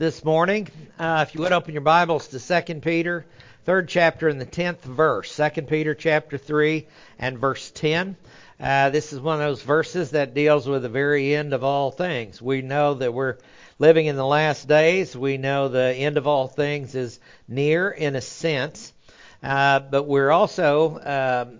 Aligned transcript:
this 0.00 0.24
morning. 0.24 0.66
Uh, 0.98 1.26
if 1.28 1.34
you 1.34 1.42
would 1.42 1.52
open 1.52 1.74
your 1.74 1.82
Bibles 1.82 2.28
to 2.28 2.40
2 2.40 2.76
Peter, 2.76 3.26
third 3.66 3.86
chapter 3.86 4.28
and 4.28 4.40
the 4.40 4.46
10th 4.46 4.80
verse. 4.80 5.36
2 5.36 5.60
Peter 5.64 5.94
chapter 5.94 6.38
3 6.38 6.86
and 7.18 7.38
verse 7.38 7.70
10. 7.72 8.16
Uh, 8.58 8.88
this 8.88 9.12
is 9.12 9.20
one 9.20 9.34
of 9.34 9.40
those 9.40 9.60
verses 9.60 10.12
that 10.12 10.32
deals 10.32 10.66
with 10.66 10.80
the 10.80 10.88
very 10.88 11.34
end 11.34 11.52
of 11.52 11.64
all 11.64 11.90
things. 11.90 12.40
We 12.40 12.62
know 12.62 12.94
that 12.94 13.12
we're 13.12 13.36
living 13.78 14.06
in 14.06 14.16
the 14.16 14.24
last 14.24 14.66
days. 14.66 15.14
We 15.14 15.36
know 15.36 15.68
the 15.68 15.92
end 15.94 16.16
of 16.16 16.26
all 16.26 16.48
things 16.48 16.94
is 16.94 17.20
near 17.46 17.90
in 17.90 18.16
a 18.16 18.22
sense. 18.22 18.94
Uh, 19.42 19.80
but 19.80 20.04
we're 20.04 20.30
also 20.30 21.50
um, 21.50 21.58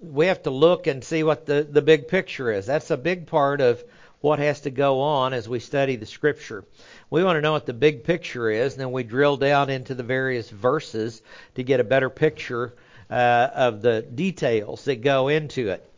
we 0.00 0.26
have 0.26 0.42
to 0.42 0.50
look 0.50 0.86
and 0.86 1.02
see 1.02 1.22
what 1.22 1.46
the, 1.46 1.66
the 1.68 1.80
big 1.80 2.08
picture 2.08 2.52
is. 2.52 2.66
That's 2.66 2.90
a 2.90 2.98
big 2.98 3.26
part 3.26 3.62
of 3.62 3.82
what 4.20 4.38
has 4.38 4.62
to 4.62 4.70
go 4.70 5.00
on 5.00 5.32
as 5.32 5.48
we 5.48 5.60
study 5.60 5.96
the 5.96 6.06
scripture. 6.06 6.64
We 7.10 7.22
want 7.22 7.36
to 7.36 7.40
know 7.40 7.52
what 7.52 7.66
the 7.66 7.72
big 7.72 8.04
picture 8.04 8.50
is, 8.50 8.72
and 8.72 8.80
then 8.80 8.92
we 8.92 9.02
drill 9.02 9.36
down 9.36 9.70
into 9.70 9.94
the 9.94 10.02
various 10.02 10.50
verses 10.50 11.22
to 11.54 11.62
get 11.62 11.80
a 11.80 11.84
better 11.84 12.10
picture 12.10 12.72
uh, 13.10 13.48
of 13.54 13.82
the 13.82 14.02
details 14.02 14.84
that 14.84 15.02
go 15.02 15.28
into 15.28 15.68
it. 15.68 15.88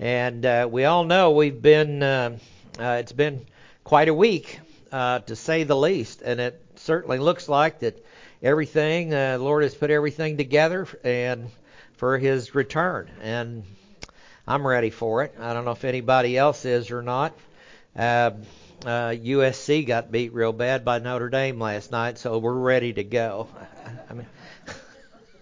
And 0.00 0.44
uh, 0.44 0.68
we 0.70 0.84
all 0.84 1.04
know 1.04 1.30
we've 1.30 1.60
been, 1.60 2.02
uh, 2.02 2.38
uh 2.78 2.98
it's 3.00 3.12
been 3.12 3.46
quite 3.84 4.08
a 4.08 4.14
week, 4.14 4.60
uh, 4.92 5.20
to 5.20 5.36
say 5.36 5.64
the 5.64 5.76
least, 5.76 6.22
and 6.22 6.40
it 6.40 6.60
certainly 6.76 7.18
looks 7.18 7.48
like 7.48 7.80
that 7.80 8.04
everything, 8.42 9.12
uh, 9.12 9.38
the 9.38 9.44
Lord 9.44 9.62
has 9.62 9.74
put 9.74 9.90
everything 9.90 10.36
together 10.36 10.86
and 11.02 11.50
for 11.96 12.18
His 12.18 12.54
return. 12.54 13.08
And 13.22 13.64
I'm 14.46 14.66
ready 14.66 14.90
for 14.90 15.24
it. 15.24 15.34
I 15.40 15.52
don't 15.52 15.64
know 15.64 15.72
if 15.72 15.84
anybody 15.84 16.36
else 16.36 16.64
is 16.64 16.90
or 16.90 17.02
not. 17.02 17.32
Uh, 17.98 18.30
uh, 18.86 19.10
USC 19.10 19.84
got 19.84 20.12
beat 20.12 20.32
real 20.32 20.52
bad 20.52 20.84
by 20.84 21.00
Notre 21.00 21.28
Dame 21.28 21.58
last 21.58 21.90
night, 21.90 22.16
so 22.16 22.38
we're 22.38 22.52
ready 22.52 22.92
to 22.92 23.02
go. 23.02 23.48
I 24.10 24.14
mean, 24.14 24.26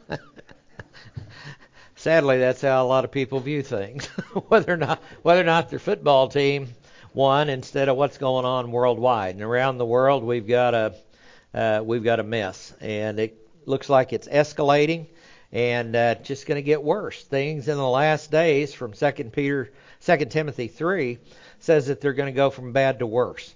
sadly, 1.97 2.39
that's 2.39 2.63
how 2.63 2.83
a 2.83 2.89
lot 2.89 3.05
of 3.05 3.13
people 3.13 3.41
view 3.41 3.63
things. 3.63 4.07
whether 4.49 4.73
or 4.73 4.79
not 4.79 5.03
whether 5.21 5.43
or 5.43 5.45
not 5.45 5.69
their 5.69 5.79
football 5.79 6.29
team 6.29 6.69
won 7.13 7.51
instead 7.51 7.91
of 7.91 7.99
what's 7.99 8.17
going 8.17 8.47
on 8.47 8.73
worldwide 8.73 9.35
and 9.35 9.45
around 9.45 9.77
the 9.77 9.85
world, 9.85 10.25
we've 10.25 10.49
got 10.49 10.73
a 10.73 10.95
uh, 11.53 11.83
we've 11.85 12.05
got 12.05 12.21
a 12.21 12.25
mess, 12.25 12.73
and 12.81 13.21
it 13.21 13.37
looks 13.67 13.91
like 13.91 14.15
it's 14.15 14.29
escalating 14.29 15.09
and 15.53 15.95
uh, 15.95 16.15
just 16.15 16.47
going 16.47 16.57
to 16.57 16.63
get 16.63 16.83
worse. 16.83 17.23
Things 17.23 17.69
in 17.69 17.77
the 17.77 17.87
last 17.87 18.31
days, 18.31 18.73
from 18.73 18.95
Second 18.95 19.35
Peter, 19.35 19.71
Second 20.01 20.31
Timothy 20.31 20.69
three 20.69 21.19
says 21.61 21.87
that 21.87 22.01
they're 22.01 22.13
going 22.13 22.33
to 22.33 22.37
go 22.37 22.51
from 22.51 22.73
bad 22.73 23.01
to 23.01 23.07
worse. 23.07 23.55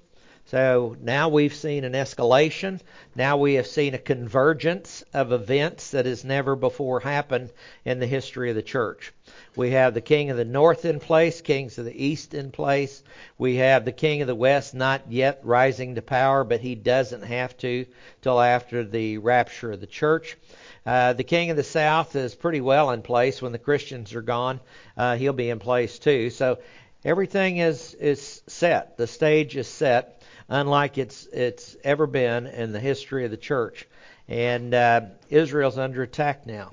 So 0.51 0.97
now 1.01 1.29
we've 1.29 1.55
seen 1.55 1.84
an 1.84 1.93
escalation. 1.93 2.81
Now 3.15 3.37
we 3.37 3.55
have 3.55 3.69
seen 3.69 3.95
a 3.95 3.98
convergence 3.98 5.05
of 5.15 5.31
events 5.31 5.92
that 5.92 6.07
has 6.07 6.25
never 6.25 6.57
before 6.57 6.98
happened 6.98 7.53
in 7.84 8.01
the 8.01 8.07
history 8.07 8.51
of 8.51 8.57
the 8.57 8.62
church. 8.62 9.12
We 9.55 9.70
have 9.70 9.95
the 9.95 10.01
king 10.01 10.29
of 10.31 10.37
the 10.37 10.45
north 10.45 10.84
in 10.84 10.98
place, 10.98 11.41
kings 11.41 11.79
of 11.79 11.84
the 11.84 12.05
east 12.05 12.34
in 12.34 12.51
place. 12.51 13.05
We 13.39 13.57
have 13.57 13.84
the 13.84 13.92
king 13.92 14.23
of 14.23 14.27
the 14.27 14.35
west 14.35 14.75
not 14.75 15.03
yet 15.09 15.41
rising 15.45 15.95
to 15.95 16.03
power, 16.03 16.42
but 16.42 16.61
he 16.61 16.75
doesn't 16.75 17.23
have 17.23 17.57
to 17.59 17.87
till 18.20 18.41
after 18.41 18.83
the 18.83 19.19
rapture 19.19 19.70
of 19.70 19.81
the 19.81 19.87
church. 19.87 20.37
Uh, 20.85 21.12
the 21.12 21.23
king 21.23 21.51
of 21.51 21.57
the 21.57 21.62
south 21.62 22.17
is 22.17 22.35
pretty 22.35 22.61
well 22.61 22.91
in 22.91 23.03
place. 23.03 23.41
When 23.41 23.53
the 23.53 23.59
Christians 23.59 24.14
are 24.14 24.23
gone, 24.23 24.59
uh, 24.97 25.14
he'll 25.17 25.33
be 25.33 25.51
in 25.51 25.61
place 25.61 26.01
too. 26.01 26.31
So 26.31 26.59
Everything 27.05 27.56
is 27.56 27.95
is 27.95 28.43
set. 28.47 28.98
The 28.98 29.06
stage 29.06 29.56
is 29.56 29.67
set, 29.67 30.23
unlike 30.48 30.98
it's 30.98 31.27
it's 31.27 31.77
ever 31.83 32.07
been 32.07 32.47
in 32.47 32.73
the 32.73 32.81
history 32.81 33.25
of 33.25 33.31
the 33.31 33.39
church. 33.39 33.89
And 34.29 34.75
uh, 34.75 35.03
Israel's 35.31 35.79
under 35.79 36.03
attack 36.03 36.47
now. 36.47 36.73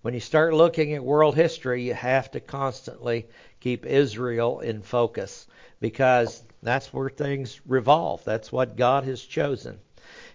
When 0.00 0.14
you 0.14 0.20
start 0.20 0.54
looking 0.54 0.94
at 0.94 1.04
world 1.04 1.34
history, 1.34 1.82
you 1.82 1.92
have 1.92 2.30
to 2.30 2.40
constantly 2.40 3.26
keep 3.60 3.84
Israel 3.84 4.60
in 4.60 4.80
focus 4.80 5.46
because 5.80 6.42
that's 6.62 6.92
where 6.92 7.10
things 7.10 7.60
revolve. 7.66 8.24
That's 8.24 8.50
what 8.50 8.76
God 8.76 9.04
has 9.04 9.20
chosen. 9.20 9.78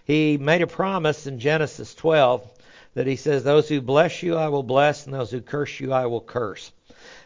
He 0.04 0.38
made 0.38 0.62
a 0.62 0.66
promise 0.66 1.26
in 1.26 1.40
Genesis 1.40 1.94
12 1.94 2.48
that 2.94 3.06
he 3.06 3.16
says, 3.16 3.42
Those 3.42 3.68
who 3.68 3.80
bless 3.80 4.22
you 4.22 4.36
I 4.36 4.48
will 4.48 4.62
bless, 4.62 5.06
and 5.06 5.14
those 5.14 5.30
who 5.30 5.40
curse 5.40 5.80
you 5.80 5.92
I 5.92 6.06
will 6.06 6.20
curse. 6.20 6.70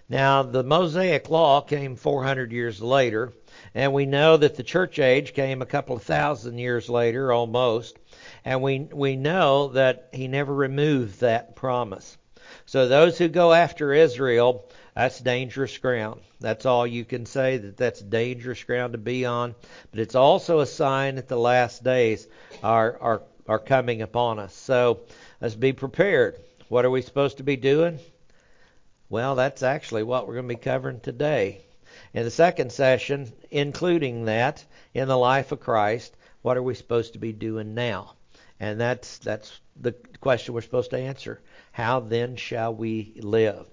Now, 0.08 0.44
the 0.44 0.62
Mosaic 0.62 1.28
Law 1.30 1.60
came 1.62 1.96
400 1.96 2.52
years 2.52 2.80
later, 2.80 3.32
and 3.74 3.92
we 3.92 4.06
know 4.06 4.36
that 4.36 4.54
the 4.54 4.62
church 4.62 5.00
age 5.00 5.34
came 5.34 5.62
a 5.62 5.66
couple 5.66 5.96
of 5.96 6.04
thousand 6.04 6.58
years 6.58 6.88
later, 6.88 7.32
almost, 7.32 7.98
and 8.44 8.62
we 8.62 8.88
we 8.92 9.16
know 9.16 9.68
that 9.68 10.10
he 10.12 10.28
never 10.28 10.54
removed 10.54 11.20
that 11.20 11.56
promise. 11.56 12.16
So 12.66 12.86
those 12.86 13.18
who 13.18 13.26
go 13.26 13.52
after 13.52 13.92
Israel, 13.92 14.70
that's 14.94 15.18
dangerous 15.18 15.76
ground. 15.78 16.20
That's 16.38 16.66
all 16.66 16.86
you 16.86 17.04
can 17.04 17.26
say 17.26 17.56
that 17.56 17.76
that's 17.76 18.00
dangerous 18.00 18.62
ground 18.62 18.92
to 18.92 18.98
be 18.98 19.24
on. 19.24 19.56
But 19.90 19.98
it's 19.98 20.14
also 20.14 20.60
a 20.60 20.66
sign 20.66 21.16
that 21.16 21.26
the 21.26 21.36
last 21.36 21.82
days 21.82 22.28
are 22.62 22.96
are 23.00 23.22
are 23.48 23.58
coming 23.58 24.02
upon 24.02 24.38
us. 24.38 24.54
So 24.54 25.00
let's 25.40 25.56
be 25.56 25.72
prepared. 25.72 26.38
What 26.68 26.84
are 26.84 26.90
we 26.90 27.02
supposed 27.02 27.38
to 27.38 27.42
be 27.42 27.56
doing? 27.56 27.98
Well, 29.08 29.36
that's 29.36 29.62
actually 29.62 30.02
what 30.02 30.26
we're 30.26 30.34
going 30.34 30.48
to 30.48 30.54
be 30.56 30.60
covering 30.60 30.98
today. 30.98 31.64
In 32.12 32.24
the 32.24 32.30
second 32.30 32.72
session, 32.72 33.32
including 33.52 34.24
that 34.24 34.64
in 34.94 35.06
the 35.06 35.16
life 35.16 35.52
of 35.52 35.60
Christ, 35.60 36.16
what 36.42 36.56
are 36.56 36.62
we 36.62 36.74
supposed 36.74 37.12
to 37.12 37.20
be 37.20 37.32
doing 37.32 37.74
now? 37.74 38.14
And 38.58 38.80
that's 38.80 39.18
that's 39.18 39.60
the 39.80 39.92
question 40.20 40.54
we're 40.54 40.62
supposed 40.62 40.90
to 40.90 40.98
answer. 40.98 41.40
How 41.70 42.00
then 42.00 42.36
shall 42.36 42.74
we 42.74 43.12
live? 43.20 43.68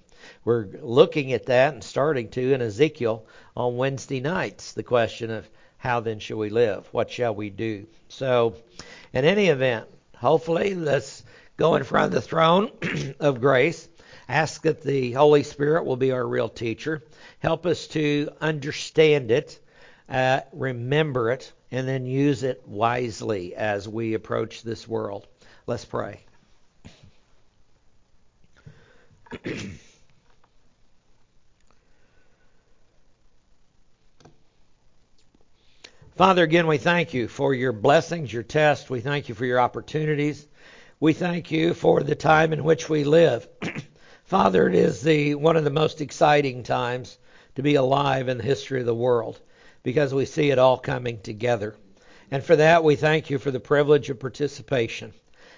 We're 0.46 0.68
looking 0.82 1.34
at 1.34 1.48
that 1.48 1.74
and 1.74 1.84
starting 1.84 2.30
to 2.30 2.54
in 2.54 2.62
Ezekiel 2.62 3.26
on 3.58 3.78
Wednesday 3.78 4.20
nights. 4.20 4.74
The 4.74 4.84
question 4.84 5.32
of 5.32 5.50
how 5.78 6.00
then 6.00 6.20
shall 6.20 6.38
we 6.38 6.50
live? 6.50 6.88
What 6.92 7.10
shall 7.10 7.34
we 7.34 7.50
do? 7.50 7.88
So, 8.08 8.56
in 9.14 9.26
any 9.26 9.48
event, 9.48 9.88
hopefully 10.16 10.76
let's 10.76 11.24
go 11.58 11.76
in 11.76 11.84
front 11.84 12.08
of 12.08 12.12
the 12.12 12.22
throne 12.22 12.72
of 13.20 13.42
grace 13.42 13.88
Ask 14.28 14.64
that 14.64 14.82
the 14.82 15.12
Holy 15.12 15.44
Spirit 15.44 15.86
will 15.86 15.98
be 15.98 16.12
our 16.12 16.26
real 16.26 16.50
teacher. 16.50 17.04
Help 17.40 17.66
us 17.66 17.88
to 17.88 18.30
understand 18.40 19.32
it, 19.32 19.60
uh, 20.10 20.42
remember 20.54 21.32
it, 21.32 21.52
and 21.72 21.88
then 21.88 22.06
use 22.06 22.44
it 22.44 22.64
wisely 22.68 23.56
as 23.56 23.88
we 23.88 24.14
approach 24.14 24.64
this 24.64 24.88
world. 24.88 25.28
Let's 25.68 25.86
pray. 25.86 26.22
Father, 36.16 36.44
again, 36.44 36.68
we 36.68 36.78
thank 36.78 37.16
you 37.16 37.28
for 37.28 37.56
your 37.56 37.72
blessings, 37.72 38.32
your 38.32 38.44
tests. 38.44 38.88
We 38.88 39.02
thank 39.02 39.30
you 39.30 39.36
for 39.36 39.46
your 39.46 39.60
opportunities. 39.60 40.46
We 41.00 41.14
thank 41.14 41.50
you 41.50 41.74
for 41.74 42.04
the 42.04 42.14
time 42.14 42.54
in 42.54 42.64
which 42.64 42.88
we 42.88 43.04
live. 43.04 43.48
Father, 44.26 44.70
it 44.70 44.74
is 44.74 45.02
the 45.02 45.36
one 45.36 45.58
of 45.58 45.66
the 45.66 45.70
most 45.70 46.00
exciting 46.00 46.64
times 46.64 47.18
to 47.56 47.62
be 47.62 47.76
alive 47.76 48.30
in 48.30 48.38
the 48.38 48.44
history 48.44 48.80
of 48.80 48.86
the 48.86 48.96
world 48.96 49.40
because 49.84 50.14
we 50.14 50.26
see 50.26 50.50
it 50.50 50.58
all 50.58 50.78
coming 50.78 51.20
together. 51.20 51.76
And 52.32 52.42
for 52.44 52.56
that, 52.56 52.86
we 52.86 52.96
thank 52.96 53.30
you 53.30 53.38
for 53.38 53.52
the 53.52 53.60
privilege 53.60 54.10
of 54.10 54.20
participation. 54.20 55.14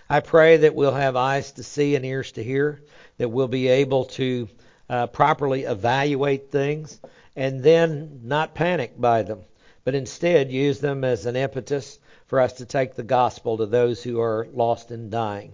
I 0.09 0.20
pray 0.20 0.58
that 0.58 0.74
we'll 0.74 0.96
have 0.96 1.16
eyes 1.16 1.52
to 1.53 1.64
see 1.64 1.96
and 1.96 2.03
ears 2.03 2.31
to 2.34 2.44
hear, 2.44 2.81
that 3.18 3.30
we'll 3.30 3.48
be 3.48 3.68
able 3.68 4.06
to 4.06 4.50
uh, 4.90 5.08
properly 5.08 5.64
evaluate 5.64 6.52
things 6.52 7.00
and 7.36 7.64
then 7.64 8.22
not 8.24 8.56
panic 8.56 9.00
by 9.00 9.22
them, 9.22 9.42
but 9.84 9.96
instead 9.96 10.52
use 10.52 10.80
them 10.80 11.03
as 11.03 11.28
an 11.28 11.36
impetus 11.36 12.00
for 12.26 12.40
us 12.42 12.53
to 12.53 12.66
take 12.66 12.96
the 12.96 13.03
gospel 13.03 13.58
to 13.58 13.67
those 13.67 14.02
who 14.02 14.20
are 14.20 14.47
lost 14.53 14.90
and 14.90 15.12
dying. 15.12 15.53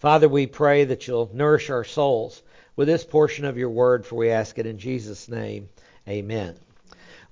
Father, 0.00 0.28
we 0.28 0.46
pray 0.46 0.84
that 0.84 1.06
you'll 1.06 1.30
nourish 1.32 1.70
our 1.70 1.84
souls 1.84 2.42
with 2.78 2.86
this 2.86 3.04
portion 3.04 3.44
of 3.44 3.58
your 3.58 3.70
word, 3.70 4.06
for 4.06 4.14
we 4.14 4.30
ask 4.30 4.56
it 4.56 4.64
in 4.64 4.78
Jesus' 4.78 5.28
name. 5.28 5.68
Amen. 6.08 6.54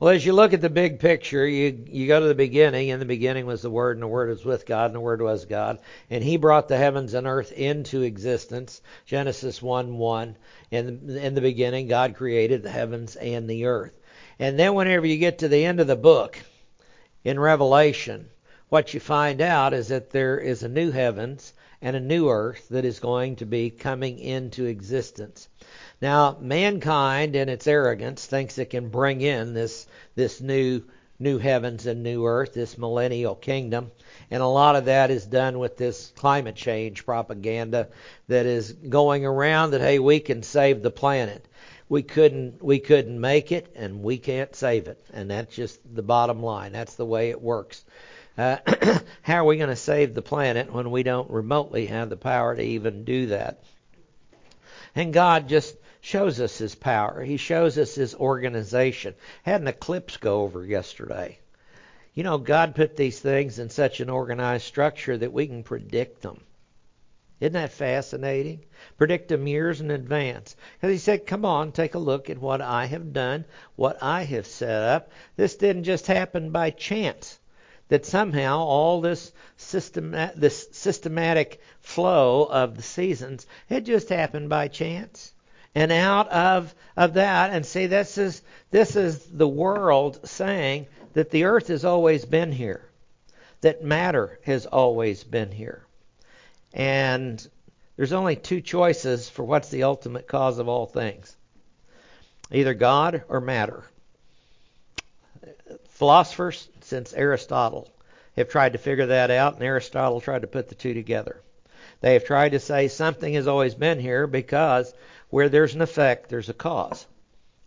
Well, 0.00 0.12
as 0.12 0.26
you 0.26 0.32
look 0.32 0.52
at 0.52 0.60
the 0.60 0.68
big 0.68 0.98
picture, 0.98 1.46
you, 1.46 1.84
you 1.86 2.08
go 2.08 2.18
to 2.18 2.26
the 2.26 2.34
beginning. 2.34 2.88
In 2.88 2.98
the 2.98 3.06
beginning 3.06 3.46
was 3.46 3.62
the 3.62 3.70
Word, 3.70 3.96
and 3.96 4.02
the 4.02 4.08
Word 4.08 4.28
was 4.28 4.44
with 4.44 4.66
God, 4.66 4.86
and 4.86 4.96
the 4.96 5.00
Word 5.00 5.22
was 5.22 5.44
God. 5.44 5.78
And 6.10 6.24
He 6.24 6.36
brought 6.36 6.66
the 6.66 6.76
heavens 6.76 7.14
and 7.14 7.28
earth 7.28 7.52
into 7.52 8.02
existence. 8.02 8.82
Genesis 9.06 9.62
1 9.62 9.96
1. 9.96 10.36
In, 10.72 11.16
in 11.16 11.34
the 11.36 11.40
beginning, 11.40 11.86
God 11.86 12.16
created 12.16 12.64
the 12.64 12.70
heavens 12.70 13.14
and 13.14 13.48
the 13.48 13.66
earth. 13.66 13.94
And 14.40 14.58
then, 14.58 14.74
whenever 14.74 15.06
you 15.06 15.16
get 15.16 15.38
to 15.38 15.48
the 15.48 15.64
end 15.64 15.78
of 15.78 15.86
the 15.86 15.94
book, 15.94 16.40
in 17.22 17.38
Revelation, 17.38 18.28
what 18.68 18.92
you 18.92 19.00
find 19.00 19.40
out 19.40 19.72
is 19.72 19.88
that 19.88 20.10
there 20.10 20.38
is 20.38 20.62
a 20.62 20.68
new 20.68 20.90
heavens 20.90 21.52
and 21.80 21.94
a 21.94 22.00
new 22.00 22.28
earth 22.28 22.68
that 22.70 22.84
is 22.84 22.98
going 22.98 23.36
to 23.36 23.46
be 23.46 23.70
coming 23.70 24.18
into 24.18 24.64
existence. 24.64 25.48
Now, 26.00 26.36
mankind 26.40 27.36
in 27.36 27.48
its 27.48 27.66
arrogance 27.66 28.26
thinks 28.26 28.58
it 28.58 28.70
can 28.70 28.88
bring 28.88 29.20
in 29.20 29.54
this 29.54 29.86
this 30.14 30.40
new 30.40 30.82
new 31.18 31.38
heavens 31.38 31.86
and 31.86 32.02
new 32.02 32.26
earth, 32.26 32.52
this 32.52 32.76
millennial 32.76 33.34
kingdom. 33.34 33.90
And 34.30 34.42
a 34.42 34.46
lot 34.46 34.76
of 34.76 34.86
that 34.86 35.10
is 35.10 35.24
done 35.24 35.58
with 35.58 35.76
this 35.76 36.12
climate 36.16 36.56
change 36.56 37.06
propaganda 37.06 37.88
that 38.28 38.46
is 38.46 38.72
going 38.72 39.24
around 39.24 39.70
that 39.70 39.80
hey, 39.80 39.98
we 39.98 40.20
can 40.20 40.42
save 40.42 40.82
the 40.82 40.90
planet. 40.90 41.46
We 41.88 42.02
couldn't 42.02 42.62
we 42.62 42.80
couldn't 42.80 43.20
make 43.20 43.52
it 43.52 43.72
and 43.76 44.02
we 44.02 44.18
can't 44.18 44.54
save 44.56 44.88
it. 44.88 45.02
And 45.12 45.30
that's 45.30 45.54
just 45.54 45.78
the 45.94 46.02
bottom 46.02 46.42
line. 46.42 46.72
That's 46.72 46.96
the 46.96 47.06
way 47.06 47.30
it 47.30 47.40
works. 47.40 47.84
Uh, 48.38 48.58
how 49.22 49.36
are 49.36 49.44
we 49.44 49.56
going 49.56 49.70
to 49.70 49.76
save 49.76 50.14
the 50.14 50.22
planet 50.22 50.72
when 50.72 50.90
we 50.90 51.02
don't 51.02 51.30
remotely 51.30 51.86
have 51.86 52.10
the 52.10 52.16
power 52.16 52.54
to 52.54 52.62
even 52.62 53.04
do 53.04 53.26
that? 53.26 53.62
And 54.94 55.12
God 55.12 55.48
just 55.48 55.76
shows 56.00 56.40
us 56.40 56.58
his 56.58 56.74
power. 56.74 57.22
He 57.22 57.36
shows 57.36 57.78
us 57.78 57.94
his 57.94 58.14
organization. 58.14 59.14
Had 59.42 59.60
an 59.60 59.66
eclipse 59.66 60.16
go 60.18 60.42
over 60.42 60.64
yesterday. 60.64 61.38
You 62.14 62.22
know, 62.22 62.38
God 62.38 62.74
put 62.74 62.96
these 62.96 63.20
things 63.20 63.58
in 63.58 63.68
such 63.68 64.00
an 64.00 64.08
organized 64.08 64.64
structure 64.64 65.18
that 65.18 65.32
we 65.32 65.46
can 65.46 65.62
predict 65.62 66.22
them. 66.22 66.40
Isn't 67.40 67.52
that 67.52 67.72
fascinating? 67.72 68.64
Predict 68.96 69.28
them 69.28 69.46
years 69.46 69.82
in 69.82 69.90
advance. 69.90 70.56
Because 70.74 70.92
he 70.92 70.98
said, 70.98 71.26
Come 71.26 71.44
on, 71.44 71.72
take 71.72 71.94
a 71.94 71.98
look 71.98 72.30
at 72.30 72.38
what 72.38 72.62
I 72.62 72.86
have 72.86 73.12
done, 73.12 73.44
what 73.74 74.02
I 74.02 74.22
have 74.22 74.46
set 74.46 74.82
up. 74.82 75.10
This 75.36 75.56
didn't 75.56 75.84
just 75.84 76.06
happen 76.06 76.50
by 76.50 76.70
chance. 76.70 77.38
That 77.88 78.04
somehow 78.04 78.58
all 78.58 79.00
this 79.00 79.32
system, 79.56 80.10
this 80.10 80.68
systematic 80.72 81.60
flow 81.80 82.44
of 82.44 82.76
the 82.76 82.82
seasons 82.82 83.46
had 83.68 83.86
just 83.86 84.08
happened 84.08 84.48
by 84.48 84.68
chance. 84.68 85.32
And 85.74 85.92
out 85.92 86.28
of 86.28 86.74
of 86.96 87.14
that 87.14 87.52
and 87.52 87.64
see 87.64 87.86
this 87.86 88.18
is 88.18 88.42
this 88.70 88.96
is 88.96 89.24
the 89.26 89.48
world 89.48 90.26
saying 90.26 90.86
that 91.12 91.30
the 91.30 91.44
earth 91.44 91.68
has 91.68 91.84
always 91.84 92.24
been 92.24 92.50
here 92.50 92.86
that 93.60 93.82
matter 93.82 94.38
has 94.44 94.66
always 94.66 95.24
been 95.24 95.50
here. 95.50 95.84
And 96.72 97.44
there's 97.96 98.12
only 98.12 98.36
two 98.36 98.60
choices 98.60 99.28
for 99.28 99.44
what's 99.44 99.70
the 99.70 99.84
ultimate 99.84 100.28
cause 100.28 100.58
of 100.58 100.68
all 100.68 100.86
things. 100.86 101.34
Either 102.52 102.74
god 102.74 103.24
or 103.28 103.40
matter. 103.40 103.84
Philosophers 105.88 106.68
since 106.86 107.12
aristotle 107.14 107.92
have 108.36 108.48
tried 108.48 108.72
to 108.72 108.78
figure 108.78 109.06
that 109.06 109.30
out 109.30 109.54
and 109.54 109.62
aristotle 109.62 110.20
tried 110.20 110.42
to 110.42 110.48
put 110.48 110.68
the 110.68 110.74
two 110.74 110.94
together 110.94 111.42
they 112.00 112.12
have 112.14 112.24
tried 112.24 112.50
to 112.50 112.60
say 112.60 112.88
something 112.88 113.34
has 113.34 113.48
always 113.48 113.74
been 113.74 113.98
here 113.98 114.26
because 114.26 114.92
where 115.30 115.48
there's 115.48 115.74
an 115.74 115.82
effect, 115.82 116.28
there's 116.28 116.48
a 116.48 116.54
cause. 116.54 117.06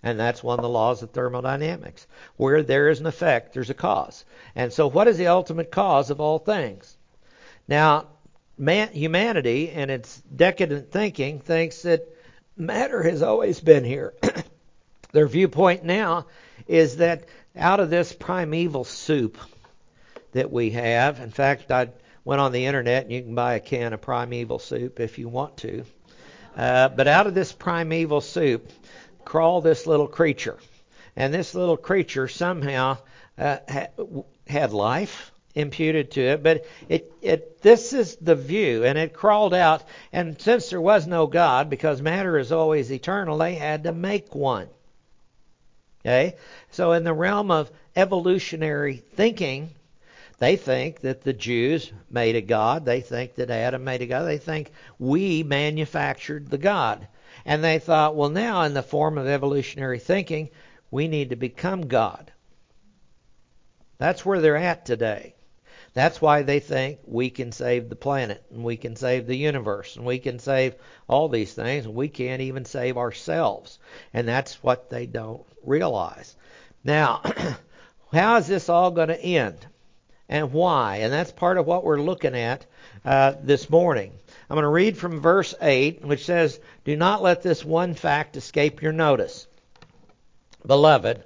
And 0.01 0.19
that's 0.19 0.44
one 0.44 0.60
of 0.60 0.63
the 0.63 0.69
laws 0.69 1.04
of 1.04 1.12
thermodynamics. 1.12 2.07
Where 2.38 2.63
there 2.63 2.89
is 2.89 3.00
an 3.00 3.06
effect, 3.06 3.54
there's 3.54 3.69
a 3.69 3.74
cause. 3.74 4.24
And 4.56 4.71
so, 4.71 4.88
what 4.88 5.07
is 5.07 5.18
the 5.18 5.27
ultimate 5.27 5.71
cause 5.71 6.10
of 6.10 6.21
all 6.21 6.39
things? 6.39 6.95
Now, 7.68 8.07
man, 8.57 8.89
humanity 8.94 9.71
and 9.71 9.92
its 9.92 10.21
decadent 10.33 10.92
thinking 10.92 11.39
thinks 11.39 11.81
that 11.81 12.07
matter 12.56 13.04
has 13.04 13.21
always 13.21 13.60
been 13.60 13.83
here. 13.83 14.13
Their 15.12 15.27
viewpoint 15.27 15.83
now 15.83 16.27
is 16.66 16.98
that 16.98 17.25
out 17.59 17.79
of 17.79 17.89
this 17.89 18.13
primeval 18.13 18.83
soup 18.83 19.38
that 20.31 20.51
we 20.51 20.71
have, 20.71 21.19
in 21.19 21.31
fact, 21.31 21.71
I 21.71 21.89
went 22.23 22.41
on 22.41 22.51
the 22.51 22.65
internet 22.65 23.03
and 23.03 23.11
you 23.11 23.21
can 23.21 23.35
buy 23.35 23.56
a 23.56 23.59
can 23.59 23.94
of 23.94 24.01
primeval 24.01 24.59
soup 24.59 25.00
if 25.00 25.17
you 25.17 25.27
want 25.27 25.57
to. 25.57 25.83
Uh, 26.56 26.89
but 26.89 27.07
out 27.07 27.27
of 27.27 27.33
this 27.33 27.51
primeval 27.51 28.21
soup 28.21 28.69
crawled 29.25 29.63
this 29.63 29.88
little 29.88 30.07
creature. 30.07 30.57
And 31.15 31.33
this 31.33 31.53
little 31.53 31.77
creature 31.77 32.27
somehow 32.27 32.97
uh, 33.38 33.57
ha- 33.67 34.23
had 34.47 34.73
life 34.73 35.31
imputed 35.56 36.11
to 36.11 36.21
it, 36.21 36.44
but 36.44 36.65
it, 36.88 37.11
it 37.21 37.61
this 37.61 37.94
is 37.94 38.15
the 38.17 38.35
view, 38.35 38.85
and 38.85 38.97
it 38.97 39.13
crawled 39.13 39.53
out. 39.53 39.83
And 40.13 40.39
since 40.39 40.69
there 40.69 40.81
was 40.81 41.07
no 41.07 41.27
God, 41.27 41.69
because 41.69 42.01
matter 42.01 42.38
is 42.38 42.51
always 42.51 42.91
eternal, 42.91 43.38
they 43.38 43.56
had 43.56 43.83
to 43.83 43.91
make 43.91 44.33
one. 44.35 44.67
Okay, 46.06 46.38
so 46.71 46.92
in 46.94 47.04
the 47.04 47.13
realm 47.13 47.51
of 47.51 47.71
evolutionary 47.95 48.98
thinking, 48.98 49.71
they 50.39 50.56
think 50.56 51.01
that 51.01 51.24
the 51.24 51.33
Jews 51.33 51.92
made 52.10 52.36
a 52.36 52.42
God. 52.42 52.86
They 52.86 53.01
think 53.01 53.36
that 53.36 53.50
Adam 53.50 53.83
made 53.83 54.01
a 54.01 54.06
God. 54.06 54.24
They 54.24 54.38
think 54.38 54.71
we 54.98 55.44
manufactured 55.44 56.50
the 56.50 56.57
God. 56.57 57.07
And 57.45 57.63
they 57.63 57.80
thought, 57.80 58.16
well, 58.16 58.30
now 58.30 58.63
in 58.63 58.74
the 58.74 58.83
form 58.83 59.18
of 59.18 59.27
evolutionary 59.27 60.00
thinking, 60.00 60.50
we 60.92 61.07
need 61.07 61.31
to 61.31 61.36
become 61.36 61.88
God. 61.88 62.31
That's 63.98 64.25
where 64.25 64.39
they're 64.39 64.56
at 64.56 64.86
today. 64.86 65.36
That's 65.94 66.21
why 66.21 66.44
they 66.44 66.60
think 66.60 67.00
we 67.06 67.30
can 67.30 67.51
save 67.51 67.89
the 67.89 67.95
planet 67.95 68.44
and 68.51 68.63
we 68.63 68.77
can 68.77 68.95
save 68.95 69.27
the 69.27 69.36
universe 69.36 69.95
and 69.95 70.06
we 70.06 70.19
can 70.19 70.39
save 70.39 70.75
all 71.07 71.27
these 71.27 71.54
things 71.54 71.86
and 71.86 71.95
we 71.95 72.07
can't 72.07 72.42
even 72.42 72.63
save 72.63 72.98
ourselves. 72.98 73.80
And 74.13 74.27
that's 74.27 74.63
what 74.63 74.89
they 74.89 75.06
don't 75.06 75.45
realize. 75.63 76.36
Now, 76.83 77.21
how 78.11 78.37
is 78.37 78.47
this 78.47 78.69
all 78.69 78.91
going 78.91 79.09
to 79.09 79.21
end? 79.21 79.65
and 80.29 80.53
why. 80.53 80.97
And 80.97 81.11
that's 81.11 81.31
part 81.31 81.57
of 81.57 81.65
what 81.65 81.83
we're 81.83 81.99
looking 81.99 82.35
at 82.35 82.65
uh, 83.03 83.33
this 83.41 83.69
morning. 83.69 84.13
I'm 84.49 84.55
going 84.55 84.63
to 84.63 84.69
read 84.69 84.97
from 84.97 85.19
verse 85.19 85.55
8, 85.59 86.05
which 86.05 86.25
says, 86.25 86.59
Do 86.85 86.95
not 86.95 87.23
let 87.23 87.41
this 87.41 87.65
one 87.65 87.95
fact 87.95 88.37
escape 88.37 88.81
your 88.81 88.91
notice. 88.91 89.47
Beloved, 90.65 91.23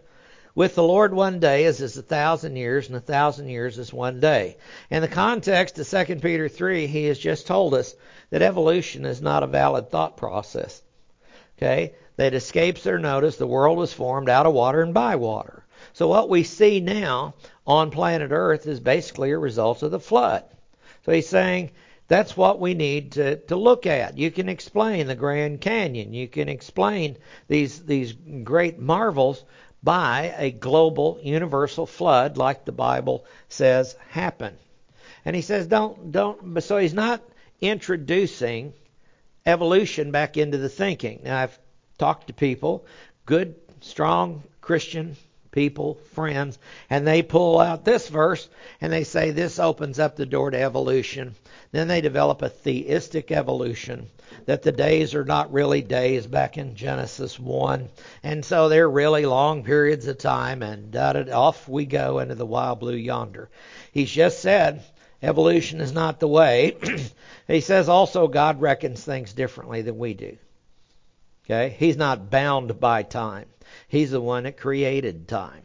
with 0.55 0.75
the 0.75 0.83
Lord 0.83 1.13
one 1.13 1.39
day 1.39 1.65
is 1.65 1.81
as 1.81 1.97
a 1.97 2.01
thousand 2.01 2.55
years, 2.55 2.87
and 2.87 2.95
a 2.95 3.01
thousand 3.01 3.49
years 3.49 3.77
is 3.77 3.91
one 3.91 4.19
day. 4.19 4.57
In 4.89 5.01
the 5.01 5.07
context 5.07 5.79
of 5.79 6.07
2 6.07 6.17
Peter 6.17 6.47
3, 6.47 6.87
he 6.87 7.05
has 7.05 7.19
just 7.19 7.47
told 7.47 7.73
us 7.73 7.95
that 8.29 8.41
evolution 8.41 9.05
is 9.05 9.21
not 9.21 9.43
a 9.43 9.47
valid 9.47 9.89
thought 9.89 10.15
process. 10.15 10.81
Okay? 11.57 11.93
That 12.23 12.33
escapes 12.33 12.83
their 12.83 12.99
notice. 12.99 13.35
The 13.35 13.45
world 13.45 13.77
was 13.77 13.91
formed 13.91 14.29
out 14.29 14.45
of 14.45 14.53
water 14.53 14.81
and 14.81 14.93
by 14.93 15.17
water. 15.17 15.65
So 15.91 16.07
what 16.07 16.29
we 16.29 16.43
see 16.43 16.79
now 16.79 17.33
on 17.67 17.91
planet 17.91 18.31
Earth 18.31 18.65
is 18.65 18.79
basically 18.79 19.31
a 19.31 19.37
result 19.37 19.83
of 19.83 19.91
the 19.91 19.99
flood. 19.99 20.45
So 21.03 21.11
he's 21.11 21.27
saying 21.27 21.71
that's 22.07 22.37
what 22.37 22.61
we 22.61 22.75
need 22.75 23.11
to, 23.13 23.35
to 23.47 23.57
look 23.57 23.85
at. 23.85 24.17
You 24.17 24.31
can 24.31 24.47
explain 24.47 25.07
the 25.07 25.15
Grand 25.15 25.59
Canyon. 25.59 26.13
You 26.13 26.29
can 26.29 26.47
explain 26.47 27.17
these 27.49 27.83
these 27.83 28.13
great 28.13 28.79
marvels 28.79 29.43
by 29.83 30.33
a 30.37 30.49
global 30.49 31.19
universal 31.21 31.85
flood 31.85 32.37
like 32.37 32.63
the 32.63 32.71
Bible 32.71 33.25
says 33.49 33.97
happened. 34.07 34.59
And 35.25 35.35
he 35.35 35.41
says 35.41 35.67
don't 35.67 36.13
don't 36.13 36.63
so 36.63 36.77
he's 36.77 36.93
not 36.93 37.21
introducing 37.59 38.71
evolution 39.45 40.11
back 40.11 40.37
into 40.37 40.57
the 40.57 40.69
thinking. 40.69 41.19
Now 41.25 41.41
I've 41.41 41.59
talked 41.97 42.27
to 42.27 42.33
people, 42.33 42.85
good, 43.25 43.55
strong 43.81 44.43
Christian 44.61 45.15
people, 45.53 45.95
friends, 46.13 46.57
and 46.89 47.07
they 47.07 47.21
pull 47.21 47.59
out 47.59 47.85
this 47.85 48.09
verse 48.09 48.49
and 48.81 48.91
they 48.91 49.03
say 49.03 49.31
this 49.31 49.59
opens 49.59 49.99
up 49.99 50.15
the 50.15 50.25
door 50.25 50.51
to 50.51 50.59
evolution. 50.59 51.35
Then 51.71 51.87
they 51.87 52.01
develop 52.01 52.41
a 52.41 52.49
theistic 52.49 53.31
evolution 53.31 54.09
that 54.45 54.63
the 54.63 54.71
days 54.71 55.15
are 55.15 55.23
not 55.23 55.53
really 55.53 55.81
days 55.81 56.27
back 56.27 56.57
in 56.57 56.75
Genesis 56.75 57.39
1. 57.39 57.89
And 58.23 58.43
so 58.43 58.67
they're 58.67 58.89
really 58.89 59.25
long 59.25 59.63
periods 59.63 60.07
of 60.07 60.17
time 60.17 60.61
and 60.61 60.91
da 60.91 61.13
off 61.31 61.69
we 61.69 61.85
go 61.85 62.19
into 62.19 62.35
the 62.35 62.45
wild 62.45 62.79
blue 62.79 62.95
yonder. 62.95 63.49
He's 63.91 64.11
just 64.11 64.39
said 64.39 64.83
evolution 65.21 65.79
is 65.79 65.93
not 65.93 66.19
the 66.19 66.27
way. 66.27 66.75
he 67.47 67.61
says 67.61 67.87
also 67.87 68.27
God 68.27 68.59
reckons 68.59 69.03
things 69.03 69.33
differently 69.33 69.81
than 69.83 69.97
we 69.97 70.13
do. 70.13 70.37
Okay? 71.45 71.75
He's 71.77 71.97
not 71.97 72.29
bound 72.29 72.79
by 72.79 73.03
time. 73.03 73.47
He's 73.87 74.11
the 74.11 74.21
one 74.21 74.43
that 74.43 74.57
created 74.57 75.27
time. 75.27 75.63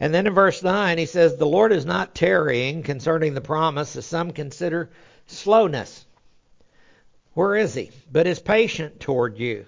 And 0.00 0.12
then 0.12 0.26
in 0.26 0.34
verse 0.34 0.62
9, 0.62 0.98
he 0.98 1.06
says, 1.06 1.36
The 1.36 1.46
Lord 1.46 1.72
is 1.72 1.86
not 1.86 2.14
tarrying 2.14 2.82
concerning 2.82 3.34
the 3.34 3.40
promise, 3.40 3.94
as 3.96 4.06
some 4.06 4.32
consider 4.32 4.90
slowness. 5.26 6.04
Where 7.34 7.56
is 7.56 7.74
he? 7.74 7.90
But 8.10 8.26
is 8.26 8.40
patient 8.40 9.00
toward 9.00 9.38
you. 9.38 9.66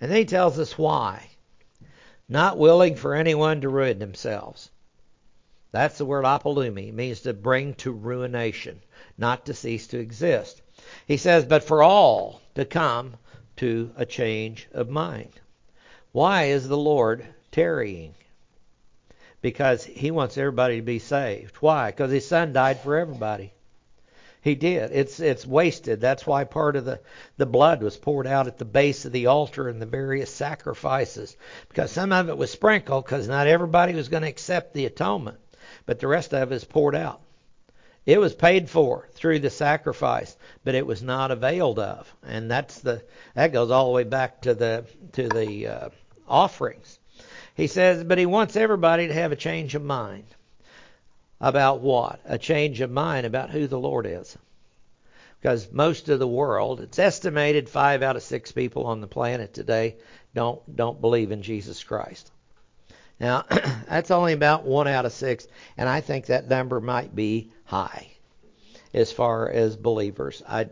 And 0.00 0.10
then 0.10 0.18
he 0.18 0.24
tells 0.24 0.58
us 0.58 0.76
why. 0.78 1.28
Not 2.28 2.58
willing 2.58 2.96
for 2.96 3.14
anyone 3.14 3.60
to 3.60 3.68
ruin 3.68 3.98
themselves. 3.98 4.70
That's 5.72 5.98
the 5.98 6.06
word 6.06 6.24
apolumi. 6.24 6.92
Means 6.92 7.20
to 7.20 7.34
bring 7.34 7.74
to 7.74 7.92
ruination, 7.92 8.80
not 9.18 9.46
to 9.46 9.54
cease 9.54 9.86
to 9.88 9.98
exist. 9.98 10.62
He 11.06 11.18
says, 11.18 11.44
but 11.44 11.64
for 11.64 11.82
all 11.82 12.40
to 12.54 12.64
come 12.64 13.16
to 13.56 13.90
a 13.96 14.06
change 14.06 14.68
of 14.72 14.88
mind. 14.88 15.40
Why 16.12 16.44
is 16.44 16.68
the 16.68 16.76
Lord 16.76 17.26
tarrying? 17.50 18.14
Because 19.42 19.84
he 19.84 20.10
wants 20.10 20.38
everybody 20.38 20.76
to 20.76 20.82
be 20.82 20.98
saved. 20.98 21.56
Why? 21.56 21.90
Because 21.90 22.10
his 22.10 22.26
son 22.26 22.52
died 22.52 22.80
for 22.80 22.96
everybody. 22.96 23.52
He 24.40 24.54
did. 24.54 24.92
It's 24.92 25.18
it's 25.18 25.44
wasted. 25.44 26.00
That's 26.00 26.24
why 26.24 26.44
part 26.44 26.76
of 26.76 26.84
the 26.84 27.00
the 27.36 27.46
blood 27.46 27.82
was 27.82 27.96
poured 27.96 28.28
out 28.28 28.46
at 28.46 28.58
the 28.58 28.64
base 28.64 29.04
of 29.04 29.10
the 29.10 29.26
altar 29.26 29.68
and 29.68 29.82
the 29.82 29.86
various 29.86 30.30
sacrifices, 30.30 31.36
because 31.68 31.90
some 31.90 32.12
of 32.12 32.28
it 32.28 32.38
was 32.38 32.52
sprinkled, 32.52 33.04
because 33.04 33.26
not 33.26 33.48
everybody 33.48 33.92
was 33.92 34.08
going 34.08 34.22
to 34.22 34.28
accept 34.28 34.72
the 34.72 34.86
atonement, 34.86 35.38
but 35.84 35.98
the 35.98 36.06
rest 36.06 36.32
of 36.32 36.52
it 36.52 36.54
is 36.54 36.64
poured 36.64 36.94
out. 36.94 37.20
It 38.06 38.20
was 38.20 38.34
paid 38.34 38.70
for 38.70 39.08
through 39.14 39.40
the 39.40 39.50
sacrifice, 39.50 40.36
but 40.62 40.76
it 40.76 40.86
was 40.86 41.02
not 41.02 41.32
availed 41.32 41.80
of, 41.80 42.14
and 42.24 42.48
that's 42.48 42.78
the 42.78 43.02
that 43.34 43.52
goes 43.52 43.72
all 43.72 43.86
the 43.86 43.92
way 43.92 44.04
back 44.04 44.42
to 44.42 44.54
the 44.54 44.84
to 45.12 45.28
the 45.28 45.66
uh, 45.66 45.88
offerings. 46.28 47.00
He 47.56 47.66
says, 47.66 48.04
but 48.04 48.18
he 48.18 48.26
wants 48.26 48.54
everybody 48.54 49.08
to 49.08 49.14
have 49.14 49.32
a 49.32 49.36
change 49.36 49.74
of 49.74 49.82
mind. 49.82 50.26
About 51.40 51.80
what? 51.80 52.20
A 52.24 52.38
change 52.38 52.80
of 52.80 52.90
mind 52.90 53.26
about 53.26 53.50
who 53.50 53.66
the 53.66 53.78
Lord 53.78 54.06
is. 54.06 54.38
Because 55.40 55.72
most 55.72 56.08
of 56.08 56.18
the 56.18 56.28
world, 56.28 56.80
it's 56.80 56.98
estimated 56.98 57.68
five 57.68 58.02
out 58.02 58.16
of 58.16 58.22
six 58.22 58.52
people 58.52 58.86
on 58.86 59.00
the 59.00 59.06
planet 59.06 59.52
today 59.52 59.96
don't 60.34 60.76
don't 60.76 61.00
believe 61.00 61.32
in 61.32 61.42
Jesus 61.42 61.82
Christ. 61.82 62.30
Now, 63.18 63.44
that's 63.88 64.10
only 64.10 64.32
about 64.32 64.64
one 64.64 64.88
out 64.88 65.06
of 65.06 65.12
six, 65.12 65.46
and 65.76 65.88
I 65.88 66.00
think 66.00 66.26
that 66.26 66.48
number 66.48 66.80
might 66.80 67.14
be 67.14 67.50
high 67.64 68.08
as 68.92 69.12
far 69.12 69.50
as 69.50 69.76
believers. 69.76 70.42
I 70.48 70.68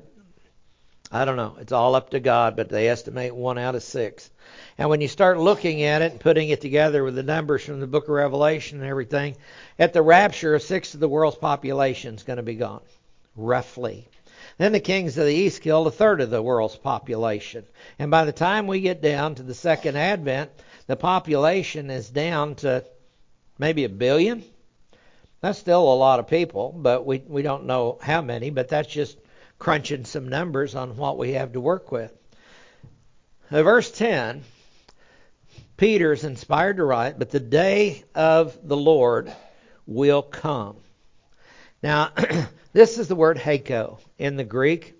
I 1.12 1.24
don't 1.24 1.36
know. 1.36 1.54
It's 1.60 1.70
all 1.70 1.94
up 1.94 2.10
to 2.10 2.18
God, 2.18 2.56
but 2.56 2.68
they 2.68 2.88
estimate 2.88 3.36
one 3.36 3.56
out 3.56 3.76
of 3.76 3.84
six. 3.84 4.30
And 4.78 4.90
when 4.90 5.00
you 5.00 5.06
start 5.06 5.38
looking 5.38 5.84
at 5.84 6.02
it 6.02 6.10
and 6.10 6.20
putting 6.20 6.48
it 6.48 6.60
together 6.60 7.04
with 7.04 7.14
the 7.14 7.22
numbers 7.22 7.64
from 7.64 7.78
the 7.78 7.86
book 7.86 8.04
of 8.04 8.10
Revelation 8.10 8.80
and 8.80 8.90
everything, 8.90 9.36
at 9.78 9.92
the 9.92 10.02
rapture, 10.02 10.56
a 10.56 10.60
sixth 10.60 10.94
of 10.94 10.98
the 11.00 11.08
world's 11.08 11.36
population 11.36 12.16
is 12.16 12.24
going 12.24 12.38
to 12.38 12.42
be 12.42 12.56
gone, 12.56 12.80
roughly. 13.36 14.08
Then 14.58 14.72
the 14.72 14.80
kings 14.80 15.16
of 15.16 15.26
the 15.26 15.34
east 15.34 15.62
killed 15.62 15.86
a 15.86 15.92
third 15.92 16.20
of 16.20 16.30
the 16.30 16.42
world's 16.42 16.76
population. 16.76 17.64
And 17.98 18.10
by 18.10 18.24
the 18.24 18.32
time 18.32 18.66
we 18.66 18.80
get 18.80 19.00
down 19.00 19.36
to 19.36 19.44
the 19.44 19.54
second 19.54 19.96
advent, 19.96 20.50
the 20.86 20.96
population 20.96 21.90
is 21.90 22.10
down 22.10 22.56
to 22.56 22.84
maybe 23.58 23.84
a 23.84 23.88
billion. 23.88 24.44
That's 25.40 25.58
still 25.58 25.92
a 25.92 25.94
lot 25.94 26.20
of 26.20 26.28
people, 26.28 26.72
but 26.76 27.04
we, 27.04 27.18
we 27.26 27.42
don't 27.42 27.66
know 27.66 27.98
how 28.00 28.22
many, 28.22 28.50
but 28.50 28.68
that's 28.68 28.88
just 28.88 29.18
crunching 29.58 30.04
some 30.04 30.28
numbers 30.28 30.74
on 30.74 30.96
what 30.96 31.18
we 31.18 31.32
have 31.32 31.52
to 31.52 31.60
work 31.60 31.92
with. 31.92 32.12
Now, 33.50 33.62
verse 33.62 33.90
10 33.90 34.42
Peter 35.76 36.12
is 36.12 36.22
inspired 36.22 36.76
to 36.76 36.84
write, 36.84 37.18
but 37.18 37.30
the 37.30 37.40
day 37.40 38.04
of 38.14 38.56
the 38.62 38.76
Lord 38.76 39.32
will 39.86 40.22
come. 40.22 40.76
Now, 41.82 42.12
this 42.72 42.98
is 42.98 43.08
the 43.08 43.16
word 43.16 43.38
hako 43.38 43.98
in 44.16 44.36
the 44.36 44.44
Greek. 44.44 44.94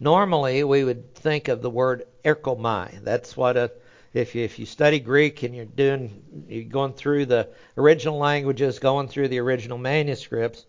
Normally, 0.00 0.64
we 0.64 0.82
would 0.82 1.14
think 1.14 1.46
of 1.46 1.62
the 1.62 1.70
word 1.70 2.04
erkomai. 2.24 3.02
That's 3.04 3.36
what 3.36 3.56
a 3.56 3.70
if 4.14 4.34
you, 4.34 4.44
if 4.44 4.58
you 4.60 4.66
study 4.66 5.00
Greek 5.00 5.42
and 5.42 5.54
you're 5.54 5.64
doing 5.64 6.46
you're 6.48 6.64
going 6.64 6.92
through 6.92 7.26
the 7.26 7.48
original 7.76 8.18
languages, 8.18 8.78
going 8.78 9.08
through 9.08 9.28
the 9.28 9.40
original 9.40 9.76
manuscripts, 9.76 10.64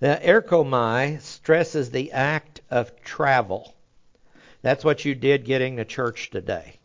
the 0.00 0.20
erkomai 0.22 1.20
stresses 1.20 1.90
the 1.90 2.12
act 2.12 2.60
of 2.70 3.00
travel. 3.02 3.74
That's 4.62 4.84
what 4.84 5.04
you 5.04 5.14
did 5.14 5.44
getting 5.44 5.76
to 5.76 5.84
church 5.84 6.30
today. 6.30 6.80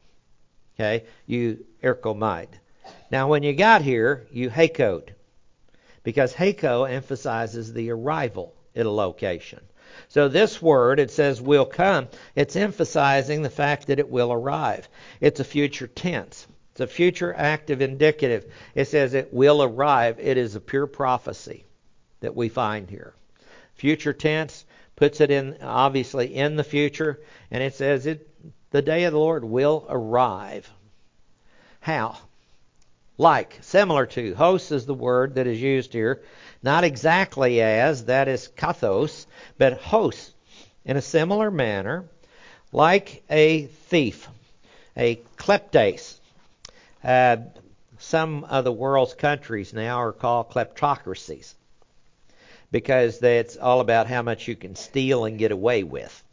Okay? 0.75 1.05
You 1.25 1.65
erkomide. 1.81 2.59
Now, 3.09 3.27
when 3.27 3.43
you 3.43 3.53
got 3.53 3.81
here, 3.81 4.27
you 4.31 4.50
hakoed. 4.50 5.09
Because 6.03 6.33
hako 6.33 6.83
emphasizes 6.83 7.74
the 7.74 7.89
arrival 7.89 8.53
at 8.75 8.85
a 8.85 8.91
location. 8.91 9.62
So 10.15 10.29
this 10.29 10.62
word, 10.62 11.01
it 11.01 11.12
says 11.12 11.41
will 11.41 11.65
come, 11.65 12.07
it's 12.36 12.55
emphasizing 12.55 13.41
the 13.41 13.50
fact 13.50 13.88
that 13.88 14.00
it 14.00 14.10
will 14.10 14.31
arrive. 14.31 14.88
It's 15.19 15.41
a 15.41 15.43
future 15.43 15.88
tense. 15.88 16.48
It's 16.72 16.79
a 16.79 16.88
future 16.88 17.34
active 17.34 17.81
indicative. 17.81 18.50
It 18.75 18.86
says 18.86 19.13
it 19.13 19.34
will 19.34 19.62
arrive. 19.62 20.17
It 20.22 20.38
is 20.38 20.55
a 20.55 20.62
pure 20.62 20.88
prophecy 20.88 21.65
that 22.22 22.34
we 22.34 22.48
find 22.48 22.89
here. 22.89 23.13
Future 23.74 24.13
tense 24.13 24.63
puts 24.95 25.19
it 25.19 25.31
in 25.31 25.57
obviously 25.62 26.34
in 26.34 26.55
the 26.55 26.63
future, 26.63 27.19
and 27.51 27.62
it 27.62 27.74
says 27.74 28.05
it 28.05 28.25
the 28.72 28.81
day 28.81 29.03
of 29.03 29.12
the 29.12 29.19
Lord 29.19 29.43
will 29.43 29.86
arrive. 29.89 30.72
How? 31.81 32.17
Like, 33.17 33.57
similar 33.60 34.05
to. 34.05 34.34
Hos 34.34 34.72
is 34.72 34.86
the 34.86 34.93
word 34.93 35.36
that 35.36 35.45
is 35.45 35.62
used 35.62 35.91
here. 35.91 36.24
Not 36.65 36.84
exactly 36.84 37.62
as, 37.62 38.05
that 38.05 38.27
is 38.27 38.48
kathos, 38.48 39.27
but 39.60 39.74
hos. 39.74 40.34
In 40.84 40.98
a 40.98 41.01
similar 41.01 41.51
manner, 41.51 42.05
like 42.72 43.24
a 43.29 43.67
thief, 43.67 44.27
a 44.98 45.17
kleptes. 45.38 46.17
Uh, 47.03 47.38
some 48.00 48.45
of 48.45 48.63
the 48.63 48.72
world's 48.72 49.13
countries 49.13 49.75
now 49.75 49.98
are 49.98 50.12
called 50.12 50.50
kleptocracies 50.50 51.53
because 52.72 53.22
it's 53.22 53.57
all 53.57 53.79
about 53.79 54.07
how 54.07 54.24
much 54.24 54.48
you 54.48 54.55
can 54.55 54.75
steal 54.75 55.25
and 55.25 55.38
get 55.38 55.51
away 55.51 55.84
with 55.84 56.24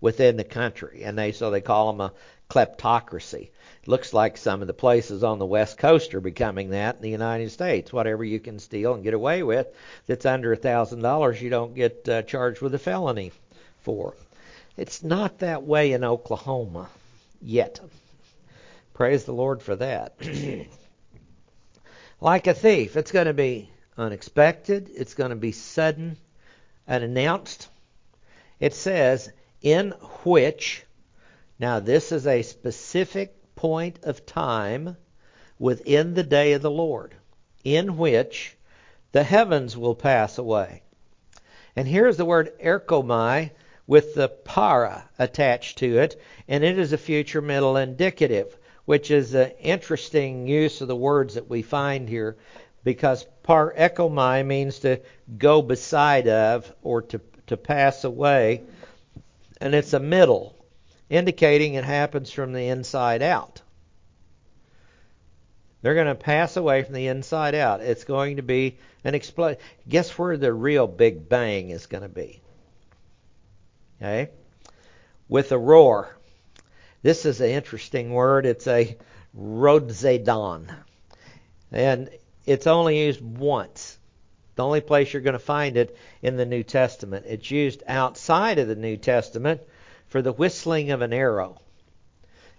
within 0.00 0.36
the 0.36 0.42
country, 0.42 1.04
and 1.04 1.16
they 1.16 1.30
so 1.30 1.52
they 1.52 1.60
call 1.60 1.92
them 1.92 2.00
a 2.00 2.12
kleptocracy. 2.50 3.50
Looks 3.84 4.12
like 4.12 4.36
some 4.36 4.60
of 4.60 4.68
the 4.68 4.74
places 4.74 5.24
on 5.24 5.40
the 5.40 5.46
west 5.46 5.76
coast 5.76 6.14
are 6.14 6.20
becoming 6.20 6.70
that 6.70 6.96
in 6.96 7.02
the 7.02 7.10
United 7.10 7.50
States. 7.50 7.92
Whatever 7.92 8.22
you 8.22 8.38
can 8.38 8.60
steal 8.60 8.94
and 8.94 9.02
get 9.02 9.12
away 9.12 9.42
with 9.42 9.66
that's 10.06 10.24
under 10.24 10.52
a 10.52 10.56
thousand 10.56 11.00
dollars, 11.00 11.42
you 11.42 11.50
don't 11.50 11.74
get 11.74 12.08
uh, 12.08 12.22
charged 12.22 12.60
with 12.60 12.74
a 12.74 12.78
felony 12.78 13.32
for. 13.80 14.14
It's 14.76 15.02
not 15.02 15.40
that 15.40 15.64
way 15.64 15.92
in 15.92 16.04
Oklahoma 16.04 16.88
yet. 17.40 17.80
Praise 18.94 19.24
the 19.24 19.34
Lord 19.34 19.60
for 19.60 19.74
that. 19.74 20.14
like 22.20 22.46
a 22.46 22.54
thief, 22.54 22.96
it's 22.96 23.10
going 23.10 23.26
to 23.26 23.34
be 23.34 23.68
unexpected, 23.98 24.90
it's 24.94 25.14
going 25.14 25.30
to 25.30 25.36
be 25.36 25.50
sudden, 25.50 26.16
unannounced. 26.86 27.68
It 28.60 28.74
says, 28.74 29.32
in 29.60 29.90
which, 30.22 30.84
now 31.58 31.80
this 31.80 32.12
is 32.12 32.28
a 32.28 32.42
specific 32.42 33.41
point 33.62 34.00
of 34.02 34.26
time 34.26 34.96
within 35.56 36.14
the 36.14 36.22
day 36.24 36.52
of 36.52 36.62
the 36.62 36.70
Lord, 36.70 37.14
in 37.62 37.96
which 37.96 38.56
the 39.12 39.22
heavens 39.22 39.76
will 39.76 39.94
pass 39.94 40.36
away. 40.36 40.82
And 41.76 41.86
here's 41.86 42.16
the 42.16 42.24
word 42.24 42.58
erkomai 42.58 43.52
with 43.86 44.16
the 44.16 44.26
para 44.26 45.08
attached 45.16 45.78
to 45.78 45.98
it, 45.98 46.20
and 46.48 46.64
it 46.64 46.76
is 46.76 46.92
a 46.92 46.98
future 46.98 47.40
middle 47.40 47.76
indicative, 47.76 48.58
which 48.84 49.12
is 49.12 49.32
an 49.32 49.52
interesting 49.60 50.48
use 50.48 50.80
of 50.80 50.88
the 50.88 50.96
words 50.96 51.34
that 51.34 51.48
we 51.48 51.62
find 51.62 52.08
here 52.08 52.36
because 52.82 53.24
par 53.44 53.72
ekomai 53.78 54.44
means 54.44 54.80
to 54.80 55.00
go 55.38 55.62
beside 55.62 56.26
of 56.26 56.74
or 56.82 57.00
to, 57.00 57.20
to 57.46 57.56
pass 57.56 58.02
away, 58.02 58.62
and 59.60 59.72
it's 59.72 59.92
a 59.92 60.00
middle, 60.00 60.56
indicating 61.12 61.74
it 61.74 61.84
happens 61.84 62.32
from 62.32 62.54
the 62.54 62.68
inside 62.68 63.20
out. 63.20 63.60
They're 65.82 65.94
going 65.94 66.06
to 66.06 66.14
pass 66.14 66.56
away 66.56 66.84
from 66.84 66.94
the 66.94 67.08
inside 67.08 67.54
out. 67.54 67.82
It's 67.82 68.04
going 68.04 68.36
to 68.36 68.42
be 68.42 68.78
an 69.04 69.14
explosion. 69.14 69.58
Guess 69.86 70.16
where 70.16 70.38
the 70.38 70.54
real 70.54 70.86
big 70.86 71.28
bang 71.28 71.68
is 71.68 71.84
going 71.84 72.02
to 72.02 72.08
be? 72.08 72.40
Okay? 74.00 74.30
With 75.28 75.52
a 75.52 75.58
roar. 75.58 76.16
This 77.02 77.26
is 77.26 77.42
an 77.42 77.50
interesting 77.50 78.14
word. 78.14 78.46
It's 78.46 78.66
a 78.66 78.96
rodzedon. 79.38 80.74
And 81.72 82.08
it's 82.46 82.66
only 82.66 83.04
used 83.04 83.20
once. 83.20 83.98
The 84.54 84.64
only 84.64 84.80
place 84.80 85.12
you're 85.12 85.20
going 85.20 85.34
to 85.34 85.38
find 85.38 85.76
it 85.76 85.94
in 86.22 86.38
the 86.38 86.46
New 86.46 86.62
Testament. 86.62 87.26
It's 87.28 87.50
used 87.50 87.82
outside 87.86 88.58
of 88.58 88.68
the 88.68 88.76
New 88.76 88.96
Testament 88.96 89.60
for 90.12 90.20
the 90.20 90.30
whistling 90.30 90.90
of 90.90 91.00
an 91.00 91.14
arrow. 91.14 91.58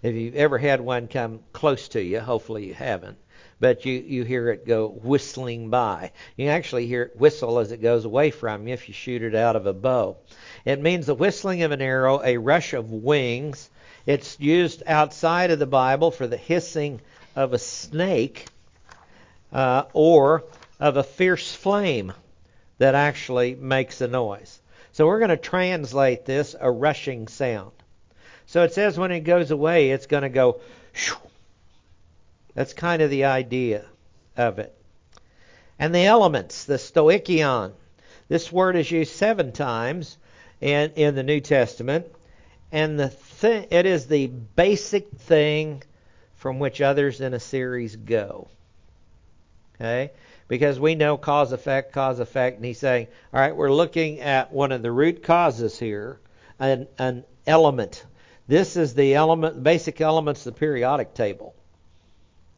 If 0.01 0.15
you've 0.15 0.36
ever 0.36 0.57
had 0.57 0.81
one 0.81 1.07
come 1.07 1.41
close 1.53 1.88
to 1.89 2.01
you, 2.01 2.19
hopefully 2.19 2.65
you 2.65 2.74
haven't, 2.74 3.19
but 3.60 3.86
you, 3.86 3.93
you 3.93 4.24
hear 4.24 4.50
it 4.50 4.65
go 4.65 4.88
whistling 4.88 5.69
by. 5.69 6.13
You 6.36 6.48
actually 6.48 6.88
hear 6.88 7.03
it 7.03 7.15
whistle 7.15 7.60
as 7.60 7.72
it 7.72 7.79
goes 7.79 8.05
away 8.05 8.31
from 8.31 8.67
you 8.67 8.74
if 8.74 8.88
you 8.88 8.95
shoot 8.95 9.22
it 9.22 9.36
out 9.36 9.55
of 9.55 9.67
a 9.67 9.74
bow. 9.74 10.17
It 10.65 10.81
means 10.81 11.05
the 11.05 11.13
whistling 11.13 11.62
of 11.62 11.72
an 11.72 11.79
arrow, 11.79 12.24
a 12.24 12.38
rush 12.38 12.74
of 12.74 12.91
wings. 12.91 13.69
It's 14.07 14.39
used 14.39 14.81
outside 14.88 15.51
of 15.51 15.60
the 15.60 15.67
Bible 15.67 16.10
for 16.10 16.25
the 16.25 16.38
hissing 16.38 17.01
of 17.36 17.53
a 17.53 17.60
snake 17.60 18.48
uh, 19.51 19.83
or 19.93 20.43
of 20.79 20.98
a 20.98 21.03
fierce 21.03 21.53
flame 21.53 22.13
that 22.79 22.95
actually 22.95 23.53
makes 23.53 24.01
a 24.01 24.07
noise. 24.07 24.60
So 24.93 25.07
we're 25.07 25.19
going 25.19 25.29
to 25.29 25.38
translate 25.38 26.25
this 26.25 26.55
a 26.59 26.71
rushing 26.71 27.27
sound. 27.27 27.71
So 28.45 28.63
it 28.63 28.73
says 28.73 28.97
when 28.97 29.12
it 29.12 29.21
goes 29.21 29.51
away, 29.51 29.89
it's 29.89 30.05
going 30.05 30.23
to 30.23 30.29
go. 30.29 30.62
Shoo. 30.93 31.15
That's 32.53 32.73
kind 32.73 33.01
of 33.01 33.09
the 33.09 33.25
idea 33.25 33.85
of 34.38 34.59
it. 34.59 34.75
And 35.79 35.93
the 35.93 36.05
elements, 36.05 36.65
the 36.65 36.75
stoichion, 36.75 37.73
This 38.27 38.51
word 38.51 38.75
is 38.75 38.91
used 38.91 39.13
seven 39.13 39.51
times 39.51 40.17
in, 40.62 40.91
in 40.91 41.15
the 41.15 41.23
New 41.23 41.39
Testament, 41.39 42.05
and 42.71 43.00
the 43.00 43.09
thi- 43.09 43.67
it 43.71 43.85
is 43.85 44.05
the 44.05 44.27
basic 44.27 45.09
thing 45.12 45.81
from 46.35 46.59
which 46.59 46.81
others 46.81 47.21
in 47.21 47.33
a 47.33 47.39
series 47.39 47.95
go. 47.95 48.47
Okay? 49.75 50.12
Because 50.47 50.79
we 50.79 50.95
know 50.95 51.17
cause 51.17 51.51
effect, 51.51 51.93
cause 51.93 52.19
effect, 52.19 52.57
and 52.57 52.65
he's 52.65 52.79
saying, 52.79 53.07
all 53.33 53.39
right, 53.39 53.55
we're 53.55 53.71
looking 53.71 54.19
at 54.19 54.51
one 54.51 54.71
of 54.71 54.81
the 54.81 54.91
root 54.91 55.23
causes 55.23 55.79
here, 55.79 56.19
an, 56.59 56.88
an 56.97 57.23
element. 57.47 58.05
This 58.47 58.75
is 58.75 58.93
the 58.93 59.15
element, 59.15 59.63
basic 59.63 60.01
elements 60.01 60.45
of 60.45 60.53
the 60.53 60.59
periodic 60.59 61.13
table. 61.13 61.55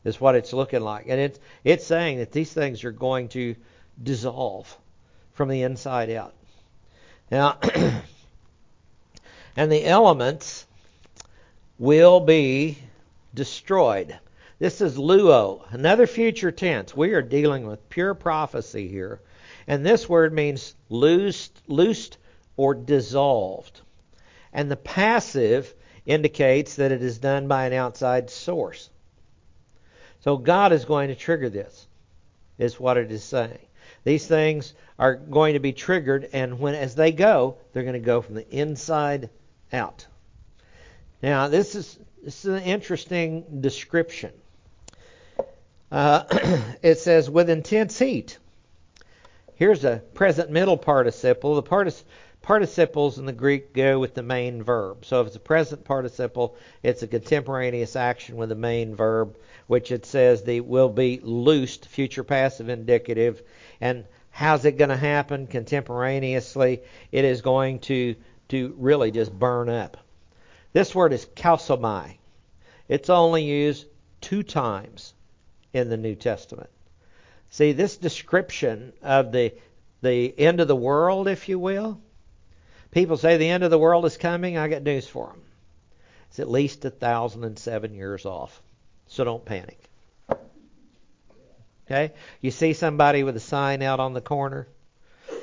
Is 0.03 0.21
what 0.21 0.35
it's 0.35 0.53
looking 0.53 0.81
like, 0.81 1.05
and 1.07 1.19
it's 1.19 1.39
it's 1.63 1.83
saying 1.83 2.19
that 2.19 2.31
these 2.31 2.53
things 2.53 2.83
are 2.83 2.91
going 2.91 3.29
to 3.29 3.55
dissolve 4.01 4.77
from 5.33 5.49
the 5.49 5.63
inside 5.63 6.11
out. 6.11 6.35
Now, 7.31 7.57
and 9.55 9.71
the 9.71 9.83
elements 9.83 10.67
will 11.79 12.19
be 12.19 12.77
destroyed. 13.33 14.17
This 14.57 14.79
is 14.79 14.97
luo, 14.97 15.65
another 15.73 16.07
future 16.07 16.51
tense. 16.51 16.95
We 16.95 17.13
are 17.13 17.21
dealing 17.21 17.67
with 17.67 17.89
pure 17.89 18.13
prophecy 18.13 18.87
here. 18.87 19.21
And 19.67 19.85
this 19.85 20.07
word 20.07 20.33
means 20.33 20.75
loosed, 20.89 21.61
loosed 21.67 22.17
or 22.55 22.73
dissolved. 22.73 23.81
And 24.53 24.71
the 24.71 24.77
passive 24.77 25.73
indicates 26.05 26.75
that 26.75 26.93
it 26.93 27.01
is 27.01 27.17
done 27.17 27.47
by 27.47 27.65
an 27.65 27.73
outside 27.73 28.29
source. 28.29 28.89
So 30.21 30.37
God 30.37 30.71
is 30.71 30.85
going 30.85 31.09
to 31.09 31.15
trigger 31.15 31.49
this, 31.49 31.87
is 32.57 32.79
what 32.79 32.97
it 32.97 33.11
is 33.11 33.23
saying. 33.23 33.59
These 34.05 34.25
things 34.27 34.73
are 34.97 35.15
going 35.15 35.53
to 35.53 35.59
be 35.59 35.73
triggered, 35.73 36.29
and 36.31 36.59
when 36.59 36.75
as 36.75 36.95
they 36.95 37.11
go, 37.11 37.57
they're 37.73 37.83
going 37.83 37.93
to 37.93 37.99
go 37.99 38.21
from 38.21 38.35
the 38.35 38.49
inside 38.49 39.29
out. 39.73 40.07
Now, 41.21 41.47
this 41.47 41.75
is 41.75 41.99
this 42.23 42.45
is 42.45 42.55
an 42.55 42.63
interesting 42.63 43.61
description. 43.61 44.31
Uh, 45.95 46.25
it 46.81 46.99
says 46.99 47.29
with 47.29 47.49
intense 47.49 47.97
heat. 47.97 48.37
Here's 49.55 49.85
a 49.85 50.03
present 50.13 50.51
middle 50.51 50.75
participle. 50.75 51.55
The 51.55 51.63
partic- 51.63 52.03
participles 52.41 53.17
in 53.17 53.25
the 53.25 53.31
Greek 53.31 53.71
go 53.71 53.97
with 53.97 54.13
the 54.13 54.21
main 54.21 54.61
verb. 54.61 55.05
So 55.05 55.21
if 55.21 55.27
it's 55.27 55.37
a 55.37 55.39
present 55.39 55.85
participle, 55.85 56.57
it's 56.83 57.01
a 57.01 57.07
contemporaneous 57.07 57.95
action 57.95 58.35
with 58.35 58.49
the 58.49 58.55
main 58.55 58.93
verb 58.93 59.37
which 59.67 59.89
it 59.89 60.05
says 60.05 60.43
the 60.43 60.59
will 60.59 60.89
be 60.89 61.21
loosed, 61.23 61.87
future 61.87 62.25
passive 62.25 62.67
indicative. 62.67 63.41
And 63.79 64.03
how's 64.31 64.65
it 64.65 64.77
going 64.77 64.89
to 64.89 64.97
happen 64.97 65.47
contemporaneously? 65.47 66.81
It 67.13 67.23
is 67.23 67.41
going 67.41 67.79
to 67.79 68.15
to 68.49 68.75
really 68.77 69.11
just 69.11 69.31
burn 69.31 69.69
up. 69.69 69.95
This 70.73 70.93
word 70.93 71.13
is 71.13 71.25
kalsomai. 71.25 72.17
It's 72.89 73.09
only 73.09 73.45
used 73.45 73.87
two 74.19 74.43
times 74.43 75.13
in 75.75 75.89
the 75.89 75.97
New 75.97 76.15
Testament. 76.15 76.69
See, 77.49 77.73
this 77.73 77.97
description 77.97 78.93
of 79.03 79.31
the 79.31 79.53
the 80.01 80.39
end 80.39 80.61
of 80.61 80.67
the 80.67 80.75
world, 80.75 81.27
if 81.27 81.49
you 81.49 81.57
will, 81.57 81.99
people 82.91 83.17
say 83.17 83.37
the 83.37 83.49
end 83.49 83.63
of 83.63 83.71
the 83.71 83.79
world 83.79 84.05
is 84.05 84.17
coming. 84.17 84.57
I 84.57 84.67
got 84.67 84.83
news 84.83 85.07
for 85.07 85.27
them. 85.27 85.41
It's 86.29 86.39
at 86.39 86.49
least 86.49 86.85
a 86.85 86.89
thousand 86.89 87.43
and 87.43 87.57
seven 87.57 87.93
years 87.93 88.25
off. 88.25 88.61
So 89.07 89.23
don't 89.23 89.43
panic. 89.43 89.79
Okay? 91.85 92.13
You 92.41 92.51
see 92.51 92.73
somebody 92.73 93.23
with 93.23 93.35
a 93.35 93.41
sign 93.41 93.81
out 93.81 93.99
on 93.99 94.13
the 94.13 94.21
corner, 94.21 94.67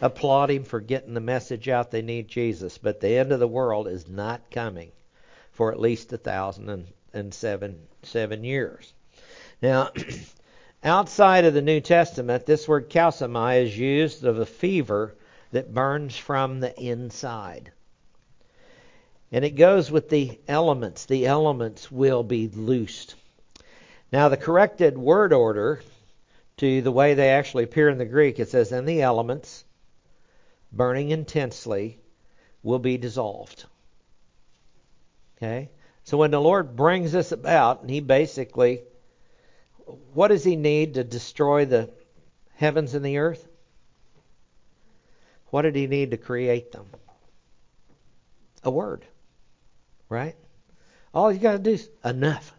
applaud 0.00 0.50
him 0.50 0.64
for 0.64 0.80
getting 0.80 1.14
the 1.14 1.20
message 1.20 1.68
out 1.68 1.90
they 1.90 2.02
need 2.02 2.28
Jesus. 2.28 2.78
But 2.78 3.00
the 3.00 3.18
end 3.18 3.32
of 3.32 3.40
the 3.40 3.48
world 3.48 3.88
is 3.88 4.08
not 4.08 4.50
coming 4.50 4.92
for 5.52 5.72
at 5.72 5.80
least 5.80 6.12
a 6.12 6.18
thousand 6.18 6.86
and 7.12 7.34
seven 7.34 7.78
seven 8.02 8.44
years. 8.44 8.92
Now, 9.62 9.90
outside 10.84 11.44
of 11.44 11.54
the 11.54 11.62
New 11.62 11.80
Testament, 11.80 12.44
this 12.44 12.66
word 12.66 12.90
kalsomai 12.90 13.62
is 13.62 13.78
used 13.78 14.24
of 14.24 14.38
a 14.38 14.46
fever 14.46 15.14
that 15.52 15.72
burns 15.72 16.18
from 16.18 16.60
the 16.60 16.78
inside. 16.78 17.70
And 19.30 19.44
it 19.44 19.52
goes 19.52 19.90
with 19.90 20.08
the 20.08 20.38
elements. 20.48 21.06
The 21.06 21.26
elements 21.26 21.90
will 21.90 22.24
be 22.24 22.48
loosed. 22.48 23.14
Now, 24.12 24.28
the 24.28 24.36
corrected 24.36 24.98
word 24.98 25.32
order 25.32 25.80
to 26.58 26.82
the 26.82 26.92
way 26.92 27.14
they 27.14 27.30
actually 27.30 27.64
appear 27.64 27.88
in 27.88 27.98
the 27.98 28.04
Greek, 28.04 28.38
it 28.38 28.48
says, 28.48 28.72
and 28.72 28.86
the 28.86 29.00
elements, 29.00 29.64
burning 30.70 31.10
intensely, 31.10 31.98
will 32.62 32.78
be 32.78 32.98
dissolved. 32.98 33.64
Okay? 35.36 35.70
So 36.04 36.18
when 36.18 36.30
the 36.30 36.40
Lord 36.40 36.76
brings 36.76 37.12
this 37.12 37.32
about, 37.32 37.80
and 37.80 37.90
He 37.90 38.00
basically, 38.00 38.82
what 40.14 40.28
does 40.28 40.44
He 40.44 40.56
need 40.56 40.94
to 40.94 41.04
destroy 41.04 41.64
the 41.64 41.90
heavens 42.54 42.94
and 42.94 43.04
the 43.04 43.18
earth? 43.18 43.46
What 45.50 45.62
did 45.62 45.76
He 45.76 45.86
need 45.86 46.12
to 46.12 46.16
create 46.16 46.72
them? 46.72 46.86
A 48.64 48.70
word. 48.70 49.04
Right? 50.08 50.36
All 51.14 51.32
you 51.32 51.38
got 51.38 51.52
to 51.52 51.58
do 51.58 51.72
is 51.72 51.88
enough. 52.04 52.54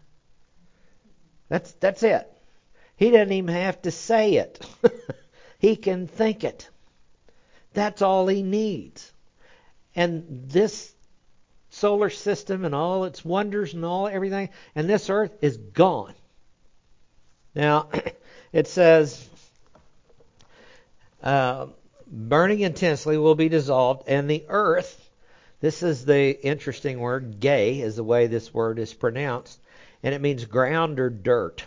That's 1.48 1.72
that's 1.72 2.02
it. 2.02 2.30
He 2.96 3.10
doesn't 3.10 3.32
even 3.32 3.54
have 3.54 3.82
to 3.82 3.90
say 3.90 4.34
it. 4.34 4.64
he 5.58 5.76
can 5.76 6.06
think 6.06 6.44
it. 6.44 6.68
That's 7.72 8.02
all 8.02 8.26
he 8.28 8.42
needs. 8.42 9.12
And 9.96 10.48
this 10.48 10.94
solar 11.70 12.10
system 12.10 12.64
and 12.64 12.74
all 12.74 13.04
its 13.04 13.24
wonders 13.24 13.74
and 13.74 13.84
all 13.84 14.06
everything 14.06 14.48
and 14.74 14.88
this 14.88 15.10
earth 15.10 15.36
is 15.42 15.56
gone. 15.56 16.14
Now, 17.54 17.88
it 18.52 18.66
says, 18.66 19.28
uh, 21.22 21.66
burning 22.06 22.60
intensely 22.60 23.16
will 23.18 23.34
be 23.34 23.48
dissolved, 23.48 24.08
and 24.08 24.28
the 24.28 24.44
earth, 24.48 25.00
this 25.60 25.82
is 25.82 26.04
the 26.04 26.44
interesting 26.44 27.00
word, 27.00 27.40
gay 27.40 27.80
is 27.80 27.96
the 27.96 28.04
way 28.04 28.26
this 28.26 28.52
word 28.52 28.78
is 28.78 28.92
pronounced, 28.92 29.58
and 30.02 30.14
it 30.14 30.20
means 30.20 30.44
ground 30.44 31.00
or 31.00 31.10
dirt. 31.10 31.64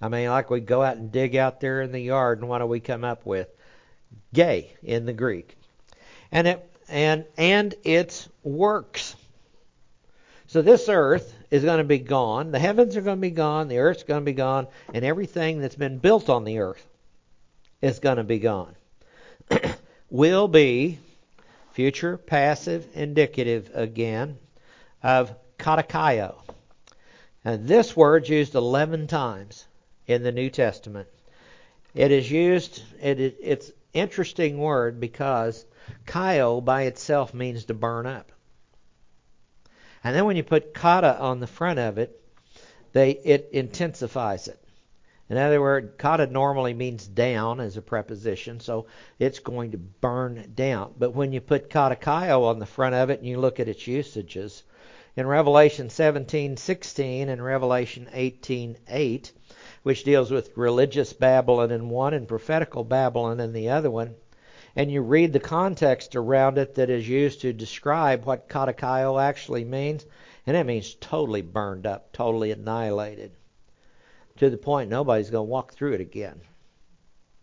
I 0.00 0.08
mean, 0.08 0.28
like 0.28 0.50
we 0.50 0.60
go 0.60 0.82
out 0.82 0.96
and 0.96 1.12
dig 1.12 1.36
out 1.36 1.60
there 1.60 1.80
in 1.80 1.92
the 1.92 2.00
yard, 2.00 2.40
and 2.40 2.48
what 2.48 2.58
do 2.58 2.66
we 2.66 2.80
come 2.80 3.04
up 3.04 3.24
with? 3.24 3.48
Gay 4.34 4.74
in 4.82 5.06
the 5.06 5.12
Greek, 5.12 5.56
and 6.32 6.48
it 6.48 6.68
and 6.88 7.24
and 7.36 7.74
its 7.84 8.28
works. 8.42 9.14
So 10.48 10.60
this 10.60 10.88
earth 10.88 11.32
is 11.52 11.64
going 11.64 11.78
to 11.78 11.84
be 11.84 11.98
gone. 11.98 12.50
The 12.50 12.58
heavens 12.58 12.96
are 12.96 13.02
going 13.02 13.18
to 13.18 13.20
be 13.20 13.30
gone. 13.30 13.68
The 13.68 13.78
earth's 13.78 14.04
going 14.04 14.22
to 14.22 14.24
be 14.24 14.32
gone, 14.32 14.68
and 14.94 15.04
everything 15.04 15.60
that's 15.60 15.76
been 15.76 15.98
built 15.98 16.30
on 16.30 16.44
the 16.44 16.60
earth 16.60 16.84
is 17.82 17.98
going 17.98 18.16
to 18.16 18.24
be 18.24 18.38
gone. 18.38 18.74
Will 20.10 20.48
be 20.48 20.98
future 21.72 22.16
passive 22.16 22.88
indicative 22.94 23.70
again 23.74 24.38
of 25.02 25.34
katakaio. 25.58 26.36
And 27.44 27.68
this 27.68 27.94
word's 27.94 28.30
used 28.30 28.54
11 28.54 29.06
times 29.08 29.66
in 30.06 30.22
the 30.22 30.32
New 30.32 30.48
Testament. 30.48 31.08
It 31.94 32.12
is 32.12 32.30
used, 32.30 32.82
it, 33.02 33.20
it, 33.20 33.36
it's 33.42 33.70
interesting 33.92 34.56
word 34.56 35.00
because 35.00 35.66
kaio 36.06 36.64
by 36.64 36.84
itself 36.84 37.34
means 37.34 37.66
to 37.66 37.74
burn 37.74 38.06
up. 38.06 38.32
And 40.04 40.16
then 40.16 40.24
when 40.24 40.36
you 40.36 40.42
put 40.42 40.74
kata 40.74 41.16
on 41.18 41.38
the 41.38 41.46
front 41.46 41.78
of 41.78 41.96
it, 41.96 42.20
they 42.92 43.10
it 43.24 43.48
intensifies 43.52 44.48
it. 44.48 44.58
In 45.30 45.36
other 45.36 45.60
words, 45.60 45.92
kata 45.96 46.26
normally 46.26 46.74
means 46.74 47.06
down 47.06 47.60
as 47.60 47.76
a 47.76 47.82
preposition, 47.82 48.58
so 48.58 48.86
it's 49.18 49.38
going 49.38 49.70
to 49.70 49.78
burn 49.78 50.52
down. 50.56 50.94
But 50.98 51.14
when 51.14 51.32
you 51.32 51.40
put 51.40 51.70
katakaio 51.70 52.42
on 52.44 52.58
the 52.58 52.66
front 52.66 52.94
of 52.96 53.10
it 53.10 53.20
and 53.20 53.28
you 53.28 53.38
look 53.38 53.60
at 53.60 53.68
its 53.68 53.86
usages, 53.86 54.64
in 55.16 55.26
Revelation 55.26 55.86
17:16 55.88 57.28
and 57.28 57.44
Revelation 57.44 58.08
18:8, 58.12 59.30
which 59.84 60.04
deals 60.04 60.30
with 60.30 60.56
religious 60.56 61.12
Babylon 61.12 61.70
in 61.70 61.88
one 61.88 62.12
and 62.12 62.26
prophetical 62.26 62.82
Babylon 62.82 63.38
in 63.38 63.52
the 63.52 63.68
other 63.68 63.90
one, 63.90 64.16
and 64.74 64.90
you 64.90 65.02
read 65.02 65.32
the 65.32 65.40
context 65.40 66.16
around 66.16 66.58
it 66.58 66.76
that 66.76 66.90
is 66.90 67.08
used 67.08 67.42
to 67.42 67.52
describe 67.52 68.24
what 68.24 68.48
katakaio 68.48 69.20
actually 69.20 69.64
means, 69.64 70.06
and 70.46 70.56
it 70.56 70.64
means 70.64 70.94
totally 70.94 71.42
burned 71.42 71.86
up, 71.86 72.12
totally 72.12 72.50
annihilated, 72.50 73.32
to 74.36 74.48
the 74.48 74.56
point 74.56 74.88
nobody's 74.90 75.30
going 75.30 75.46
to 75.46 75.50
walk 75.50 75.72
through 75.72 75.92
it 75.92 76.00
again 76.00 76.40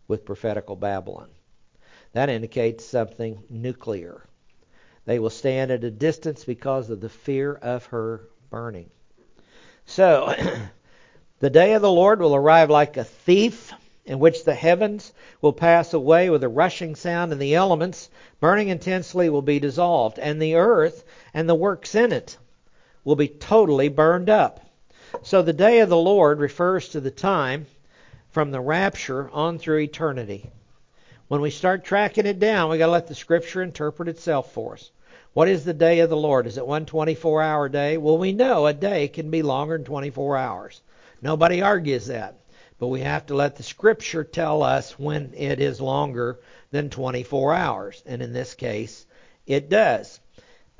with 0.07 0.25
prophetical 0.25 0.75
Babylon. 0.75 1.29
That 2.13 2.29
indicates 2.29 2.83
something 2.83 3.43
nuclear. 3.49 4.25
They 5.05 5.19
will 5.19 5.29
stand 5.29 5.71
at 5.71 5.83
a 5.83 5.91
distance 5.91 6.43
because 6.43 6.89
of 6.89 6.99
the 6.99 7.09
fear 7.09 7.53
of 7.53 7.85
her 7.87 8.27
burning. 8.49 8.89
So, 9.85 10.33
the 11.39 11.49
day 11.49 11.73
of 11.73 11.81
the 11.81 11.91
Lord 11.91 12.19
will 12.19 12.35
arrive 12.35 12.69
like 12.69 12.97
a 12.97 13.03
thief 13.03 13.71
in 14.09 14.17
which 14.17 14.43
the 14.43 14.55
heavens 14.55 15.13
will 15.39 15.53
pass 15.53 15.93
away 15.93 16.31
with 16.31 16.43
a 16.43 16.49
rushing 16.49 16.95
sound, 16.95 17.31
and 17.31 17.39
the 17.39 17.53
elements, 17.53 18.09
burning 18.39 18.69
intensely, 18.69 19.29
will 19.29 19.43
be 19.43 19.59
dissolved, 19.59 20.17
and 20.17 20.41
the 20.41 20.55
earth 20.55 21.03
and 21.31 21.47
the 21.47 21.53
works 21.53 21.93
in 21.93 22.11
it 22.11 22.35
will 23.03 23.15
be 23.15 23.27
totally 23.27 23.87
burned 23.87 24.27
up. 24.27 24.61
So 25.21 25.43
the 25.43 25.53
day 25.53 25.81
of 25.81 25.89
the 25.89 25.95
Lord 25.95 26.39
refers 26.39 26.89
to 26.89 26.99
the 26.99 27.11
time 27.11 27.67
from 28.31 28.49
the 28.49 28.59
rapture 28.59 29.29
on 29.29 29.59
through 29.59 29.81
eternity. 29.81 30.49
When 31.27 31.41
we 31.41 31.51
start 31.51 31.83
tracking 31.83 32.25
it 32.25 32.39
down, 32.39 32.71
we 32.71 32.79
got 32.79 32.87
to 32.87 32.91
let 32.91 33.05
the 33.05 33.13
scripture 33.13 33.61
interpret 33.61 34.09
itself 34.09 34.51
for 34.51 34.73
us. 34.73 34.89
What 35.33 35.47
is 35.47 35.65
the 35.65 35.73
day 35.75 35.99
of 35.99 36.09
the 36.09 36.17
Lord? 36.17 36.47
Is 36.47 36.57
it 36.57 36.65
one 36.65 36.87
24 36.87 37.43
hour 37.43 37.69
day? 37.69 37.97
Well, 37.97 38.17
we 38.17 38.33
know 38.33 38.65
a 38.65 38.73
day 38.73 39.07
can 39.07 39.29
be 39.29 39.43
longer 39.43 39.77
than 39.77 39.85
24 39.85 40.35
hours. 40.35 40.81
Nobody 41.21 41.61
argues 41.61 42.07
that. 42.07 42.38
But 42.79 42.87
we 42.87 43.01
have 43.01 43.25
to 43.27 43.35
let 43.35 43.57
the 43.57 43.63
scripture 43.63 44.23
tell 44.23 44.63
us 44.63 44.97
when 44.97 45.33
it 45.35 45.59
is 45.59 45.81
longer 45.81 46.39
than 46.71 46.89
24 46.89 47.53
hours. 47.53 48.01
And 48.05 48.21
in 48.21 48.31
this 48.31 48.53
case, 48.53 49.05
it 49.45 49.69
does. 49.69 50.19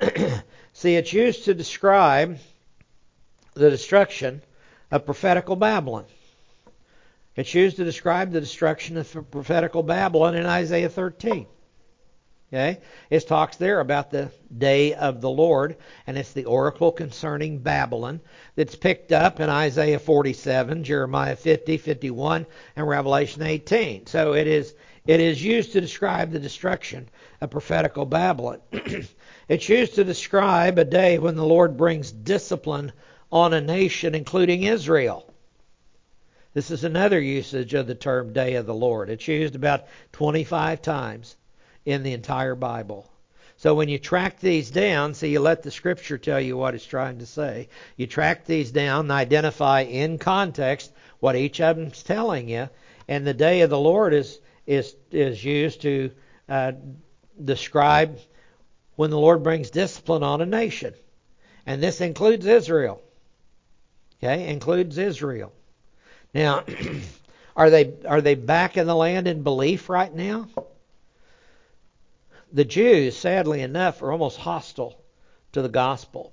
See, 0.72 0.96
it's 0.96 1.12
used 1.12 1.44
to 1.44 1.54
describe 1.54 2.38
the 3.52 3.68
destruction 3.68 4.42
of 4.90 5.04
prophetical 5.04 5.56
Babylon. 5.56 6.06
It's 7.36 7.54
used 7.54 7.76
to 7.76 7.84
describe 7.84 8.32
the 8.32 8.40
destruction 8.40 8.96
of 8.96 9.30
prophetical 9.30 9.82
Babylon 9.82 10.34
in 10.34 10.46
Isaiah 10.46 10.88
13. 10.88 11.46
Okay? 12.52 12.80
It 13.10 13.28
talks 13.28 13.56
there 13.56 13.78
about 13.78 14.10
the 14.10 14.32
day 14.56 14.92
of 14.94 15.20
the 15.20 15.30
Lord, 15.30 15.76
and 16.06 16.18
it's 16.18 16.32
the 16.32 16.46
oracle 16.46 16.90
concerning 16.90 17.58
Babylon 17.58 18.20
that's 18.56 18.74
picked 18.74 19.12
up 19.12 19.38
in 19.38 19.48
Isaiah 19.48 20.00
47, 20.00 20.82
Jeremiah 20.82 21.36
50, 21.36 21.76
51, 21.76 22.46
and 22.74 22.88
Revelation 22.88 23.42
18. 23.42 24.06
So 24.06 24.34
it 24.34 24.48
is 24.48 24.74
it 25.06 25.20
is 25.20 25.42
used 25.42 25.72
to 25.72 25.80
describe 25.80 26.30
the 26.30 26.40
destruction 26.40 27.08
of 27.40 27.50
prophetical 27.50 28.04
Babylon. 28.04 28.60
it's 29.48 29.68
used 29.68 29.94
to 29.94 30.04
describe 30.04 30.78
a 30.78 30.84
day 30.84 31.18
when 31.18 31.36
the 31.36 31.44
Lord 31.44 31.76
brings 31.76 32.10
discipline 32.12 32.92
on 33.32 33.54
a 33.54 33.60
nation, 33.60 34.14
including 34.14 34.64
Israel. 34.64 35.32
This 36.52 36.70
is 36.72 36.82
another 36.82 37.20
usage 37.20 37.74
of 37.74 37.86
the 37.86 37.94
term 37.94 38.32
day 38.32 38.56
of 38.56 38.66
the 38.66 38.74
Lord. 38.74 39.08
It's 39.08 39.28
used 39.28 39.54
about 39.54 39.86
25 40.12 40.82
times 40.82 41.36
in 41.90 42.02
the 42.02 42.12
entire 42.12 42.54
Bible. 42.54 43.10
So 43.60 43.74
when 43.74 43.90
you 43.90 43.98
track 43.98 44.40
these 44.40 44.70
down, 44.70 45.12
so 45.12 45.26
you 45.26 45.38
let 45.40 45.62
the 45.62 45.70
scripture 45.70 46.16
tell 46.16 46.40
you 46.40 46.56
what 46.56 46.74
it's 46.74 46.86
trying 46.86 47.18
to 47.18 47.26
say. 47.26 47.68
You 47.96 48.06
track 48.06 48.46
these 48.46 48.70
down 48.70 49.00
and 49.00 49.12
identify 49.12 49.82
in 49.82 50.16
context 50.16 50.90
what 51.18 51.36
each 51.36 51.60
of 51.60 51.76
them's 51.76 52.02
telling 52.02 52.48
you. 52.48 52.70
And 53.06 53.26
the 53.26 53.34
day 53.34 53.60
of 53.60 53.68
the 53.68 53.78
Lord 53.78 54.14
is 54.14 54.40
is 54.66 54.96
is 55.10 55.44
used 55.44 55.82
to 55.82 56.10
uh, 56.48 56.72
describe 57.44 58.18
when 58.96 59.10
the 59.10 59.18
Lord 59.18 59.42
brings 59.42 59.70
discipline 59.70 60.22
on 60.22 60.40
a 60.40 60.46
nation, 60.46 60.94
and 61.66 61.82
this 61.82 62.00
includes 62.00 62.46
Israel. 62.46 63.02
Okay, 64.22 64.48
includes 64.48 64.96
Israel. 64.96 65.52
Now, 66.32 66.64
are 67.56 67.68
they 67.68 67.94
are 68.06 68.20
they 68.20 68.36
back 68.36 68.76
in 68.76 68.86
the 68.86 68.96
land 68.96 69.28
in 69.28 69.42
belief 69.42 69.90
right 69.90 70.14
now? 70.14 70.48
The 72.52 72.64
Jews, 72.64 73.16
sadly 73.16 73.60
enough, 73.62 74.02
are 74.02 74.12
almost 74.12 74.38
hostile 74.38 75.02
to 75.52 75.62
the 75.62 75.68
gospel 75.68 76.32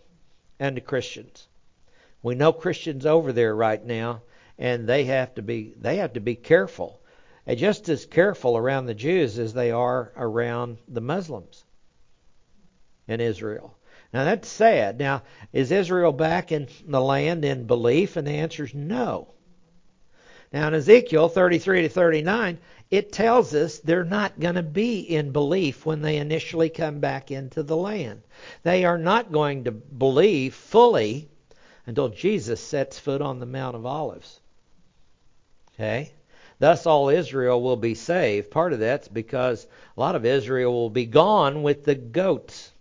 and 0.59 0.75
to 0.75 0.81
Christians. 0.81 1.47
We 2.23 2.35
know 2.35 2.51
Christians 2.51 3.05
over 3.05 3.31
there 3.31 3.55
right 3.55 3.83
now, 3.83 4.21
and 4.57 4.87
they 4.87 5.05
have 5.05 5.35
to 5.35 5.41
be 5.41 5.73
they 5.79 5.97
have 5.97 6.13
to 6.13 6.19
be 6.19 6.35
careful, 6.35 6.99
and 7.45 7.57
just 7.57 7.89
as 7.89 8.05
careful 8.05 8.57
around 8.57 8.85
the 8.85 8.93
Jews 8.93 9.37
as 9.37 9.53
they 9.53 9.71
are 9.71 10.11
around 10.15 10.77
the 10.87 11.01
Muslims 11.01 11.63
in 13.07 13.21
Israel. 13.21 13.77
Now 14.13 14.25
that's 14.25 14.47
sad. 14.47 14.99
Now 14.99 15.23
is 15.53 15.71
Israel 15.71 16.11
back 16.11 16.51
in 16.51 16.67
the 16.85 17.01
land 17.01 17.45
in 17.45 17.67
belief? 17.67 18.17
And 18.17 18.27
the 18.27 18.31
answer 18.31 18.63
is 18.63 18.73
no. 18.73 19.33
Now 20.51 20.67
in 20.69 20.73
Ezekiel 20.73 21.29
33 21.29 21.83
to 21.83 21.89
39, 21.89 22.57
it 22.89 23.11
tells 23.11 23.53
us 23.53 23.79
they're 23.79 24.05
not 24.05 24.39
going 24.39 24.55
to 24.55 24.63
be 24.63 24.99
in 24.99 25.31
belief 25.31 25.85
when 25.85 26.01
they 26.01 26.17
initially 26.17 26.69
come 26.69 26.99
back 26.99 27.31
into 27.31 27.63
the 27.63 27.75
land. 27.75 28.21
They 28.63 28.85
are 28.85 28.97
not 28.97 29.31
going 29.31 29.65
to 29.65 29.71
believe 29.71 30.55
fully 30.55 31.27
until 31.85 32.09
Jesus 32.09 32.61
sets 32.61 32.97
foot 32.97 33.21
on 33.21 33.39
the 33.39 33.45
Mount 33.45 33.75
of 33.75 33.85
Olives. 33.85 34.39
Okay? 35.73 36.11
Thus 36.59 36.85
all 36.85 37.09
Israel 37.09 37.61
will 37.61 37.77
be 37.77 37.93
saved. 37.93 38.51
Part 38.51 38.73
of 38.73 38.79
that's 38.79 39.07
because 39.07 39.67
a 39.95 39.99
lot 39.99 40.15
of 40.15 40.25
Israel 40.25 40.73
will 40.73 40.89
be 40.89 41.05
gone 41.05 41.63
with 41.63 41.83
the 41.83 41.95
goats 41.95 42.71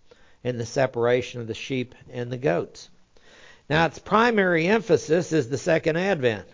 in 0.43 0.57
the 0.57 0.67
separation 0.67 1.41
of 1.41 1.47
the 1.47 1.55
sheep 1.55 1.95
and 2.11 2.31
the 2.31 2.39
goats. 2.39 2.89
Now 3.69 3.87
its 3.87 3.99
primary 3.99 4.69
emphasis 4.69 5.33
is 5.33 5.49
the 5.49 5.59
second 5.59 5.97
advent. 5.97 6.47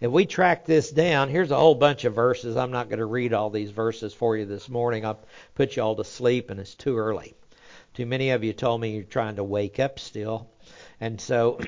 If 0.00 0.10
we 0.10 0.26
track 0.26 0.66
this 0.66 0.90
down, 0.90 1.30
here's 1.30 1.50
a 1.50 1.56
whole 1.56 1.74
bunch 1.74 2.04
of 2.04 2.14
verses. 2.14 2.56
I'm 2.56 2.70
not 2.70 2.90
going 2.90 2.98
to 2.98 3.06
read 3.06 3.32
all 3.32 3.48
these 3.48 3.70
verses 3.70 4.12
for 4.12 4.36
you 4.36 4.44
this 4.44 4.68
morning. 4.68 5.06
I'll 5.06 5.18
put 5.54 5.76
you 5.76 5.82
all 5.82 5.96
to 5.96 6.04
sleep, 6.04 6.50
and 6.50 6.60
it's 6.60 6.74
too 6.74 6.98
early. 6.98 7.34
Too 7.94 8.04
many 8.04 8.30
of 8.30 8.44
you 8.44 8.52
told 8.52 8.80
me 8.80 8.94
you're 8.94 9.04
trying 9.04 9.36
to 9.36 9.44
wake 9.44 9.80
up 9.80 9.98
still, 9.98 10.50
and 11.00 11.18
so, 11.18 11.58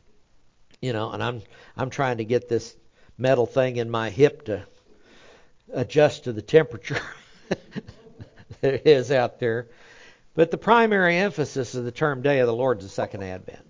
you 0.82 0.92
know, 0.92 1.10
and 1.10 1.22
I'm 1.22 1.42
I'm 1.78 1.88
trying 1.88 2.18
to 2.18 2.26
get 2.26 2.48
this 2.48 2.76
metal 3.16 3.46
thing 3.46 3.76
in 3.76 3.88
my 3.88 4.10
hip 4.10 4.44
to 4.46 4.66
adjust 5.72 6.24
to 6.24 6.34
the 6.34 6.42
temperature 6.42 7.00
that 8.60 8.86
is 8.86 9.10
out 9.10 9.40
there. 9.40 9.68
But 10.34 10.50
the 10.50 10.58
primary 10.58 11.16
emphasis 11.16 11.74
of 11.74 11.84
the 11.84 11.90
term 11.90 12.20
Day 12.20 12.40
of 12.40 12.46
the 12.46 12.54
Lord 12.54 12.80
is 12.80 12.84
the 12.84 12.90
second 12.90 13.22
advent. 13.22 13.65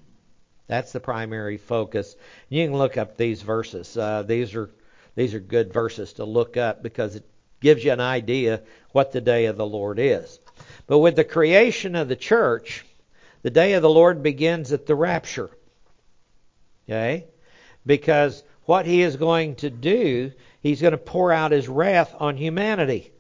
That's 0.66 0.92
the 0.92 1.00
primary 1.00 1.59
focus. 1.59 2.16
You 2.48 2.66
can 2.66 2.76
look 2.76 2.96
up 2.96 3.16
these 3.16 3.42
verses. 3.42 3.96
Uh, 3.96 4.22
these 4.22 4.55
are 4.55 4.70
these 5.14 5.35
are 5.35 5.40
good 5.40 5.72
verses 5.72 6.14
to 6.14 6.24
look 6.24 6.57
up 6.57 6.83
because 6.83 7.16
it 7.16 7.24
gives 7.61 7.83
you 7.83 7.92
an 7.92 8.00
idea 8.00 8.62
what 8.92 9.12
the 9.12 9.20
day 9.20 9.46
of 9.46 9.57
the 9.57 9.66
Lord 9.66 9.98
is. 9.98 10.38
But 10.87 10.98
with 10.98 11.16
the 11.16 11.24
creation 11.24 11.96
of 11.96 12.09
the 12.09 12.16
church, 12.16 12.85
the 13.42 13.50
day 13.50 13.72
of 13.74 13.83
the 13.83 13.90
Lord 13.90 14.22
begins 14.22 14.72
at 14.72 14.87
the 14.87 14.94
rapture. 14.94 15.50
Okay? 16.88 17.24
Because 17.87 18.42
what 18.64 18.85
he 18.85 19.02
is 19.02 19.16
going 19.16 19.55
to 19.57 19.70
do, 19.70 20.33
he's 20.61 20.83
going 20.83 20.92
to 20.92 20.98
pour 20.98 21.33
out 21.33 21.52
his 21.52 21.68
wrath 21.68 22.14
on 22.18 22.37
humanity. 22.37 23.12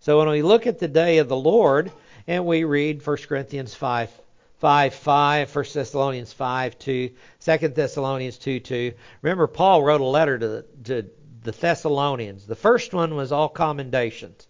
So 0.00 0.18
when 0.18 0.28
we 0.28 0.42
look 0.42 0.66
at 0.66 0.80
the 0.80 0.88
day 0.88 1.18
of 1.18 1.28
the 1.28 1.36
Lord 1.36 1.92
and 2.26 2.46
we 2.46 2.64
read 2.64 3.06
1 3.06 3.16
Corinthians 3.28 3.74
5 3.74 4.10
5 4.58 4.94
5, 4.94 5.54
1 5.54 5.64
Thessalonians 5.74 6.32
5 6.32 6.78
2, 6.78 7.10
2 7.40 7.68
Thessalonians 7.68 8.38
2 8.38 8.60
2. 8.60 8.92
Remember, 9.22 9.46
Paul 9.46 9.82
wrote 9.82 10.00
a 10.00 10.04
letter 10.04 10.38
to 10.38 10.48
the, 10.48 10.66
to 10.84 11.10
the 11.42 11.52
Thessalonians. 11.52 12.46
The 12.46 12.56
first 12.56 12.94
one 12.94 13.14
was 13.14 13.32
all 13.32 13.48
commendations 13.48 14.46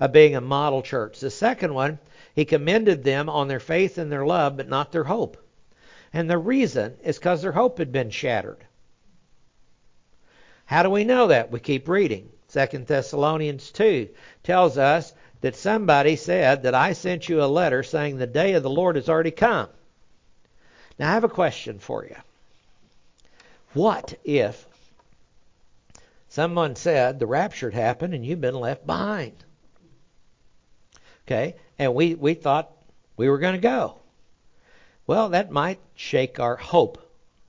of 0.00 0.12
being 0.12 0.36
a 0.36 0.40
model 0.40 0.82
church. 0.82 1.20
The 1.20 1.30
second 1.30 1.74
one, 1.74 1.98
he 2.34 2.44
commended 2.44 3.02
them 3.02 3.28
on 3.28 3.48
their 3.48 3.60
faith 3.60 3.98
and 3.98 4.10
their 4.10 4.24
love, 4.24 4.56
but 4.56 4.68
not 4.68 4.92
their 4.92 5.04
hope. 5.04 5.36
And 6.12 6.30
the 6.30 6.38
reason 6.38 6.96
is 7.02 7.18
because 7.18 7.42
their 7.42 7.52
hope 7.52 7.78
had 7.78 7.92
been 7.92 8.10
shattered. 8.10 8.64
How 10.64 10.82
do 10.82 10.90
we 10.90 11.04
know 11.04 11.26
that? 11.28 11.50
We 11.50 11.60
keep 11.60 11.88
reading. 11.88 12.30
2 12.52 12.66
Thessalonians 12.86 13.70
2 13.72 14.08
tells 14.42 14.78
us 14.78 15.12
that 15.40 15.56
somebody 15.56 16.16
said 16.16 16.62
that 16.64 16.74
I 16.74 16.92
sent 16.92 17.28
you 17.28 17.42
a 17.42 17.46
letter 17.46 17.82
saying 17.82 18.18
the 18.18 18.26
day 18.26 18.54
of 18.54 18.62
the 18.62 18.70
Lord 18.70 18.96
has 18.96 19.08
already 19.08 19.30
come. 19.30 19.68
Now, 20.98 21.10
I 21.10 21.14
have 21.14 21.24
a 21.24 21.28
question 21.28 21.78
for 21.78 22.04
you. 22.04 22.16
What 23.72 24.18
if 24.24 24.66
someone 26.28 26.74
said 26.74 27.18
the 27.18 27.26
rapture 27.26 27.70
had 27.70 27.80
happened 27.80 28.14
and 28.14 28.26
you've 28.26 28.40
been 28.40 28.58
left 28.58 28.86
behind? 28.86 29.44
Okay, 31.26 31.56
and 31.78 31.94
we, 31.94 32.14
we 32.14 32.34
thought 32.34 32.72
we 33.16 33.28
were 33.28 33.38
going 33.38 33.54
to 33.54 33.60
go. 33.60 33.96
Well, 35.06 35.30
that 35.30 35.50
might 35.50 35.78
shake 35.94 36.40
our 36.40 36.56
hope, 36.56 36.98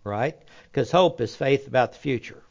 right? 0.03 0.37
Because 0.71 0.91
hope 0.91 1.21
is 1.21 1.35
faith 1.35 1.67
about 1.67 1.93
the 1.93 1.97
future. 1.97 2.43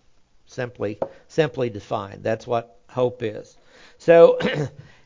Simply, 0.46 0.98
simply 1.28 1.70
defined. 1.70 2.24
That's 2.24 2.46
what 2.46 2.78
hope 2.88 3.22
is. 3.22 3.56
So 3.98 4.38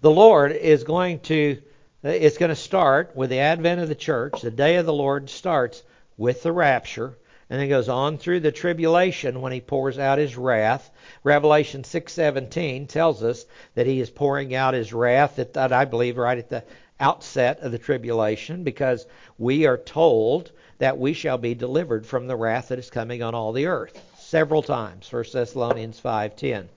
the 0.00 0.10
Lord 0.10 0.52
is 0.52 0.84
going 0.84 1.20
to 1.20 1.60
uh, 2.02 2.08
it's 2.08 2.38
going 2.38 2.48
to 2.48 2.56
start 2.56 3.14
with 3.14 3.28
the 3.28 3.40
advent 3.40 3.80
of 3.80 3.88
the 3.88 3.94
church. 3.94 4.40
The 4.40 4.50
day 4.50 4.76
of 4.76 4.86
the 4.86 4.92
Lord 4.92 5.28
starts 5.28 5.82
with 6.16 6.42
the 6.42 6.52
rapture 6.52 7.18
and 7.50 7.60
then 7.60 7.68
goes 7.68 7.88
on 7.88 8.16
through 8.16 8.40
the 8.40 8.52
tribulation 8.52 9.42
when 9.42 9.52
he 9.52 9.60
pours 9.60 9.98
out 9.98 10.18
his 10.18 10.36
wrath. 10.36 10.90
Revelation 11.24 11.82
6:17 11.82 12.86
tells 12.86 13.22
us 13.22 13.44
that 13.74 13.86
he 13.86 14.00
is 14.00 14.08
pouring 14.08 14.54
out 14.54 14.72
his 14.72 14.92
wrath 14.92 15.38
at 15.38 15.52
that 15.54 15.72
I 15.72 15.84
believe 15.84 16.16
right 16.16 16.38
at 16.38 16.48
the 16.48 16.64
outset 16.98 17.60
of 17.60 17.72
the 17.72 17.78
tribulation 17.78 18.62
because 18.62 19.06
we 19.38 19.66
are 19.66 19.78
told 19.78 20.52
that 20.78 20.98
we 20.98 21.12
shall 21.12 21.38
be 21.38 21.54
delivered 21.54 22.06
from 22.06 22.26
the 22.26 22.36
wrath 22.36 22.68
that 22.68 22.78
is 22.78 22.90
coming 22.90 23.22
on 23.22 23.34
all 23.34 23.52
the 23.52 23.66
earth. 23.66 24.00
several 24.16 24.62
times. 24.62 25.12
1 25.12 25.24
Thessalonians 25.32 26.00
5:10, 26.00 26.68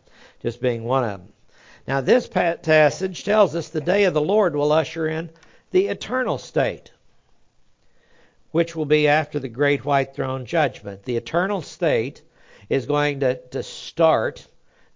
just 0.41 0.59
being 0.59 0.83
one 0.83 1.03
of 1.03 1.11
them. 1.11 1.33
Now 1.87 2.01
this 2.01 2.27
passage 2.27 3.23
tells 3.23 3.55
us 3.55 3.69
the 3.69 3.81
day 3.81 4.05
of 4.05 4.13
the 4.13 4.21
Lord 4.21 4.55
will 4.55 4.71
usher 4.71 5.07
in 5.07 5.29
the 5.71 5.87
eternal 5.87 6.37
state, 6.37 6.91
which 8.51 8.75
will 8.75 8.85
be 8.85 9.07
after 9.07 9.39
the 9.39 9.49
great 9.49 9.83
white 9.83 10.15
throne 10.15 10.45
judgment. 10.45 11.03
The 11.03 11.17
eternal 11.17 11.61
state 11.61 12.21
is 12.69 12.85
going 12.85 13.19
to, 13.21 13.35
to 13.49 13.63
start 13.63 14.47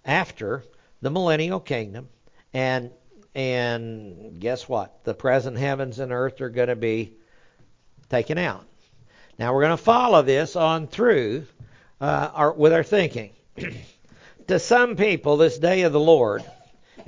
after 0.05 0.63
the 1.01 1.11
millennial 1.11 1.59
kingdom 1.59 2.09
and 2.53 2.91
and 3.35 4.39
guess 4.39 4.67
what? 4.67 5.03
The 5.03 5.13
present 5.13 5.59
heavens 5.59 5.99
and 5.99 6.11
earth 6.11 6.41
are 6.41 6.49
going 6.49 6.69
to 6.69 6.75
be 6.75 7.13
taken 8.09 8.39
out. 8.39 8.65
Now 9.37 9.53
we're 9.53 9.61
going 9.61 9.77
to 9.77 9.83
follow 9.83 10.23
this 10.23 10.55
on 10.55 10.87
through 10.87 11.45
uh, 12.01 12.31
our, 12.33 12.53
with 12.53 12.73
our 12.73 12.83
thinking. 12.83 13.33
to 14.47 14.57
some 14.57 14.95
people, 14.95 15.37
this 15.37 15.59
day 15.59 15.81
of 15.83 15.93
the 15.93 15.99
Lord, 15.99 16.43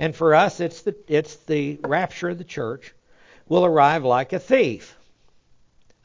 and 0.00 0.16
for 0.16 0.34
us, 0.34 0.60
it's 0.60 0.80
the 0.80 0.96
it's 1.08 1.36
the 1.36 1.78
rapture 1.84 2.30
of 2.30 2.38
the 2.38 2.44
church, 2.44 2.94
will 3.46 3.66
arrive 3.66 4.02
like 4.02 4.32
a 4.32 4.38
thief, 4.38 4.96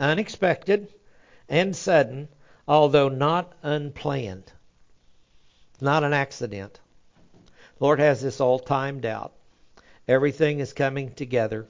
unexpected 0.02 0.94
and 1.48 1.74
sudden, 1.74 2.28
although 2.68 3.08
not 3.08 3.54
unplanned. 3.64 4.52
Not 5.80 6.04
an 6.04 6.12
accident. 6.12 6.80
Lord 7.80 8.00
has 8.00 8.22
this 8.22 8.42
all 8.42 8.60
timed 8.60 9.06
out. 9.06 9.32
Everything 10.10 10.60
is 10.60 10.74
coming 10.74 11.14
together. 11.14 11.66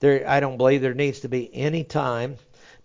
There, 0.00 0.28
I 0.28 0.40
don't 0.40 0.58
believe 0.58 0.82
there 0.82 0.92
needs 0.92 1.20
to 1.20 1.28
be 1.28 1.50
any 1.54 1.82
time 1.82 2.36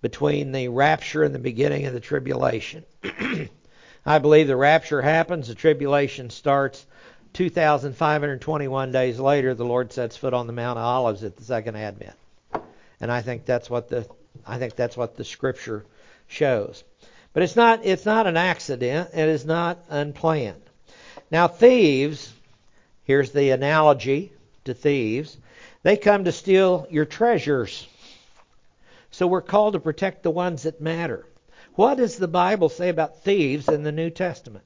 between 0.01 0.53
the 0.53 0.69
rapture 0.69 1.23
and 1.23 1.35
the 1.35 1.39
beginning 1.39 1.85
of 1.85 1.93
the 1.93 1.99
tribulation. 1.99 2.85
I 4.05 4.19
believe 4.19 4.47
the 4.47 4.55
rapture 4.55 5.01
happens, 5.01 5.49
the 5.49 5.55
tribulation 5.55 6.29
starts 6.29 6.85
2,521 7.33 8.91
days 8.91 9.19
later. 9.19 9.53
The 9.53 9.65
Lord 9.65 9.91
sets 9.91 10.15
foot 10.15 10.33
on 10.33 10.47
the 10.47 10.53
Mount 10.53 10.77
of 10.77 10.85
Olives 10.85 11.23
at 11.23 11.35
the 11.35 11.43
second 11.43 11.75
advent, 11.75 12.15
and 13.01 13.11
I 13.11 13.21
think 13.21 13.45
that's 13.45 13.69
what 13.69 13.89
the 13.89 14.07
I 14.45 14.57
think 14.59 14.75
that's 14.75 14.95
what 14.95 15.15
the 15.15 15.23
Scripture 15.23 15.85
shows. 16.27 16.83
But 17.33 17.43
it's 17.43 17.55
not 17.55 17.85
it's 17.85 18.05
not 18.05 18.27
an 18.27 18.37
accident. 18.37 19.09
It 19.13 19.29
is 19.29 19.45
not 19.45 19.83
unplanned. 19.89 20.61
Now 21.31 21.47
thieves, 21.47 22.31
here's 23.03 23.31
the 23.31 23.49
analogy 23.49 24.31
to 24.65 24.73
thieves. 24.73 25.37
They 25.81 25.97
come 25.97 26.25
to 26.25 26.31
steal 26.31 26.87
your 26.89 27.05
treasures. 27.05 27.87
So 29.11 29.27
we're 29.27 29.41
called 29.41 29.73
to 29.73 29.79
protect 29.79 30.23
the 30.23 30.31
ones 30.31 30.63
that 30.63 30.81
matter. 30.81 31.25
What 31.75 31.95
does 31.95 32.17
the 32.17 32.27
Bible 32.27 32.69
say 32.69 32.89
about 32.89 33.23
thieves 33.23 33.67
in 33.67 33.83
the 33.83 33.91
New 33.91 34.09
Testament? 34.09 34.63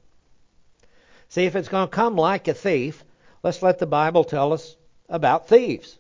See, 1.30 1.46
if 1.46 1.56
it's 1.56 1.70
going 1.70 1.88
to 1.88 1.96
come 1.96 2.16
like 2.16 2.48
a 2.48 2.54
thief, 2.54 3.04
let's 3.44 3.62
let 3.62 3.80
the 3.80 3.86
Bible 3.86 4.24
tell 4.24 4.54
us 4.54 4.76
about 5.10 5.48
thieves. 5.48 5.98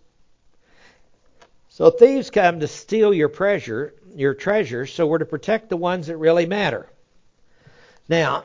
So 1.69 1.89
thieves 1.89 2.29
come 2.29 2.61
to 2.61 2.67
steal 2.67 3.13
your 3.13 3.29
treasure, 3.29 3.93
your 4.15 4.33
treasure, 4.33 4.85
so 4.85 5.05
we're 5.05 5.19
to 5.19 5.25
protect 5.25 5.69
the 5.69 5.77
ones 5.77 6.07
that 6.07 6.17
really 6.17 6.45
matter. 6.45 6.87
Now, 8.09 8.43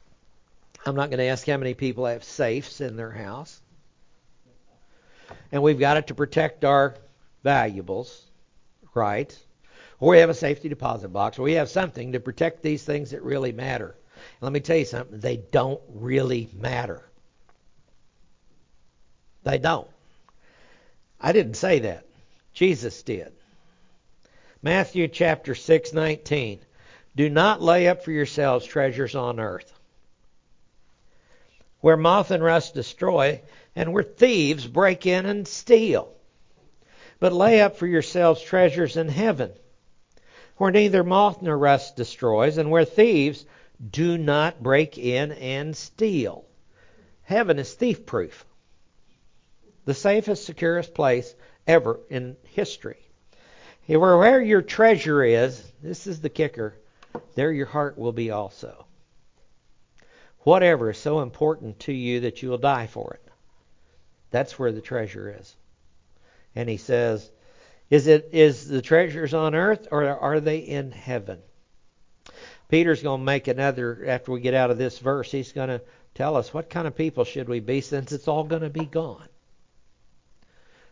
I'm 0.86 0.94
not 0.94 1.10
going 1.10 1.18
to 1.18 1.24
ask 1.24 1.46
how 1.46 1.56
many 1.56 1.74
people 1.74 2.06
have 2.06 2.24
safes 2.24 2.80
in 2.80 2.96
their 2.96 3.10
house. 3.10 3.60
And 5.52 5.62
we've 5.62 5.78
got 5.78 5.96
it 5.96 6.06
to 6.06 6.14
protect 6.14 6.64
our 6.64 6.94
valuables 7.42 8.28
right? 8.98 9.36
Or 10.00 10.10
we 10.10 10.18
have 10.18 10.30
a 10.30 10.34
safety 10.34 10.68
deposit 10.68 11.08
box, 11.08 11.38
or 11.38 11.42
we 11.42 11.54
have 11.54 11.68
something 11.68 12.12
to 12.12 12.20
protect 12.20 12.62
these 12.62 12.84
things 12.84 13.12
that 13.12 13.22
really 13.22 13.52
matter. 13.52 13.96
Let 14.40 14.52
me 14.52 14.60
tell 14.60 14.76
you 14.76 14.84
something, 14.84 15.18
they 15.18 15.36
don't 15.36 15.80
really 15.88 16.48
matter. 16.54 17.04
They 19.42 19.58
don't. 19.58 19.88
I 21.20 21.32
didn't 21.32 21.54
say 21.54 21.80
that. 21.80 22.06
Jesus 22.52 23.02
did. 23.02 23.32
Matthew 24.62 25.08
chapter 25.08 25.54
6:19. 25.54 26.60
Do 27.16 27.28
not 27.28 27.60
lay 27.62 27.88
up 27.88 28.04
for 28.04 28.12
yourselves 28.12 28.64
treasures 28.64 29.16
on 29.16 29.40
earth, 29.40 29.72
where 31.80 31.96
moth 31.96 32.30
and 32.30 32.42
rust 32.42 32.74
destroy, 32.74 33.40
and 33.74 33.92
where 33.92 34.04
thieves 34.04 34.66
break 34.66 35.06
in 35.06 35.26
and 35.26 35.48
steal. 35.48 36.12
But 37.18 37.32
lay 37.32 37.60
up 37.60 37.76
for 37.76 37.86
yourselves 37.88 38.40
treasures 38.40 38.96
in 38.96 39.08
heaven, 39.08 39.52
where 40.58 40.70
neither 40.70 41.02
moth 41.02 41.42
nor 41.42 41.58
rust 41.58 41.96
destroys, 41.96 42.56
and 42.58 42.70
where 42.70 42.84
thieves 42.84 43.44
do 43.90 44.18
not 44.18 44.62
break 44.62 44.98
in 44.98 45.32
and 45.32 45.76
steal. 45.76 46.44
Heaven 47.22 47.58
is 47.58 47.72
thief 47.74 48.06
proof. 48.06 48.44
The 49.84 49.94
safest, 49.94 50.44
securest 50.44 50.94
place 50.94 51.34
ever 51.66 52.00
in 52.10 52.36
history. 52.44 52.98
Where 53.86 54.40
your 54.40 54.62
treasure 54.62 55.22
is, 55.22 55.72
this 55.82 56.06
is 56.06 56.20
the 56.20 56.28
kicker, 56.28 56.74
there 57.34 57.52
your 57.52 57.66
heart 57.66 57.96
will 57.96 58.12
be 58.12 58.30
also. 58.30 58.86
Whatever 60.40 60.90
is 60.90 60.98
so 60.98 61.20
important 61.20 61.80
to 61.80 61.92
you 61.92 62.20
that 62.20 62.42
you 62.42 62.50
will 62.50 62.58
die 62.58 62.86
for 62.86 63.14
it. 63.14 63.32
That's 64.30 64.58
where 64.58 64.72
the 64.72 64.80
treasure 64.80 65.36
is 65.38 65.56
and 66.58 66.68
he 66.68 66.76
says, 66.76 67.30
"Is 67.88 68.08
it 68.08 68.30
is 68.32 68.66
the 68.66 68.82
treasures 68.82 69.32
on 69.32 69.54
earth 69.54 69.86
or 69.92 70.04
are 70.04 70.40
they 70.40 70.58
in 70.58 70.90
heaven?" 70.90 71.40
Peter's 72.68 73.02
going 73.02 73.20
to 73.20 73.24
make 73.24 73.48
another 73.48 74.04
after 74.06 74.32
we 74.32 74.40
get 74.40 74.54
out 74.54 74.70
of 74.70 74.78
this 74.78 74.98
verse. 74.98 75.30
He's 75.30 75.52
going 75.52 75.70
to 75.70 75.80
tell 76.14 76.36
us 76.36 76.52
what 76.52 76.70
kind 76.70 76.86
of 76.86 76.96
people 76.96 77.24
should 77.24 77.48
we 77.48 77.60
be 77.60 77.80
since 77.80 78.12
it's 78.12 78.28
all 78.28 78.44
going 78.44 78.62
to 78.62 78.70
be 78.70 78.84
gone. 78.84 79.28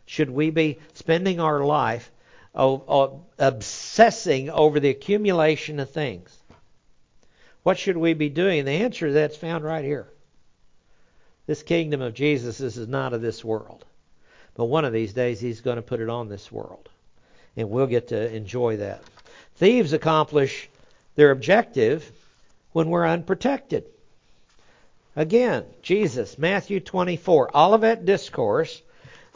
Should 0.06 0.30
we 0.30 0.50
be 0.50 0.78
spending 0.94 1.40
our 1.40 1.64
life 1.64 2.10
oh, 2.54 2.82
oh, 2.88 3.26
obsessing 3.38 4.50
over 4.50 4.80
the 4.80 4.90
accumulation 4.90 5.80
of 5.80 5.90
things? 5.90 6.34
What 7.62 7.78
should 7.78 7.96
we 7.96 8.14
be 8.14 8.28
doing? 8.28 8.64
The 8.64 8.70
answer 8.70 9.08
to 9.08 9.12
that's 9.12 9.36
found 9.36 9.64
right 9.64 9.84
here. 9.84 10.08
This 11.46 11.62
kingdom 11.62 12.00
of 12.00 12.14
Jesus 12.14 12.60
is 12.60 12.76
not 12.88 13.12
of 13.12 13.20
this 13.20 13.44
world. 13.44 13.84
But 14.54 14.66
one 14.66 14.84
of 14.84 14.92
these 14.92 15.12
days, 15.12 15.40
He's 15.40 15.60
going 15.60 15.76
to 15.76 15.82
put 15.82 16.00
it 16.00 16.08
on 16.08 16.28
this 16.28 16.50
world. 16.50 16.88
And 17.56 17.68
we'll 17.68 17.86
get 17.86 18.08
to 18.08 18.34
enjoy 18.34 18.78
that. 18.78 19.02
Thieves 19.56 19.92
accomplish 19.92 20.68
their 21.16 21.33
objective 21.33 22.11
when 22.72 22.88
we're 22.88 23.07
unprotected. 23.07 23.85
Again, 25.16 25.64
Jesus, 25.83 26.38
Matthew 26.38 26.79
24, 26.79 27.57
Olivet 27.57 28.05
Discourse, 28.05 28.83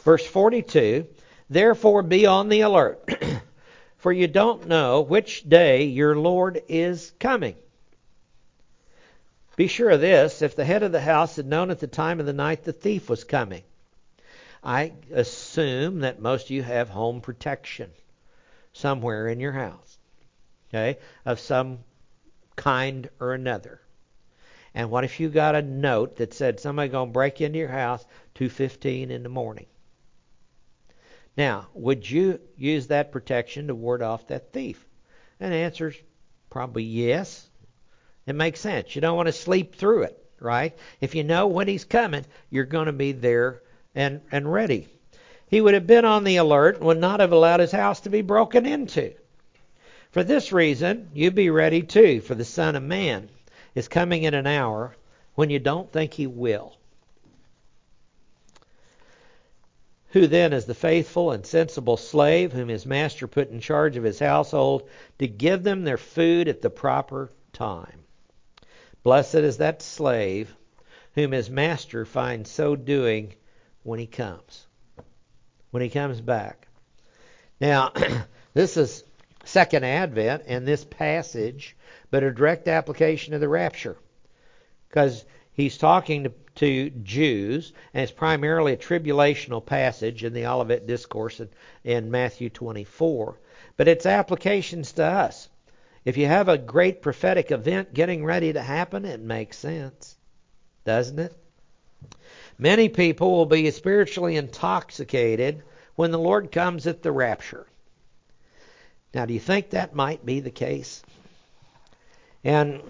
verse 0.03 0.25
42. 0.25 1.07
Therefore 1.49 2.03
be 2.03 2.27
on 2.27 2.49
the 2.49 2.61
alert, 2.61 3.03
for 3.97 4.13
you 4.13 4.27
don't 4.27 4.67
know 4.67 5.01
which 5.01 5.47
day 5.49 5.85
your 5.85 6.15
Lord 6.15 6.61
is 6.69 7.11
coming. 7.19 7.55
Be 9.57 9.67
sure 9.67 9.89
of 9.89 10.01
this 10.01 10.41
if 10.41 10.55
the 10.55 10.65
head 10.65 10.83
of 10.83 10.91
the 10.91 11.01
house 11.01 11.35
had 11.35 11.45
known 11.45 11.71
at 11.71 11.79
the 11.79 11.87
time 11.87 12.19
of 12.19 12.25
the 12.25 12.33
night 12.33 12.63
the 12.63 12.73
thief 12.73 13.09
was 13.09 13.23
coming, 13.23 13.63
I 14.63 14.93
assume 15.11 16.01
that 16.01 16.21
most 16.21 16.45
of 16.45 16.51
you 16.51 16.63
have 16.63 16.89
home 16.89 17.21
protection 17.21 17.89
somewhere 18.73 19.27
in 19.27 19.39
your 19.39 19.51
house, 19.51 19.97
okay, 20.73 20.99
of 21.25 21.39
some 21.39 21.79
kind 22.55 23.09
or 23.19 23.33
another. 23.33 23.81
And 24.73 24.89
what 24.89 25.03
if 25.03 25.19
you 25.19 25.29
got 25.29 25.55
a 25.55 25.61
note 25.61 26.15
that 26.17 26.33
said 26.33 26.59
somebody 26.59 26.89
to 26.89 27.05
break 27.05 27.41
into 27.41 27.59
your 27.59 27.67
house 27.67 28.05
2:15 28.35 29.11
in 29.11 29.23
the 29.23 29.29
morning? 29.29 29.65
Now, 31.35 31.67
would 31.73 32.09
you 32.09 32.39
use 32.55 32.87
that 32.87 33.11
protection 33.11 33.67
to 33.67 33.75
ward 33.75 34.01
off 34.01 34.27
that 34.27 34.53
thief? 34.53 34.85
And 35.39 35.51
the 35.51 35.57
answer's 35.57 35.95
probably 36.49 36.83
yes. 36.83 37.49
It 38.25 38.33
makes 38.33 38.59
sense. 38.59 38.95
You 38.95 39.01
don't 39.01 39.17
want 39.17 39.27
to 39.27 39.33
sleep 39.33 39.75
through 39.75 40.03
it, 40.03 40.25
right? 40.39 40.77
If 40.99 41.15
you 41.15 41.23
know 41.23 41.47
when 41.47 41.67
he's 41.67 41.85
coming, 41.85 42.25
you're 42.49 42.65
going 42.65 42.85
to 42.85 42.93
be 42.93 43.11
there 43.11 43.63
and, 43.95 44.21
and 44.31 44.51
ready. 44.51 44.87
He 45.47 45.59
would 45.59 45.73
have 45.73 45.87
been 45.87 46.05
on 46.05 46.23
the 46.23 46.37
alert 46.37 46.77
and 46.77 46.85
would 46.85 46.99
not 46.99 47.19
have 47.19 47.31
allowed 47.31 47.59
his 47.59 47.71
house 47.71 48.01
to 48.01 48.09
be 48.09 48.21
broken 48.21 48.65
into. 48.65 49.13
For 50.11 50.23
this 50.23 50.51
reason, 50.51 51.09
you 51.13 51.31
be 51.31 51.49
ready 51.49 51.81
too, 51.81 52.19
for 52.19 52.35
the 52.35 52.45
Son 52.45 52.75
of 52.75 52.83
Man 52.83 53.29
is 53.73 53.87
coming 53.87 54.23
in 54.23 54.33
an 54.33 54.45
hour 54.45 54.95
when 55.35 55.49
you 55.49 55.59
don't 55.59 55.91
think 55.91 56.13
he 56.13 56.27
will. 56.27 56.77
Who 60.09 60.27
then 60.27 60.51
is 60.51 60.65
the 60.65 60.73
faithful 60.73 61.31
and 61.31 61.45
sensible 61.45 61.95
slave 61.95 62.51
whom 62.51 62.67
his 62.67 62.85
master 62.85 63.27
put 63.27 63.49
in 63.49 63.61
charge 63.61 63.95
of 63.95 64.03
his 64.03 64.19
household 64.19 64.89
to 65.19 65.27
give 65.27 65.63
them 65.63 65.83
their 65.83 65.97
food 65.97 66.49
at 66.49 66.61
the 66.61 66.69
proper 66.69 67.31
time? 67.53 68.03
Blessed 69.03 69.35
is 69.35 69.57
that 69.57 69.81
slave 69.81 70.53
whom 71.15 71.31
his 71.31 71.49
master 71.49 72.05
finds 72.05 72.49
so 72.49 72.75
doing 72.75 73.33
when 73.83 73.99
he 73.99 74.07
comes. 74.07 74.67
When 75.71 75.81
he 75.81 75.89
comes 75.89 76.19
back. 76.19 76.67
Now, 77.61 77.93
this 78.53 78.75
is 78.75 79.05
second 79.51 79.83
advent 79.83 80.43
and 80.47 80.65
this 80.65 80.85
passage, 80.85 81.75
but 82.09 82.23
a 82.23 82.31
direct 82.31 82.69
application 82.69 83.33
of 83.33 83.41
the 83.41 83.49
rapture. 83.49 83.97
Because 84.87 85.25
he's 85.51 85.77
talking 85.77 86.23
to, 86.23 86.33
to 86.55 86.89
Jews, 86.89 87.73
and 87.93 88.03
it's 88.03 88.13
primarily 88.13 88.71
a 88.71 88.77
tribulational 88.77 89.65
passage 89.65 90.23
in 90.23 90.33
the 90.33 90.45
Olivet 90.45 90.87
Discourse 90.87 91.41
in, 91.41 91.49
in 91.83 92.11
Matthew 92.11 92.49
24. 92.49 93.39
But 93.75 93.89
its 93.89 94.05
applications 94.05 94.93
to 94.93 95.03
us. 95.03 95.49
If 96.05 96.17
you 96.17 96.25
have 96.25 96.49
a 96.49 96.57
great 96.57 97.01
prophetic 97.01 97.51
event 97.51 97.93
getting 97.93 98.25
ready 98.25 98.53
to 98.53 98.61
happen, 98.61 99.05
it 99.05 99.19
makes 99.19 99.57
sense, 99.57 100.17
doesn't 100.83 101.19
it? 101.19 101.35
Many 102.57 102.89
people 102.89 103.31
will 103.31 103.45
be 103.45 103.69
spiritually 103.69 104.35
intoxicated 104.35 105.61
when 105.95 106.11
the 106.11 106.19
Lord 106.19 106.51
comes 106.51 106.87
at 106.87 107.03
the 107.03 107.11
rapture. 107.11 107.67
Now, 109.13 109.25
do 109.25 109.33
you 109.33 109.39
think 109.39 109.71
that 109.71 109.93
might 109.93 110.25
be 110.25 110.39
the 110.39 110.51
case? 110.51 111.03
And 112.43 112.81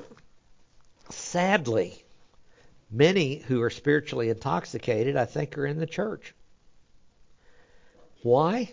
sadly, 1.10 2.04
many 2.92 3.38
who 3.40 3.62
are 3.62 3.70
spiritually 3.70 4.30
intoxicated, 4.30 5.16
I 5.16 5.26
think, 5.26 5.58
are 5.58 5.66
in 5.66 5.80
the 5.80 5.88
church. 5.88 6.34
Why? 8.24 8.72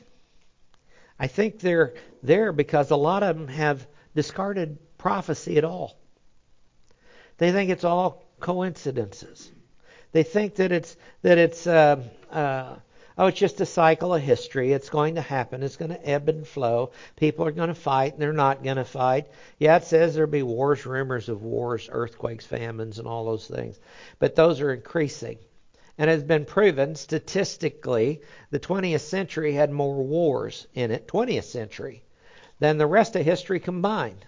I 1.19 1.27
think 1.27 1.59
they're 1.59 1.95
there 2.23 2.53
because 2.53 2.91
a 2.91 2.97
lot 2.97 3.23
of 3.23 3.37
them 3.37 3.49
have 3.49 3.87
discarded 4.15 4.79
prophecy 4.99 5.57
at 5.57 5.65
all. 5.65 5.99
They 7.39 7.53
think 7.53 7.71
it's 7.71 7.85
all 7.85 8.25
coincidences. 8.41 9.51
They 10.13 10.23
think 10.23 10.57
that 10.57 10.73
it's 10.73 10.97
that 11.23 11.39
it's 11.39 11.67
uh, 11.67 12.03
uh, 12.31 12.77
oh, 13.19 13.27
it's 13.27 13.39
just 13.39 13.61
a 13.61 13.67
cycle 13.67 14.15
of 14.15 14.23
history. 14.23 14.73
It's 14.73 14.89
going 14.89 15.17
to 15.17 15.21
happen. 15.21 15.63
It's 15.63 15.77
going 15.77 15.91
to 15.91 16.09
ebb 16.09 16.29
and 16.29 16.47
flow. 16.47 16.93
People 17.17 17.45
are 17.47 17.51
going 17.53 17.69
to 17.69 17.75
fight, 17.75 18.13
and 18.13 18.23
they're 18.23 18.33
not 18.33 18.63
going 18.63 18.77
to 18.77 18.85
fight. 18.85 19.27
Yeah, 19.59 19.77
it 19.77 19.85
says 19.85 20.15
there'll 20.15 20.31
be 20.31 20.45
wars, 20.45 20.87
rumors 20.87 21.29
of 21.29 21.43
wars, 21.43 21.89
earthquakes, 21.91 22.47
famines, 22.47 22.99
and 22.99 23.09
all 23.09 23.25
those 23.25 23.49
things. 23.49 23.79
But 24.21 24.37
those 24.37 24.61
are 24.61 24.73
increasing. 24.73 25.39
And 25.99 26.09
it 26.09 26.13
has 26.13 26.23
been 26.23 26.45
proven 26.45 26.95
statistically 26.95 28.23
the 28.51 28.61
20th 28.61 29.01
century 29.01 29.53
had 29.53 29.73
more 29.73 29.97
wars 29.97 30.69
in 30.73 30.93
it, 30.93 31.09
20th 31.09 31.43
century, 31.43 32.05
than 32.61 32.79
the 32.79 32.87
rest 32.87 33.17
of 33.17 33.25
history 33.25 33.59
combined. 33.59 34.25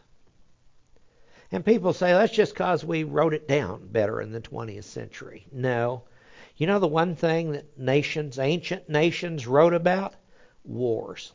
And 1.53 1.65
people 1.65 1.93
say 1.93 2.13
that's 2.13 2.33
just 2.33 2.55
because 2.55 2.85
we 2.85 3.05
wrote 3.05 3.35
it 3.35 3.47
down 3.47 3.87
better 3.87 4.21
in 4.21 4.33
the 4.33 4.41
20th 4.41 4.85
century. 4.85 5.47
No. 5.53 6.03
You 6.61 6.67
know 6.67 6.79
the 6.79 6.87
one 6.87 7.17
thing 7.17 7.53
that 7.53 7.79
nations, 7.79 8.39
ancient 8.39 8.87
nations, 8.87 9.47
wrote 9.47 9.73
about? 9.73 10.13
Wars. 10.63 11.33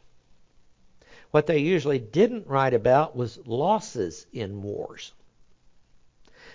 What 1.32 1.48
they 1.48 1.58
usually 1.58 1.98
didn't 1.98 2.46
write 2.46 2.76
about 2.76 3.16
was 3.16 3.40
losses 3.48 4.28
in 4.32 4.62
wars. 4.62 5.14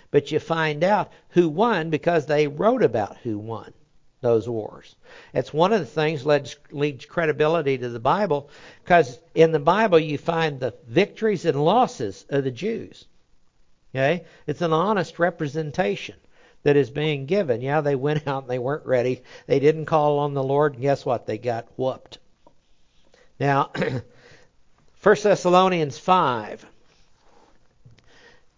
But 0.09 0.31
you 0.31 0.39
find 0.39 0.85
out 0.85 1.11
who 1.31 1.49
won 1.49 1.89
because 1.89 2.25
they 2.25 2.47
wrote 2.47 2.81
about 2.81 3.17
who 3.17 3.37
won 3.37 3.73
those 4.21 4.47
wars. 4.47 4.95
It's 5.33 5.53
one 5.53 5.73
of 5.73 5.81
the 5.81 5.85
things 5.85 6.23
that 6.23 6.55
leads 6.71 7.03
credibility 7.03 7.77
to 7.77 7.89
the 7.89 7.99
Bible 7.99 8.49
because 8.85 9.19
in 9.35 9.51
the 9.51 9.59
Bible 9.59 9.99
you 9.99 10.17
find 10.17 10.61
the 10.61 10.73
victories 10.87 11.43
and 11.43 11.61
losses 11.61 12.25
of 12.29 12.45
the 12.45 12.51
Jews. 12.51 13.05
Okay? 13.93 14.23
It's 14.47 14.61
an 14.61 14.71
honest 14.71 15.19
representation 15.19 16.15
that 16.63 16.77
is 16.77 16.89
being 16.89 17.25
given. 17.25 17.61
Yeah, 17.61 17.81
they 17.81 17.95
went 17.95 18.27
out 18.27 18.43
and 18.43 18.51
they 18.51 18.59
weren't 18.59 18.85
ready. 18.85 19.23
They 19.47 19.59
didn't 19.59 19.85
call 19.85 20.19
on 20.19 20.33
the 20.33 20.43
Lord, 20.43 20.73
and 20.73 20.81
guess 20.81 21.05
what? 21.05 21.25
They 21.25 21.37
got 21.37 21.67
whooped. 21.77 22.19
Now, 23.39 23.71
1 25.03 25.15
Thessalonians 25.23 25.97
5. 25.97 26.65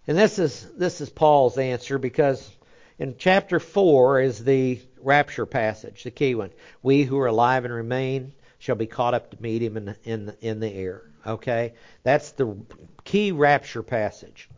And 0.06 0.18
this 0.18 0.38
is 0.38 0.68
this 0.78 1.00
is 1.00 1.10
Paul's 1.10 1.58
answer 1.58 1.98
because 1.98 2.52
in 3.00 3.16
chapter 3.18 3.60
4 3.60 4.20
is 4.20 4.44
the 4.44 4.82
rapture 5.02 5.46
passage, 5.46 6.04
the 6.04 6.12
key 6.12 6.36
one. 6.36 6.52
We 6.82 7.04
who 7.04 7.20
are 7.20 7.28
alive 7.28 7.64
and 7.64 7.74
remain 7.74 8.34
shall 8.60 8.76
be 8.76 8.88
caught 8.88 9.14
up 9.14 9.32
to 9.32 9.42
meet 9.42 9.62
him 9.62 9.78
in 9.78 9.86
the, 9.86 9.96
in 10.04 10.26
the, 10.26 10.38
in 10.42 10.60
the 10.60 10.74
air. 10.74 11.04
Okay? 11.26 11.74
That's 12.04 12.32
the 12.32 12.56
key 13.04 13.32
rapture 13.32 13.84
passage. 13.84 14.50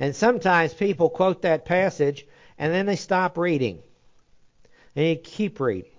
And 0.00 0.16
sometimes 0.16 0.74
people 0.74 1.10
quote 1.10 1.42
that 1.42 1.64
passage 1.64 2.26
and 2.58 2.72
then 2.72 2.86
they 2.86 2.96
stop 2.96 3.36
reading. 3.38 3.82
And 4.96 5.06
you 5.06 5.16
keep 5.16 5.60
reading. 5.60 5.90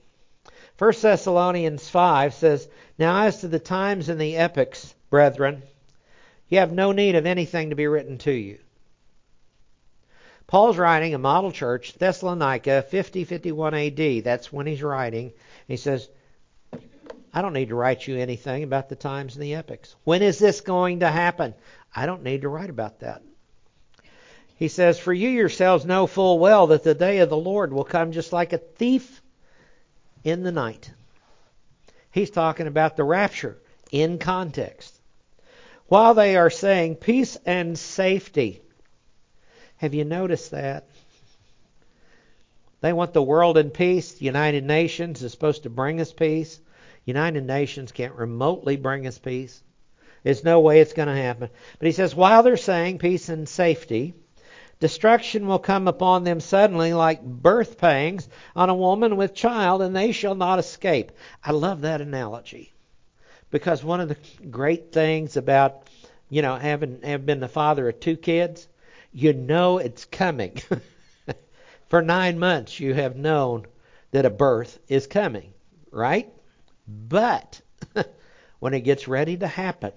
1 0.77 0.93
Thessalonians 1.01 1.87
5 1.87 2.33
says, 2.33 2.67
Now 2.97 3.23
as 3.23 3.41
to 3.41 3.47
the 3.47 3.59
times 3.59 4.09
and 4.09 4.19
the 4.19 4.37
epochs, 4.37 4.93
brethren, 5.09 5.63
you 6.49 6.59
have 6.59 6.71
no 6.71 6.91
need 6.91 7.15
of 7.15 7.25
anything 7.25 7.69
to 7.69 7.75
be 7.75 7.87
written 7.87 8.17
to 8.19 8.31
you. 8.31 8.59
Paul's 10.47 10.77
writing 10.77 11.13
a 11.13 11.17
model 11.17 11.51
church, 11.51 11.93
Thessalonica, 11.93 12.83
50 12.83 13.23
51 13.23 13.73
AD. 13.73 14.23
That's 14.23 14.53
when 14.53 14.67
he's 14.67 14.83
writing. 14.83 15.33
He 15.67 15.77
says, 15.77 16.07
I 17.33 17.41
don't 17.41 17.53
need 17.53 17.69
to 17.69 17.75
write 17.75 18.07
you 18.07 18.17
anything 18.17 18.63
about 18.63 18.87
the 18.87 18.95
times 18.95 19.35
and 19.35 19.43
the 19.43 19.55
epochs. 19.55 19.95
When 20.03 20.21
is 20.21 20.37
this 20.37 20.61
going 20.61 20.99
to 20.99 21.09
happen? 21.09 21.55
I 21.95 22.05
don't 22.05 22.23
need 22.23 22.41
to 22.41 22.49
write 22.49 22.69
about 22.69 22.99
that. 22.99 23.23
He 24.55 24.69
says, 24.69 24.97
For 24.97 25.13
you 25.13 25.29
yourselves 25.29 25.85
know 25.85 26.07
full 26.07 26.39
well 26.39 26.67
that 26.67 26.83
the 26.83 26.95
day 26.95 27.19
of 27.19 27.29
the 27.29 27.37
Lord 27.37 27.73
will 27.73 27.83
come 27.83 28.13
just 28.13 28.31
like 28.31 28.53
a 28.53 28.57
thief 28.57 29.21
in 30.23 30.43
the 30.43 30.51
night. 30.51 30.91
He's 32.11 32.29
talking 32.29 32.67
about 32.67 32.95
the 32.95 33.03
rapture 33.03 33.57
in 33.91 34.17
context. 34.17 34.93
While 35.87 36.13
they 36.13 36.37
are 36.37 36.49
saying 36.49 36.95
peace 36.95 37.37
and 37.45 37.77
safety. 37.77 38.61
Have 39.77 39.93
you 39.93 40.05
noticed 40.05 40.51
that? 40.51 40.87
They 42.79 42.93
want 42.93 43.13
the 43.13 43.21
world 43.21 43.57
in 43.57 43.71
peace. 43.71 44.13
The 44.13 44.25
United 44.25 44.63
Nations 44.63 45.21
is 45.21 45.31
supposed 45.31 45.63
to 45.63 45.69
bring 45.69 45.99
us 45.99 46.13
peace. 46.13 46.59
United 47.03 47.45
Nations 47.45 47.91
can't 47.91 48.15
remotely 48.15 48.77
bring 48.77 49.05
us 49.05 49.17
peace. 49.17 49.61
There's 50.23 50.43
no 50.43 50.61
way 50.61 50.79
it's 50.79 50.93
going 50.93 51.07
to 51.07 51.15
happen. 51.15 51.49
But 51.77 51.85
he 51.85 51.91
says, 51.91 52.15
while 52.15 52.41
they're 52.41 52.57
saying 52.57 52.97
peace 52.97 53.29
and 53.29 53.47
safety, 53.47 54.15
Destruction 54.79 55.47
will 55.47 55.59
come 55.59 55.88
upon 55.88 56.23
them 56.23 56.39
suddenly 56.39 56.93
like 56.93 57.23
birth 57.23 57.77
pangs 57.77 58.27
on 58.55 58.69
a 58.69 58.75
woman 58.75 59.15
with 59.15 59.33
child, 59.33 59.81
and 59.81 59.95
they 59.95 60.11
shall 60.11 60.35
not 60.35 60.59
escape. 60.59 61.11
I 61.43 61.51
love 61.51 61.81
that 61.81 62.01
analogy 62.01 62.73
because 63.51 63.83
one 63.83 64.01
of 64.01 64.09
the 64.09 64.17
great 64.49 64.91
things 64.91 65.38
about 65.38 65.88
you 66.29 66.41
know 66.41 66.55
having 66.55 66.97
been 67.25 67.39
the 67.39 67.47
father 67.47 67.88
of 67.88 67.99
two 67.99 68.17
kids, 68.17 68.67
you 69.13 69.31
know 69.33 69.77
it's 69.77 70.05
coming. 70.05 70.61
For 71.89 72.01
nine 72.01 72.39
months, 72.39 72.79
you 72.79 72.93
have 72.93 73.15
known 73.15 73.67
that 74.11 74.25
a 74.25 74.29
birth 74.29 74.79
is 74.88 75.07
coming, 75.07 75.53
right? 75.91 76.33
But 76.88 77.61
when 78.59 78.73
it 78.73 78.81
gets 78.81 79.07
ready 79.07 79.38
to 79.38 79.47
happen, 79.47 79.93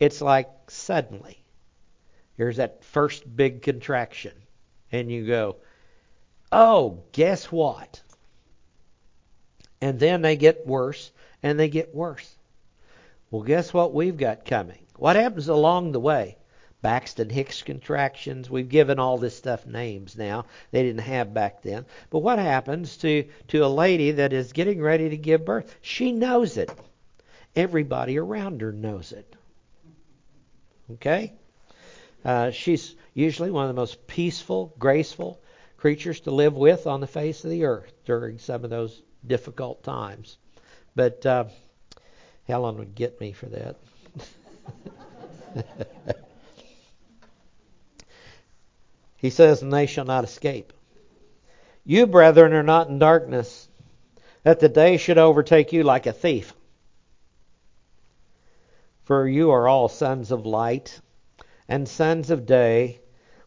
it's 0.00 0.20
like 0.20 0.50
suddenly. 0.68 1.43
Here's 2.36 2.56
that 2.56 2.84
first 2.84 3.36
big 3.36 3.62
contraction. 3.62 4.32
And 4.90 5.10
you 5.10 5.26
go, 5.26 5.56
oh, 6.50 7.02
guess 7.12 7.50
what? 7.50 8.00
And 9.80 9.98
then 9.98 10.22
they 10.22 10.36
get 10.36 10.66
worse 10.66 11.10
and 11.42 11.58
they 11.58 11.68
get 11.68 11.94
worse. 11.94 12.36
Well, 13.30 13.42
guess 13.42 13.74
what 13.74 13.92
we've 13.92 14.16
got 14.16 14.44
coming? 14.44 14.78
What 14.96 15.16
happens 15.16 15.48
along 15.48 15.92
the 15.92 16.00
way? 16.00 16.36
Braxton 16.82 17.30
Hicks 17.30 17.62
contractions. 17.62 18.50
We've 18.50 18.68
given 18.68 18.98
all 18.98 19.16
this 19.16 19.36
stuff 19.36 19.66
names 19.66 20.16
now. 20.16 20.44
They 20.70 20.82
didn't 20.82 21.00
have 21.00 21.32
back 21.32 21.62
then. 21.62 21.86
But 22.10 22.18
what 22.18 22.38
happens 22.38 22.98
to, 22.98 23.24
to 23.48 23.64
a 23.64 23.68
lady 23.68 24.12
that 24.12 24.32
is 24.32 24.52
getting 24.52 24.82
ready 24.82 25.08
to 25.08 25.16
give 25.16 25.46
birth? 25.46 25.74
She 25.80 26.12
knows 26.12 26.58
it. 26.58 26.70
Everybody 27.56 28.18
around 28.18 28.60
her 28.60 28.70
knows 28.70 29.12
it. 29.12 29.34
Okay? 30.92 31.32
Uh, 32.24 32.50
she's 32.50 32.94
usually 33.12 33.50
one 33.50 33.64
of 33.64 33.74
the 33.74 33.80
most 33.80 34.06
peaceful, 34.06 34.74
graceful 34.78 35.40
creatures 35.76 36.20
to 36.20 36.30
live 36.30 36.54
with 36.54 36.86
on 36.86 37.00
the 37.00 37.06
face 37.06 37.44
of 37.44 37.50
the 37.50 37.64
earth 37.64 37.92
during 38.06 38.38
some 38.38 38.64
of 38.64 38.70
those 38.70 39.02
difficult 39.26 39.82
times. 39.82 40.38
But 40.94 41.26
uh, 41.26 41.44
Helen 42.48 42.78
would 42.78 42.94
get 42.94 43.20
me 43.20 43.32
for 43.32 43.46
that. 43.46 43.76
he 49.16 49.28
says, 49.30 49.60
And 49.62 49.72
they 49.72 49.86
shall 49.86 50.06
not 50.06 50.24
escape. 50.24 50.72
You, 51.84 52.06
brethren, 52.06 52.54
are 52.54 52.62
not 52.62 52.88
in 52.88 52.98
darkness, 52.98 53.68
that 54.42 54.60
the 54.60 54.70
day 54.70 54.96
should 54.96 55.18
overtake 55.18 55.72
you 55.72 55.82
like 55.82 56.06
a 56.06 56.12
thief. 56.12 56.54
For 59.02 59.28
you 59.28 59.50
are 59.50 59.68
all 59.68 59.88
sons 59.88 60.30
of 60.30 60.46
light 60.46 60.98
and 61.68 61.88
sons 61.88 62.30
of 62.30 62.46
day. 62.46 63.00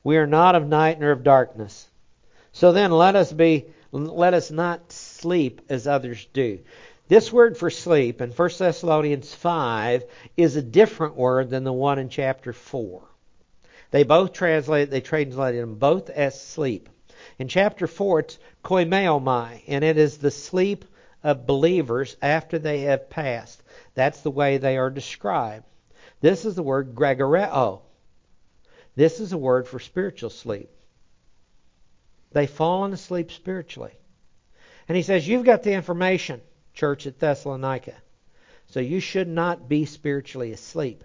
We 0.04 0.18
are 0.18 0.28
not 0.28 0.56
of 0.56 0.68
night 0.68 1.00
nor 1.00 1.12
of 1.12 1.24
darkness. 1.24 1.88
So 2.52 2.72
then 2.72 2.92
let 2.92 3.16
us 3.16 3.32
be 3.32 3.66
let 3.92 4.34
us 4.34 4.52
not 4.52 4.92
sleep 4.92 5.62
as 5.70 5.88
others 5.88 6.26
do. 6.34 6.60
This 7.08 7.32
word 7.32 7.58
for 7.58 7.70
sleep 7.70 8.22
in 8.22 8.32
1 8.32 8.50
Thessalonians 8.58 9.34
5 9.34 10.04
is 10.36 10.56
a 10.56 10.62
different 10.62 11.16
word 11.16 11.50
than 11.50 11.64
the 11.64 11.72
one 11.72 12.00
in 12.00 12.10
chapter 12.10 12.52
4. 12.52 13.02
They 13.92 14.04
both 14.04 14.34
translate 14.34 14.92
they 14.92 15.02
translated 15.02 15.62
them 15.62 15.76
both 15.76 16.10
as 16.10 16.40
sleep. 16.40 16.90
In 17.40 17.48
chapter 17.48 17.88
4 17.88 18.20
it's 18.20 18.40
koimeomai, 18.64 19.62
and 19.68 19.84
it 19.84 19.98
is 19.98 20.18
the 20.18 20.32
sleep 20.32 20.86
of 21.24 21.48
believers 21.48 22.18
after 22.22 22.60
they 22.60 22.82
have 22.82 23.10
passed. 23.10 23.62
That's 23.94 24.22
the 24.22 24.32
way 24.32 24.58
they 24.58 24.78
are 24.78 24.90
described. 24.90 25.66
This 26.22 26.46
is 26.46 26.56
the 26.56 26.64
word 26.64 26.96
gregoreo. 26.96 27.82
This 28.98 29.20
is 29.20 29.32
a 29.32 29.38
word 29.38 29.68
for 29.68 29.80
spiritual 29.80 30.32
sleep. 30.32 30.72
They've 32.32 32.50
fallen 32.50 32.94
asleep 32.94 33.32
spiritually. 33.32 33.94
And 34.88 34.96
he 34.96 35.04
says, 35.04 35.28
You've 35.28 35.46
got 35.46 35.62
the 35.62 35.74
information, 35.74 36.42
church 36.74 37.06
at 37.06 37.20
Thessalonica. 37.20 37.94
So 38.70 38.80
you 38.80 39.00
should 39.00 39.28
not 39.28 39.70
be 39.70 39.86
spiritually 39.86 40.52
asleep. 40.52 41.04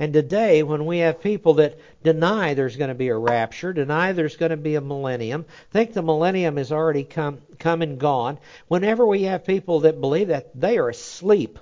And 0.00 0.12
today, 0.12 0.64
when 0.64 0.84
we 0.84 0.98
have 0.98 1.22
people 1.22 1.54
that 1.54 1.78
deny 2.02 2.54
there's 2.54 2.76
going 2.76 2.88
to 2.88 2.94
be 2.94 3.08
a 3.08 3.16
rapture, 3.16 3.72
deny 3.72 4.10
there's 4.10 4.36
going 4.36 4.50
to 4.50 4.56
be 4.56 4.74
a 4.74 4.80
millennium, 4.80 5.44
think 5.70 5.92
the 5.92 6.02
millennium 6.02 6.56
has 6.56 6.72
already 6.72 7.04
come, 7.04 7.38
come 7.60 7.82
and 7.82 8.00
gone, 8.00 8.40
whenever 8.66 9.06
we 9.06 9.22
have 9.24 9.46
people 9.46 9.80
that 9.80 10.00
believe 10.00 10.28
that, 10.28 10.60
they 10.60 10.76
are 10.76 10.88
asleep 10.88 11.60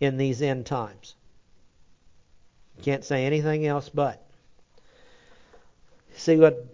in 0.00 0.18
these 0.18 0.42
end 0.42 0.66
times. 0.66 1.14
Can't 2.82 3.06
say 3.06 3.24
anything 3.24 3.66
else 3.66 3.88
but. 3.88 4.25
See 6.18 6.36
what 6.36 6.66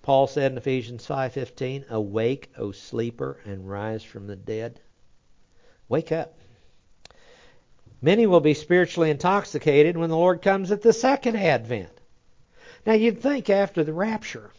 Paul 0.00 0.26
said 0.26 0.52
in 0.52 0.58
Ephesians 0.58 1.06
5:15, 1.06 1.84
"Awake, 1.90 2.50
O 2.56 2.72
sleeper, 2.72 3.38
and 3.44 3.68
rise 3.68 4.02
from 4.02 4.26
the 4.26 4.36
dead." 4.36 4.80
Wake 5.88 6.10
up. 6.10 6.34
Many 8.00 8.26
will 8.26 8.40
be 8.40 8.54
spiritually 8.54 9.10
intoxicated 9.10 9.96
when 9.98 10.08
the 10.08 10.16
Lord 10.16 10.40
comes 10.40 10.72
at 10.72 10.80
the 10.80 10.94
second 10.94 11.36
advent. 11.36 12.00
Now 12.86 12.94
you'd 12.94 13.20
think 13.20 13.50
after 13.50 13.84
the 13.84 13.92
rapture, 13.92 14.50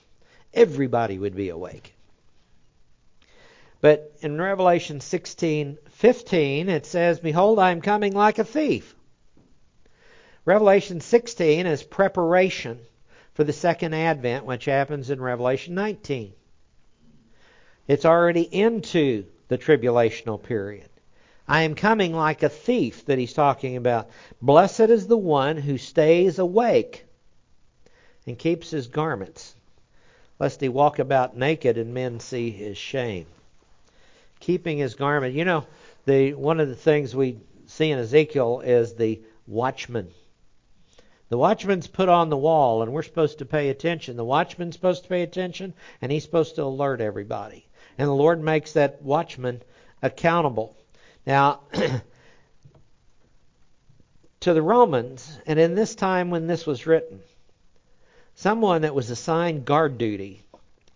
everybody 0.53 1.18
would 1.18 1.36
be 1.36 1.49
awake. 1.49 1.95
But 3.82 4.16
in 4.22 4.39
Revelation 4.39 4.99
16:15 4.99 6.70
it 6.70 6.86
says, 6.86 7.20
"Behold, 7.20 7.58
I 7.58 7.72
am 7.72 7.82
coming 7.82 8.14
like 8.14 8.38
a 8.38 8.45
thief." 8.45 8.95
Revelation 10.45 11.01
16 11.01 11.66
is 11.66 11.84
preparation 11.84 12.80
for 13.36 13.44
the 13.44 13.54
second 13.54 13.94
advent, 13.94 14.46
which 14.46 14.66
happens 14.66 15.10
in 15.10 15.22
Revelation 15.22 15.76
19. 15.76 16.34
It's 17.88 18.06
already 18.06 18.42
into 18.42 19.26
the 19.50 19.58
tribulational 19.58 20.42
period. 20.42 20.90
I 21.48 21.62
am 21.64 21.76
coming 21.76 22.16
like 22.16 22.42
a 22.42 22.50
thief 22.50 23.06
that 23.06 23.20
he's 23.20 23.34
talking 23.34 23.76
about. 23.76 24.10
Blessed 24.42 24.80
is 24.90 25.06
the 25.06 25.18
one 25.18 25.58
who 25.58 25.78
stays 25.78 26.40
awake 26.40 27.06
and 28.26 28.40
keeps 28.40 28.72
his 28.72 28.88
garments, 28.88 29.54
lest 30.40 30.62
he 30.62 30.70
walk 30.70 30.98
about 30.98 31.38
naked 31.38 31.78
and 31.78 31.94
men 31.94 32.20
see 32.20 32.50
his 32.50 32.78
shame. 32.78 33.28
Keeping 34.40 34.80
his 34.80 34.96
garment. 34.96 35.36
You 35.36 35.46
know, 35.46 35.68
the 36.06 36.34
one 36.34 36.60
of 36.60 36.70
the 36.70 36.76
things 36.76 37.16
we 37.16 37.38
see 37.68 37.92
in 37.92 38.00
Ezekiel 38.00 38.62
is 38.62 38.94
the 38.94 39.22
watchman. 39.46 40.10
The 41.30 41.38
watchman's 41.38 41.88
put 41.88 42.08
on 42.08 42.30
the 42.30 42.38
wall, 42.38 42.84
and 42.84 42.94
we're 42.94 43.02
supposed 43.02 43.40
to 43.40 43.46
pay 43.46 43.70
attention. 43.70 44.16
The 44.16 44.24
watchman's 44.24 44.76
supposed 44.76 45.04
to 45.04 45.10
pay 45.10 45.24
attention, 45.24 45.74
and 46.02 46.12
he's 46.12 46.24
supposed 46.24 46.56
to 46.56 46.64
alert 46.64 47.02
everybody. 47.02 47.66
And 47.98 48.08
the 48.08 48.14
Lord 48.14 48.44
makes 48.44 48.74
that 48.74 49.02
watchman 49.02 49.64
accountable. 50.04 50.78
Now, 51.26 51.62
to 54.42 54.54
the 54.54 54.62
Romans, 54.62 55.40
and 55.48 55.58
in 55.58 55.74
this 55.74 55.96
time 55.96 56.30
when 56.30 56.46
this 56.46 56.68
was 56.68 56.86
written, 56.86 57.22
someone 58.36 58.84
that 58.84 58.94
was 58.94 59.10
assigned 59.10 59.66
guard 59.66 59.98
duty 59.98 60.44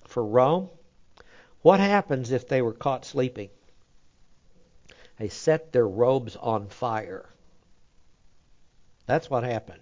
for 0.05 0.23
Rome, 0.23 0.69
what 1.63 1.79
happens 1.79 2.31
if 2.31 2.47
they 2.47 2.61
were 2.61 2.73
caught 2.73 3.03
sleeping? 3.03 3.49
They 5.17 5.29
set 5.29 5.71
their 5.71 5.87
robes 5.87 6.35
on 6.35 6.67
fire. 6.67 7.27
That's 9.07 9.29
what 9.29 9.43
happened. 9.43 9.81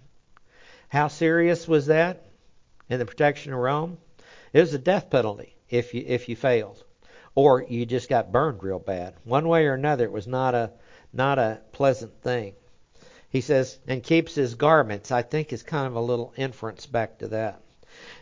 How 0.88 1.08
serious 1.08 1.68
was 1.68 1.86
that 1.86 2.24
in 2.88 2.98
the 2.98 3.06
protection 3.06 3.52
of 3.52 3.58
Rome? 3.58 3.98
It 4.52 4.60
was 4.60 4.74
a 4.74 4.78
death 4.78 5.10
penalty 5.10 5.54
if 5.68 5.92
you 5.94 6.04
if 6.06 6.28
you 6.28 6.36
failed 6.36 6.82
or 7.34 7.62
you 7.62 7.86
just 7.86 8.08
got 8.08 8.32
burned 8.32 8.64
real 8.64 8.80
bad. 8.80 9.14
One 9.22 9.46
way 9.48 9.66
or 9.66 9.74
another, 9.74 10.04
it 10.04 10.12
was 10.12 10.26
not 10.26 10.56
a 10.56 10.72
not 11.12 11.38
a 11.38 11.60
pleasant 11.70 12.20
thing. 12.20 12.54
He 13.30 13.40
says, 13.40 13.78
and 13.86 14.02
keeps 14.02 14.34
his 14.34 14.56
garments. 14.56 15.12
I 15.12 15.22
think 15.22 15.52
is 15.52 15.62
kind 15.62 15.86
of 15.86 15.94
a 15.94 16.00
little 16.00 16.32
inference 16.36 16.86
back 16.86 17.18
to 17.18 17.28
that. 17.28 17.60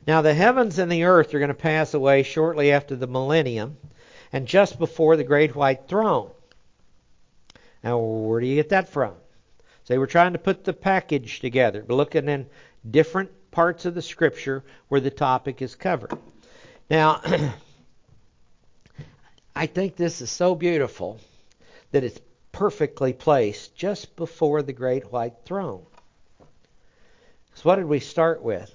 Now 0.07 0.21
the 0.21 0.35
heavens 0.35 0.79
and 0.79 0.93
the 0.93 1.05
earth 1.05 1.33
are 1.33 1.39
going 1.39 1.49
to 1.49 1.55
pass 1.55 1.95
away 1.95 2.25
shortly 2.25 2.73
after 2.73 2.95
the 2.95 3.07
millennium, 3.07 3.79
and 4.33 4.47
just 4.47 4.79
before 4.79 5.17
the 5.17 5.25
great 5.25 5.55
white 5.55 5.89
throne. 5.89 6.31
Now 7.83 7.99
where 7.99 8.41
do 8.41 8.47
you 8.47 8.57
get 8.57 8.69
that 8.69 8.89
from? 8.89 9.15
So 9.87 9.97
we're 10.01 10.07
trying 10.07 10.33
to 10.33 10.41
put 10.41 10.65
the 10.65 10.73
package 10.73 11.39
together. 11.39 11.85
We're 11.87 11.95
looking 11.95 12.29
in 12.29 12.47
different 12.91 13.31
parts 13.53 13.85
of 13.85 13.95
the 13.95 14.03
scripture 14.03 14.65
where 14.89 15.01
the 15.01 15.13
topic 15.13 15.63
is 15.63 15.77
covered. 15.77 16.19
Now 16.91 17.21
I 19.57 19.67
think 19.67 19.95
this 19.95 20.21
is 20.21 20.31
so 20.31 20.57
beautiful 20.57 21.21
that 21.93 22.03
it's 22.03 22.21
perfectly 22.51 23.13
placed 23.13 23.77
just 23.77 24.17
before 24.17 24.63
the 24.63 24.73
great 24.73 25.13
white 25.13 25.35
throne. 25.45 25.87
So, 27.55 27.63
what 27.63 27.77
did 27.77 27.87
we 27.87 28.01
start 28.01 28.43
with? 28.43 28.75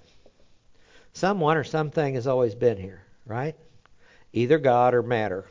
Someone 1.11 1.57
or 1.57 1.65
something 1.65 2.15
has 2.15 2.25
always 2.25 2.55
been 2.55 2.77
here, 2.77 3.01
right? 3.25 3.55
Either 4.31 4.57
God 4.57 4.93
or 4.93 5.03
matter. 5.03 5.45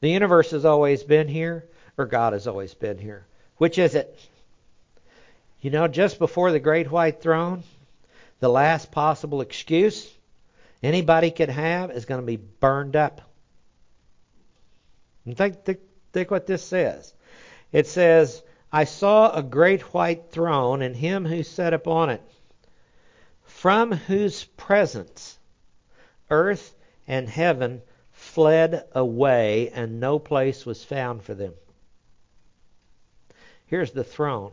The 0.00 0.10
universe 0.10 0.50
has 0.50 0.64
always 0.64 1.04
been 1.04 1.28
here, 1.28 1.68
or 1.96 2.06
God 2.06 2.32
has 2.32 2.48
always 2.48 2.74
been 2.74 2.98
here. 2.98 3.26
Which 3.58 3.78
is 3.78 3.94
it? 3.94 4.18
You 5.60 5.70
know, 5.70 5.88
just 5.88 6.18
before 6.18 6.52
the 6.52 6.60
great 6.60 6.90
white 6.90 7.22
throne, 7.22 7.62
the 8.40 8.48
last 8.48 8.90
possible 8.90 9.40
excuse 9.40 10.10
anybody 10.82 11.30
could 11.30 11.48
have 11.48 11.90
is 11.90 12.04
going 12.04 12.20
to 12.20 12.26
be 12.26 12.36
burned 12.36 12.96
up. 12.96 13.22
And 15.24 15.36
think, 15.36 15.64
think, 15.64 15.80
think 16.12 16.30
what 16.30 16.46
this 16.46 16.62
says. 16.62 17.14
It 17.72 17.86
says, 17.86 18.42
I 18.70 18.84
saw 18.84 19.32
a 19.32 19.42
great 19.42 19.80
white 19.94 20.30
throne 20.30 20.82
and 20.82 20.94
him 20.94 21.24
who 21.24 21.42
sat 21.42 21.72
upon 21.72 22.10
it, 22.10 22.22
from 23.44 23.92
whose 23.92 24.44
presence 24.44 25.38
earth 26.30 26.74
and 27.06 27.28
heaven 27.28 27.82
fled 28.12 28.84
away, 28.92 29.70
and 29.70 30.00
no 30.00 30.18
place 30.18 30.66
was 30.66 30.84
found 30.84 31.22
for 31.22 31.34
them. 31.34 31.54
Here's 33.66 33.92
the 33.92 34.04
throne. 34.04 34.52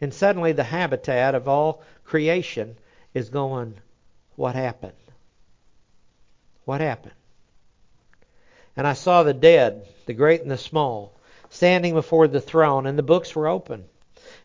And 0.00 0.12
suddenly 0.12 0.52
the 0.52 0.64
habitat 0.64 1.34
of 1.34 1.48
all 1.48 1.82
creation 2.04 2.76
is 3.14 3.28
going, 3.30 3.74
What 4.36 4.54
happened? 4.54 4.92
What 6.64 6.80
happened? 6.80 7.14
And 8.76 8.86
I 8.86 8.94
saw 8.94 9.22
the 9.22 9.34
dead, 9.34 9.86
the 10.06 10.14
great 10.14 10.42
and 10.42 10.50
the 10.50 10.58
small, 10.58 11.12
standing 11.48 11.94
before 11.94 12.26
the 12.26 12.40
throne, 12.40 12.86
and 12.86 12.98
the 12.98 13.02
books 13.02 13.36
were 13.36 13.46
open. 13.46 13.84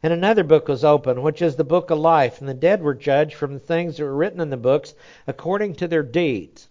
And 0.04 0.14
another 0.14 0.44
book 0.44 0.68
was 0.68 0.84
open, 0.84 1.22
which 1.24 1.42
is 1.42 1.56
the 1.56 1.64
book 1.64 1.90
of 1.90 1.98
life, 1.98 2.40
and 2.40 2.48
the 2.48 2.54
dead 2.54 2.82
were 2.82 2.94
judged 2.94 3.34
from 3.34 3.54
the 3.54 3.60
things 3.60 3.98
that 3.98 4.04
were 4.04 4.16
written 4.16 4.40
in 4.40 4.50
the 4.50 4.58
books 4.58 4.94
according 5.26 5.76
to 5.76 5.88
their 5.88 6.04
deeds. 6.04 6.70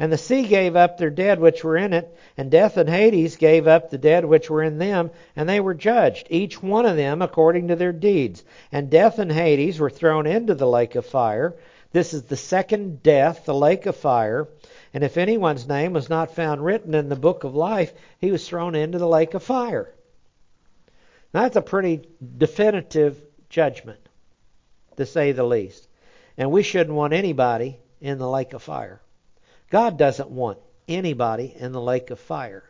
And 0.00 0.10
the 0.10 0.16
sea 0.16 0.46
gave 0.46 0.76
up 0.76 0.96
their 0.96 1.10
dead 1.10 1.40
which 1.40 1.62
were 1.62 1.76
in 1.76 1.92
it, 1.92 2.16
and 2.38 2.50
death 2.50 2.78
and 2.78 2.88
Hades 2.88 3.36
gave 3.36 3.68
up 3.68 3.90
the 3.90 3.98
dead 3.98 4.24
which 4.24 4.48
were 4.48 4.62
in 4.62 4.78
them, 4.78 5.10
and 5.36 5.46
they 5.46 5.60
were 5.60 5.74
judged, 5.74 6.26
each 6.30 6.62
one 6.62 6.86
of 6.86 6.96
them 6.96 7.20
according 7.20 7.68
to 7.68 7.76
their 7.76 7.92
deeds. 7.92 8.42
And 8.72 8.88
death 8.88 9.18
and 9.18 9.30
Hades 9.30 9.78
were 9.78 9.90
thrown 9.90 10.26
into 10.26 10.54
the 10.54 10.66
lake 10.66 10.94
of 10.94 11.04
fire. 11.04 11.54
This 11.92 12.14
is 12.14 12.22
the 12.22 12.38
second 12.38 13.02
death, 13.02 13.44
the 13.44 13.52
lake 13.52 13.84
of 13.84 13.94
fire. 13.94 14.48
And 14.94 15.04
if 15.04 15.18
anyone's 15.18 15.68
name 15.68 15.92
was 15.92 16.08
not 16.08 16.34
found 16.34 16.64
written 16.64 16.94
in 16.94 17.10
the 17.10 17.14
book 17.14 17.44
of 17.44 17.54
life, 17.54 17.92
he 18.20 18.32
was 18.32 18.48
thrown 18.48 18.74
into 18.74 18.96
the 18.96 19.06
lake 19.06 19.34
of 19.34 19.42
fire. 19.42 19.92
Now, 21.34 21.42
that's 21.42 21.56
a 21.56 21.62
pretty 21.62 22.00
definitive 22.38 23.20
judgment, 23.50 24.00
to 24.96 25.04
say 25.04 25.32
the 25.32 25.44
least. 25.44 25.86
And 26.38 26.50
we 26.50 26.62
shouldn't 26.62 26.96
want 26.96 27.12
anybody 27.12 27.78
in 28.00 28.16
the 28.16 28.30
lake 28.30 28.54
of 28.54 28.62
fire. 28.62 29.02
God 29.70 29.96
doesn't 29.96 30.30
want 30.30 30.58
anybody 30.88 31.54
in 31.56 31.72
the 31.72 31.80
lake 31.80 32.10
of 32.10 32.18
fire. 32.18 32.64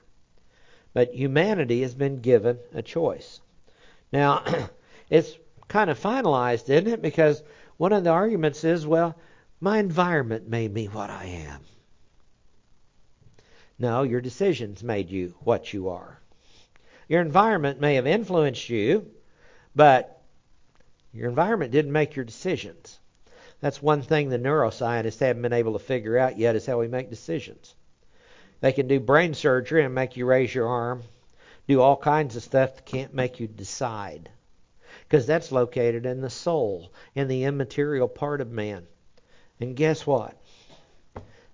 But 0.92 1.14
humanity 1.14 1.82
has 1.82 1.94
been 1.94 2.20
given 2.20 2.59
a 2.74 2.82
choice. 2.82 3.40
Now, 4.12 4.44
it's 5.11 5.36
kind 5.68 5.88
of 5.88 5.98
finalized, 5.98 6.68
isn't 6.68 6.86
it? 6.86 7.03
Because 7.03 7.42
one 7.76 7.92
of 7.92 8.05
the 8.05 8.11
arguments 8.11 8.64
is, 8.64 8.86
well, 8.86 9.16
my 9.61 9.78
environment 9.78 10.48
made 10.48 10.72
me 10.72 10.86
what 10.86 11.11
I 11.11 11.24
am. 11.24 11.61
No, 13.78 14.03
your 14.03 14.20
decisions 14.20 14.82
made 14.82 15.11
you 15.11 15.34
what 15.40 15.72
you 15.72 15.88
are. 15.88 16.20
Your 17.09 17.22
environment 17.22 17.80
may 17.80 17.94
have 17.94 18.07
influenced 18.07 18.68
you, 18.68 19.11
but 19.74 20.22
your 21.12 21.28
environment 21.28 21.72
didn't 21.72 21.92
make 21.92 22.14
your 22.14 22.24
decisions. 22.24 22.99
That's 23.61 23.83
one 23.83 24.03
thing 24.03 24.29
the 24.29 24.39
neuroscientists 24.39 25.21
haven't 25.21 25.43
been 25.43 25.53
able 25.53 25.75
to 25.75 25.79
figure 25.79 26.17
out 26.17 26.39
yet 26.39 26.57
is 26.57 26.67
how 26.67 26.79
we 26.79 26.89
make 26.89 27.11
decisions. 27.11 27.75
They 28.61 28.73
can 28.73 28.89
do 28.89 29.01
brain 29.01 29.35
surgery 29.35 29.85
and 29.85 29.95
make 29.95 30.17
you 30.17 30.27
raise 30.27 30.55
your 30.55 30.69
arm, 30.69 31.03
do 31.69 31.81
all 31.81 31.97
kinds 31.97 32.37
of 32.37 32.43
stuff 32.43 32.75
that 32.75 32.87
can't 32.87 33.15
make 33.15 33.41
you 33.41 33.47
decide. 33.47 34.31
Because 35.05 35.27
that's 35.27 35.53
located 35.53 36.07
in 36.07 36.21
the 36.21 36.31
soul, 36.31 36.93
in 37.15 37.29
the 37.29 37.45
immaterial 37.45 38.09
part 38.09 38.41
of 38.41 38.51
man. 38.51 38.87
And 39.61 39.77
guess 39.77 40.07
what? 40.07 40.37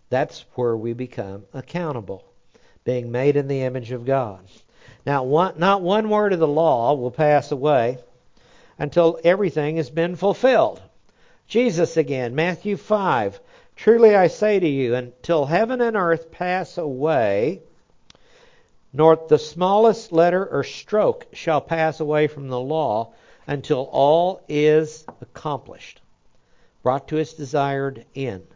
That's 0.09 0.45
where 0.55 0.77
we 0.77 0.93
become 0.93 1.45
accountable, 1.53 2.25
being 2.85 3.11
made 3.11 3.37
in 3.37 3.49
the 3.49 3.63
image 3.63 3.91
of 3.91 4.05
God. 4.05 4.47
Now, 5.05 5.25
one, 5.25 5.59
not 5.59 5.83
one 5.83 6.09
word 6.09 6.33
of 6.33 6.39
the 6.39 6.47
law 6.47 6.95
will 6.95 7.11
pass 7.11 7.51
away 7.51 7.99
until 8.79 9.19
everything 9.25 9.77
has 9.77 9.91
been 9.91 10.17
fulfilled. 10.17 10.81
Jesus 11.47 11.97
again, 11.97 12.35
Matthew 12.35 12.77
5. 12.77 13.41
Truly 13.77 14.17
I 14.17 14.29
say 14.29 14.59
to 14.59 14.69
you, 14.69 14.95
until 14.95 15.45
heaven 15.45 15.81
and 15.81 15.97
earth 15.97 16.31
pass 16.31 16.79
away, 16.79 17.63
nor 18.93 19.17
the 19.29 19.39
smallest 19.39 20.11
letter 20.13 20.45
or 20.45 20.65
stroke 20.65 21.27
shall 21.33 21.61
pass 21.61 22.01
away 22.01 22.27
from 22.27 22.49
the 22.49 22.59
law 22.59 23.13
until 23.47 23.89
all 23.93 24.43
is 24.49 25.05
accomplished, 25.21 26.01
brought 26.83 27.09
to 27.09 27.19
its 27.19 27.35
desired 27.35 28.07
end. 28.15 28.47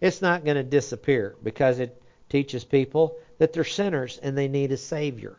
It's 0.00 0.22
not 0.22 0.44
going 0.44 0.56
to 0.56 0.62
disappear 0.62 1.36
because 1.42 1.80
it 1.80 2.02
teaches 2.28 2.64
people 2.64 3.16
that 3.38 3.52
they're 3.52 3.64
sinners 3.64 4.18
and 4.22 4.38
they 4.38 4.48
need 4.48 4.72
a 4.72 4.76
Savior. 4.76 5.36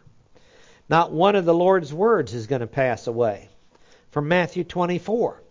Not 0.90 1.12
one 1.12 1.36
of 1.36 1.46
the 1.46 1.54
Lord's 1.54 1.94
words 1.94 2.34
is 2.34 2.48
going 2.48 2.62
to 2.62 2.68
pass 2.68 3.08
away. 3.08 3.50
From 4.12 4.28
Matthew 4.28 4.64
24. 4.64 5.43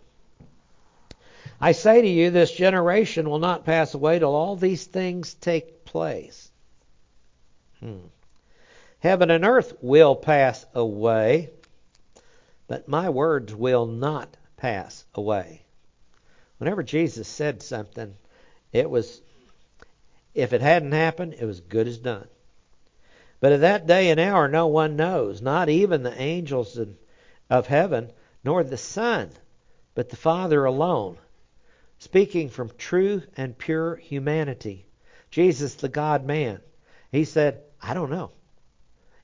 I 1.63 1.71
say 1.71 2.01
to 2.01 2.07
you, 2.09 2.29
this 2.29 2.51
generation 2.51 3.29
will 3.29 3.39
not 3.39 3.63
pass 3.63 3.93
away 3.93 4.19
till 4.19 4.35
all 4.35 4.57
these 4.57 4.83
things 4.83 5.33
take 5.33 5.85
place. 5.85 6.51
Hmm. 7.79 7.99
Heaven 8.99 9.31
and 9.31 9.45
earth 9.45 9.73
will 9.79 10.17
pass 10.17 10.65
away, 10.73 11.51
but 12.67 12.89
my 12.89 13.11
words 13.11 13.55
will 13.55 13.85
not 13.85 14.35
pass 14.57 15.05
away. 15.15 15.61
Whenever 16.57 16.83
Jesus 16.83 17.29
said 17.29 17.63
something, 17.63 18.13
it 18.73 18.89
was, 18.89 19.21
if 20.33 20.51
it 20.51 20.59
hadn't 20.61 20.91
happened, 20.91 21.33
it 21.39 21.45
was 21.45 21.61
good 21.61 21.87
as 21.87 21.97
done. 21.97 22.27
But 23.39 23.53
at 23.53 23.61
that 23.61 23.87
day 23.87 24.09
and 24.09 24.19
hour 24.19 24.49
no 24.49 24.67
one 24.67 24.97
knows, 24.97 25.41
not 25.41 25.69
even 25.69 26.03
the 26.03 26.21
angels 26.21 26.77
of 27.49 27.67
heaven, 27.67 28.11
nor 28.43 28.65
the 28.65 28.75
Son, 28.75 29.31
but 29.95 30.09
the 30.09 30.17
Father 30.17 30.65
alone. 30.65 31.17
Speaking 32.03 32.49
from 32.49 32.69
true 32.77 33.23
and 33.37 33.57
pure 33.57 33.95
humanity. 33.95 34.85
Jesus, 35.31 35.75
the 35.75 35.87
God 35.87 36.25
man, 36.25 36.59
he 37.13 37.23
said, 37.23 37.61
I 37.81 37.93
don't 37.93 38.11
know. 38.11 38.31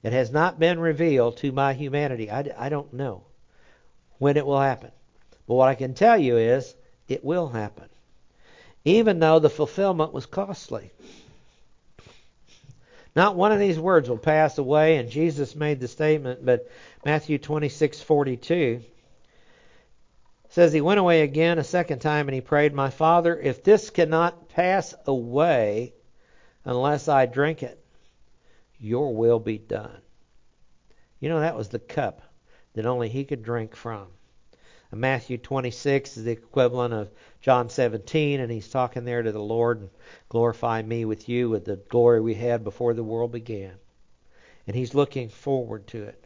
It 0.02 0.14
has 0.14 0.32
not 0.32 0.60
been 0.60 0.80
revealed 0.80 1.36
to 1.38 1.52
my 1.52 1.74
humanity. 1.74 2.32
I, 2.32 2.50
I 2.58 2.70
don't 2.70 2.94
know 2.94 3.26
when 4.18 4.38
it 4.38 4.46
will 4.46 4.62
happen. 4.62 4.92
But 5.46 5.56
what 5.56 5.68
I 5.68 5.76
can 5.76 5.94
tell 5.94 6.18
you 6.18 6.38
is 6.38 6.74
it 7.10 7.22
will 7.22 7.50
happen. 7.50 7.90
Even 8.86 9.20
though 9.20 9.40
the 9.40 9.50
fulfillment 9.50 10.14
was 10.14 10.26
costly. 10.26 10.90
Not 13.14 13.36
one 13.36 13.52
of 13.52 13.60
these 13.60 13.78
words 13.78 14.08
will 14.08 14.18
pass 14.18 14.58
away, 14.58 14.96
and 14.96 15.10
Jesus 15.10 15.54
made 15.54 15.82
the 15.82 15.90
statement, 15.90 16.46
but 16.46 16.72
Matthew 17.04 17.40
26:42 17.40 18.84
says 20.50 20.74
he 20.74 20.82
went 20.82 21.00
away 21.00 21.22
again 21.22 21.60
a 21.60 21.64
second 21.64 22.00
time 22.00 22.28
and 22.28 22.36
he 22.36 22.41
prayed, 22.41 22.74
"My 22.74 22.89
Father, 22.89 23.39
if 23.39 23.64
this 23.64 23.89
cannot 23.89 24.50
pass 24.50 24.93
away 25.06 25.93
unless 26.66 27.08
I 27.08 27.26
drink 27.26 27.64
it, 27.64 27.84
your 28.80 29.14
will 29.16 29.39
be 29.39 29.58
done." 29.58 30.02
You 31.20 31.30
know 31.30 31.39
that 31.39 31.56
was 31.56 31.70
the 31.70 31.80
cup 31.80 32.22
that 32.74 32.86
only 32.86 33.10
he 33.10 33.26
could 33.26 33.43
drink 33.43 33.76
from. 33.76 34.08
And 34.91 35.02
Matthew 35.02 35.38
26 35.38 36.18
is 36.18 36.24
the 36.24 36.32
equivalent 36.32 36.93
of 36.93 37.12
John 37.41 37.70
17, 37.70 38.39
and 38.39 38.52
he's 38.52 38.70
talking 38.70 39.06
there 39.06 39.22
to 39.22 39.32
the 39.32 39.41
Lord, 39.41 39.89
glorify 40.30 40.82
me 40.82 41.06
with 41.06 41.30
you 41.30 41.50
with 41.50 41.66
the 41.66 41.76
glory 41.76 42.22
we 42.22 42.34
had 42.34 42.64
before 42.64 42.93
the 42.95 43.04
world 43.04 43.32
began. 43.32 43.76
And 44.66 44.76
he's 44.76 44.95
looking 44.95 45.30
forward 45.30 45.86
to 45.88 46.04
it. 46.04 46.26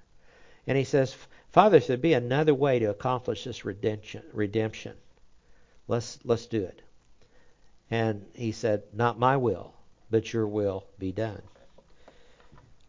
And 0.65 0.77
he 0.77 0.85
says, 0.85 1.15
Father, 1.53 1.77
if 1.77 1.85
there 1.85 1.97
be 1.97 2.13
another 2.13 2.55
way 2.55 2.79
to 2.79 2.89
accomplish 2.89 3.43
this 3.43 3.63
redemption, 3.63 4.23
redemption, 4.33 4.95
let's 5.87 6.17
let's 6.23 6.47
do 6.47 6.63
it. 6.63 6.81
And 7.91 8.25
he 8.33 8.51
said, 8.51 8.81
Not 8.91 9.19
my 9.19 9.37
will, 9.37 9.71
but 10.09 10.33
your 10.33 10.47
will 10.47 10.87
be 10.97 11.11
done. 11.11 11.43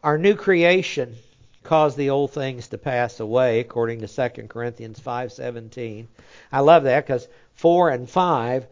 Our 0.03 0.17
new 0.17 0.35
creation 0.35 1.15
caused 1.63 1.99
the 1.99 2.09
old 2.09 2.31
things 2.31 2.69
to 2.69 2.79
pass 2.79 3.21
away 3.21 3.61
according 3.61 4.01
to 4.01 4.09
2 4.09 4.49
Corinthians 4.49 4.99
5:17. 4.99 6.07
I 6.51 6.61
love 6.61 6.85
that 6.85 7.07
cuz 7.07 7.29
4 7.53 7.91
and 7.91 8.09
5 8.09 8.67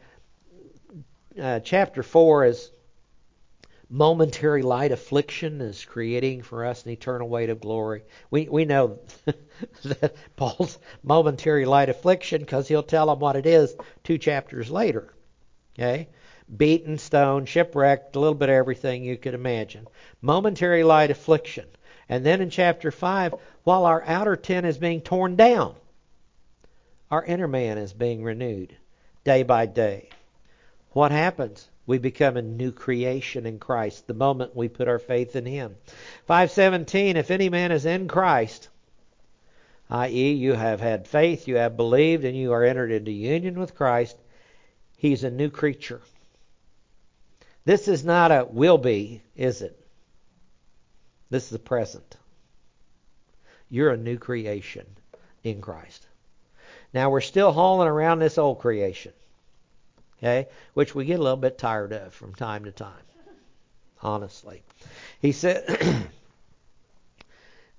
uh, 1.38 1.60
chapter 1.60 2.02
4 2.02 2.46
is 2.46 2.70
momentary 3.94 4.62
light 4.62 4.90
affliction 4.90 5.60
is 5.60 5.84
creating 5.84 6.40
for 6.40 6.64
us 6.64 6.82
an 6.82 6.90
eternal 6.90 7.28
weight 7.28 7.50
of 7.50 7.60
glory. 7.60 8.02
We 8.30 8.48
we 8.48 8.64
know 8.64 9.00
that 9.84 10.14
Paul's 10.34 10.78
momentary 11.02 11.66
light 11.66 11.90
affliction 11.90 12.40
because 12.40 12.66
he'll 12.66 12.82
tell 12.82 13.08
them 13.08 13.18
what 13.18 13.36
it 13.36 13.44
is 13.44 13.76
two 14.02 14.16
chapters 14.16 14.70
later. 14.70 15.12
Okay? 15.78 16.08
Beaten, 16.54 16.96
stoned, 16.96 17.50
shipwrecked, 17.50 18.16
a 18.16 18.18
little 18.18 18.34
bit 18.34 18.48
of 18.48 18.54
everything 18.54 19.04
you 19.04 19.18
could 19.18 19.34
imagine. 19.34 19.86
Momentary 20.22 20.84
light 20.84 21.10
affliction. 21.10 21.66
And 22.08 22.24
then 22.24 22.40
in 22.40 22.48
chapter 22.48 22.90
5, 22.90 23.34
while 23.64 23.84
our 23.84 24.02
outer 24.06 24.36
tent 24.36 24.64
is 24.64 24.78
being 24.78 25.02
torn 25.02 25.36
down, 25.36 25.74
our 27.10 27.24
inner 27.24 27.48
man 27.48 27.76
is 27.76 27.92
being 27.92 28.22
renewed 28.22 28.74
day 29.22 29.42
by 29.42 29.66
day. 29.66 30.08
What 30.92 31.12
happens? 31.12 31.68
We 31.86 31.98
become 31.98 32.36
a 32.36 32.42
new 32.42 32.70
creation 32.70 33.44
in 33.44 33.58
Christ 33.58 34.06
the 34.06 34.14
moment 34.14 34.54
we 34.54 34.68
put 34.68 34.88
our 34.88 35.00
faith 35.00 35.34
in 35.34 35.46
him. 35.46 35.76
517 36.26 37.16
If 37.16 37.30
any 37.30 37.48
man 37.48 37.72
is 37.72 37.86
in 37.86 38.08
Christ, 38.08 38.68
i.e., 39.90 40.32
you 40.32 40.54
have 40.54 40.80
had 40.80 41.08
faith, 41.08 41.48
you 41.48 41.56
have 41.56 41.76
believed, 41.76 42.24
and 42.24 42.36
you 42.36 42.52
are 42.52 42.64
entered 42.64 42.92
into 42.92 43.10
union 43.10 43.58
with 43.58 43.74
Christ, 43.74 44.16
he's 44.96 45.24
a 45.24 45.30
new 45.30 45.50
creature. 45.50 46.00
This 47.64 47.88
is 47.88 48.04
not 48.04 48.30
a 48.32 48.46
will 48.48 48.78
be, 48.78 49.22
is 49.36 49.62
it? 49.62 49.78
This 51.30 51.44
is 51.44 51.50
the 51.50 51.58
present. 51.58 52.16
You're 53.68 53.90
a 53.90 53.96
new 53.96 54.18
creation 54.18 54.86
in 55.42 55.60
Christ. 55.60 56.06
Now 56.92 57.10
we're 57.10 57.20
still 57.20 57.52
hauling 57.52 57.88
around 57.88 58.18
this 58.18 58.38
old 58.38 58.58
creation. 58.58 59.12
Okay? 60.22 60.48
Which 60.74 60.94
we 60.94 61.04
get 61.04 61.18
a 61.18 61.22
little 61.22 61.36
bit 61.36 61.58
tired 61.58 61.92
of 61.92 62.14
from 62.14 62.34
time 62.34 62.64
to 62.64 62.72
time. 62.72 62.92
Honestly. 64.00 64.62
He 65.20 65.32
said 65.32 65.66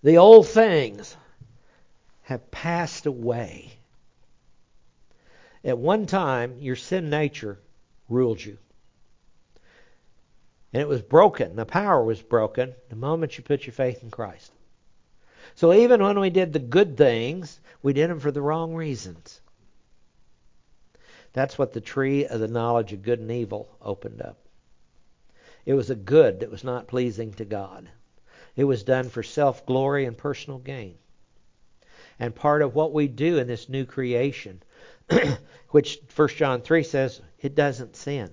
the 0.03 0.17
old 0.17 0.47
things 0.47 1.15
have 2.23 2.51
passed 2.51 3.05
away. 3.05 3.71
At 5.63 5.77
one 5.77 6.05
time, 6.05 6.57
your 6.59 6.75
sin 6.75 7.09
nature 7.09 7.59
ruled 8.09 8.43
you. 8.43 8.57
And 10.73 10.81
it 10.81 10.87
was 10.87 11.01
broken. 11.01 11.55
The 11.55 11.65
power 11.65 12.03
was 12.03 12.21
broken 12.21 12.73
the 12.89 12.95
moment 12.95 13.37
you 13.37 13.43
put 13.43 13.65
your 13.65 13.73
faith 13.73 14.03
in 14.03 14.11
Christ. 14.11 14.51
So 15.55 15.71
even 15.71 16.01
when 16.01 16.19
we 16.19 16.29
did 16.29 16.51
the 16.51 16.59
good 16.59 16.97
things, 16.97 17.59
we 17.81 17.93
did 17.93 18.09
them 18.09 18.19
for 18.19 18.31
the 18.31 18.41
wrong 18.41 18.73
reasons. 18.73 19.39
That's 21.33 21.57
what 21.57 21.73
the 21.73 21.81
tree 21.81 22.25
of 22.25 22.39
the 22.39 22.47
knowledge 22.47 22.93
of 22.93 23.01
good 23.01 23.19
and 23.19 23.31
evil 23.31 23.75
opened 23.81 24.21
up. 24.21 24.37
It 25.65 25.73
was 25.73 25.89
a 25.89 25.95
good 25.95 26.39
that 26.41 26.51
was 26.51 26.63
not 26.63 26.87
pleasing 26.87 27.33
to 27.33 27.45
God. 27.45 27.89
It 28.55 28.65
was 28.65 28.83
done 28.83 29.09
for 29.09 29.23
self 29.23 29.65
glory 29.65 30.05
and 30.05 30.17
personal 30.17 30.59
gain. 30.59 30.97
And 32.19 32.35
part 32.35 32.61
of 32.61 32.75
what 32.75 32.93
we 32.93 33.07
do 33.07 33.39
in 33.39 33.47
this 33.47 33.67
new 33.67 33.85
creation, 33.85 34.61
which 35.69 35.99
1 36.15 36.27
John 36.29 36.61
3 36.61 36.83
says, 36.83 37.21
it 37.39 37.55
doesn't 37.55 37.95
sin. 37.95 38.29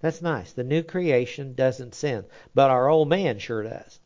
That's 0.00 0.20
nice. 0.20 0.52
The 0.52 0.64
new 0.64 0.82
creation 0.82 1.54
doesn't 1.54 1.94
sin, 1.94 2.24
but 2.54 2.70
our 2.70 2.88
old 2.88 3.08
man 3.08 3.38
sure 3.38 3.62
does. 3.62 3.98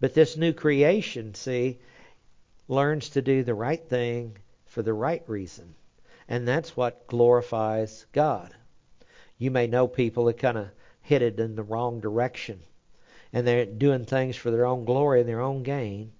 But 0.00 0.14
this 0.14 0.36
new 0.36 0.52
creation, 0.52 1.34
see, 1.34 1.78
learns 2.66 3.10
to 3.10 3.22
do 3.22 3.44
the 3.44 3.54
right 3.54 3.82
thing 3.88 4.36
for 4.78 4.84
the 4.84 4.94
right 4.94 5.24
reason. 5.26 5.74
And 6.28 6.46
that's 6.46 6.76
what 6.76 7.08
glorifies 7.08 8.06
God. 8.12 8.54
You 9.36 9.50
may 9.50 9.66
know 9.66 9.88
people 9.88 10.26
that 10.26 10.38
kind 10.38 10.56
of 10.56 10.68
headed 11.00 11.40
in 11.40 11.56
the 11.56 11.64
wrong 11.64 11.98
direction. 11.98 12.60
And 13.32 13.44
they're 13.44 13.66
doing 13.66 14.04
things 14.04 14.36
for 14.36 14.52
their 14.52 14.66
own 14.66 14.84
glory 14.84 15.18
and 15.18 15.28
their 15.28 15.40
own 15.40 15.64
gain. 15.64 16.12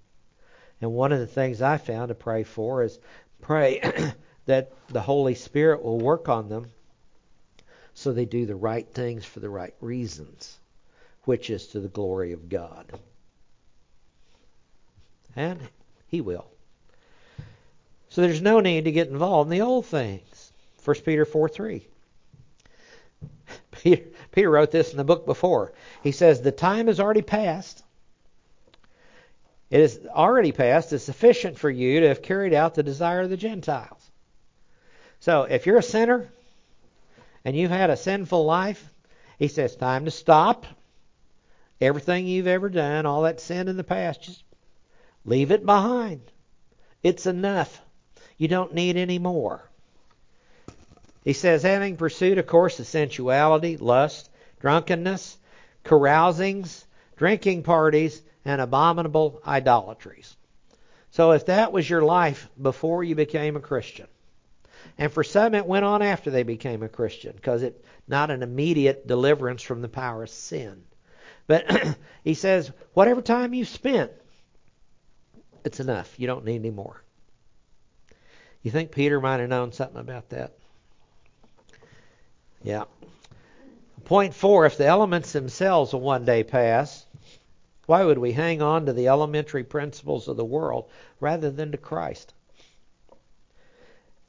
And 0.80 0.92
one 0.92 1.12
of 1.12 1.20
the 1.20 1.26
things 1.28 1.62
I 1.62 1.76
found 1.76 2.08
to 2.08 2.16
pray 2.16 2.42
for 2.42 2.82
is 2.82 2.98
pray 3.40 3.80
that 4.46 4.72
the 4.88 5.02
Holy 5.02 5.36
Spirit 5.36 5.84
will 5.84 6.00
work 6.00 6.28
on 6.28 6.48
them 6.48 6.72
so 7.94 8.12
they 8.12 8.24
do 8.24 8.44
the 8.44 8.56
right 8.56 8.92
things 8.92 9.24
for 9.24 9.38
the 9.38 9.50
right 9.50 9.74
reasons, 9.80 10.58
which 11.26 11.48
is 11.48 11.68
to 11.68 11.78
the 11.78 11.86
glory 11.86 12.32
of 12.32 12.48
God. 12.48 12.98
And 15.36 15.60
He 16.08 16.20
will. 16.20 16.50
So 18.10 18.22
there's 18.22 18.42
no 18.42 18.60
need 18.60 18.84
to 18.84 18.92
get 18.92 19.08
involved 19.08 19.50
in 19.50 19.58
the 19.58 19.64
old 19.64 19.86
things. 19.86 20.52
1 20.84 20.96
Peter 21.04 21.24
4 21.24 21.48
3. 21.48 21.86
Peter, 23.70 24.04
Peter 24.32 24.50
wrote 24.50 24.70
this 24.70 24.90
in 24.90 24.96
the 24.96 25.04
book 25.04 25.26
before. 25.26 25.72
He 26.02 26.12
says, 26.12 26.40
The 26.40 26.52
time 26.52 26.86
has 26.86 27.00
already 27.00 27.22
passed. 27.22 27.82
It 29.70 29.80
is 29.80 30.00
already 30.06 30.52
passed. 30.52 30.92
It's 30.92 31.04
sufficient 31.04 31.58
for 31.58 31.68
you 31.68 32.00
to 32.00 32.08
have 32.08 32.22
carried 32.22 32.54
out 32.54 32.74
the 32.74 32.82
desire 32.82 33.20
of 33.20 33.30
the 33.30 33.36
Gentiles. 33.36 34.10
So 35.20 35.42
if 35.42 35.66
you're 35.66 35.78
a 35.78 35.82
sinner 35.82 36.28
and 37.44 37.54
you've 37.56 37.70
had 37.70 37.90
a 37.90 37.96
sinful 37.96 38.44
life, 38.44 38.92
he 39.38 39.48
says, 39.48 39.76
time 39.76 40.06
to 40.06 40.10
stop. 40.10 40.66
Everything 41.80 42.26
you've 42.26 42.46
ever 42.46 42.68
done, 42.68 43.06
all 43.06 43.22
that 43.22 43.40
sin 43.40 43.68
in 43.68 43.76
the 43.76 43.84
past, 43.84 44.22
just 44.22 44.42
leave 45.24 45.50
it 45.50 45.64
behind. 45.64 46.22
It's 47.02 47.26
enough. 47.26 47.80
You 48.38 48.48
don't 48.48 48.74
need 48.74 48.96
any 48.96 49.18
more. 49.18 49.68
He 51.24 51.32
says, 51.32 51.62
having 51.62 51.96
pursued, 51.96 52.38
of 52.38 52.46
course, 52.46 52.80
of 52.80 52.86
sensuality, 52.86 53.76
lust, 53.76 54.30
drunkenness, 54.60 55.36
carousings, 55.84 56.86
drinking 57.16 57.64
parties, 57.64 58.22
and 58.44 58.60
abominable 58.60 59.42
idolatries. 59.46 60.36
So 61.10 61.32
if 61.32 61.46
that 61.46 61.72
was 61.72 61.88
your 61.88 62.02
life 62.02 62.48
before 62.60 63.02
you 63.02 63.14
became 63.14 63.56
a 63.56 63.60
Christian, 63.60 64.06
and 64.96 65.12
for 65.12 65.24
some 65.24 65.54
it 65.54 65.66
went 65.66 65.84
on 65.84 66.00
after 66.00 66.30
they 66.30 66.44
became 66.44 66.82
a 66.82 66.88
Christian, 66.88 67.32
because 67.34 67.62
it's 67.62 67.82
not 68.06 68.30
an 68.30 68.42
immediate 68.42 69.06
deliverance 69.06 69.62
from 69.62 69.82
the 69.82 69.88
power 69.88 70.22
of 70.22 70.30
sin. 70.30 70.84
But 71.46 71.96
he 72.24 72.34
says, 72.34 72.70
whatever 72.94 73.20
time 73.20 73.52
you 73.52 73.64
spent, 73.64 74.12
it's 75.64 75.80
enough. 75.80 76.14
You 76.18 76.26
don't 76.26 76.44
need 76.44 76.56
any 76.56 76.70
more. 76.70 77.02
You 78.62 78.70
think 78.70 78.90
Peter 78.90 79.20
might 79.20 79.40
have 79.40 79.48
known 79.48 79.72
something 79.72 80.00
about 80.00 80.30
that? 80.30 80.52
Yeah. 82.62 82.84
Point 84.04 84.34
four 84.34 84.66
if 84.66 84.76
the 84.76 84.86
elements 84.86 85.32
themselves 85.32 85.92
will 85.92 86.00
one 86.00 86.24
day 86.24 86.42
pass, 86.42 87.06
why 87.86 88.04
would 88.04 88.18
we 88.18 88.32
hang 88.32 88.60
on 88.60 88.86
to 88.86 88.92
the 88.92 89.08
elementary 89.08 89.64
principles 89.64 90.28
of 90.28 90.36
the 90.36 90.44
world 90.44 90.90
rather 91.20 91.50
than 91.50 91.72
to 91.72 91.78
Christ? 91.78 92.34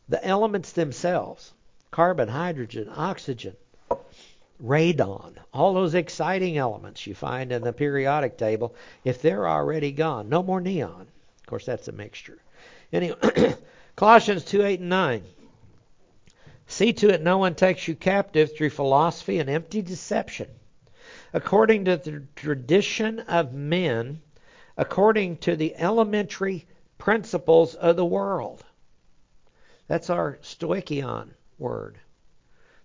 The 0.07 0.23
elements 0.25 0.71
themselves 0.71 1.53
carbon, 1.91 2.29
hydrogen, 2.29 2.89
oxygen, 2.95 3.55
radon, 4.63 5.35
all 5.53 5.73
those 5.73 5.95
exciting 5.95 6.57
elements 6.57 7.07
you 7.07 7.15
find 7.15 7.51
in 7.51 7.61
the 7.61 7.73
periodic 7.73 8.37
table, 8.37 8.75
if 9.03 9.21
they're 9.21 9.47
already 9.47 9.91
gone, 9.91 10.29
no 10.29 10.43
more 10.43 10.61
neon. 10.61 11.07
Of 11.39 11.45
course, 11.45 11.65
that's 11.65 11.87
a 11.87 11.91
mixture. 11.91 12.37
Anyway, 12.91 13.17
Colossians 13.99 14.45
2 14.45 14.63
8 14.63 14.79
and 14.79 14.87
9. 14.87 15.23
See 16.67 16.93
to 16.93 17.09
it 17.09 17.21
no 17.21 17.37
one 17.37 17.53
takes 17.53 17.85
you 17.85 17.95
captive 17.95 18.55
through 18.55 18.69
philosophy 18.69 19.39
and 19.39 19.49
empty 19.49 19.81
deception 19.81 20.47
according 21.33 21.83
to 21.83 21.97
the 21.97 22.23
tradition 22.33 23.19
of 23.19 23.51
men, 23.51 24.21
according 24.77 25.35
to 25.39 25.57
the 25.57 25.75
elementary 25.75 26.65
principles 26.97 27.75
of 27.75 27.97
the 27.97 28.05
world. 28.05 28.63
That's 29.87 30.09
our 30.09 30.39
stoichion 30.43 31.31
word. 31.57 31.99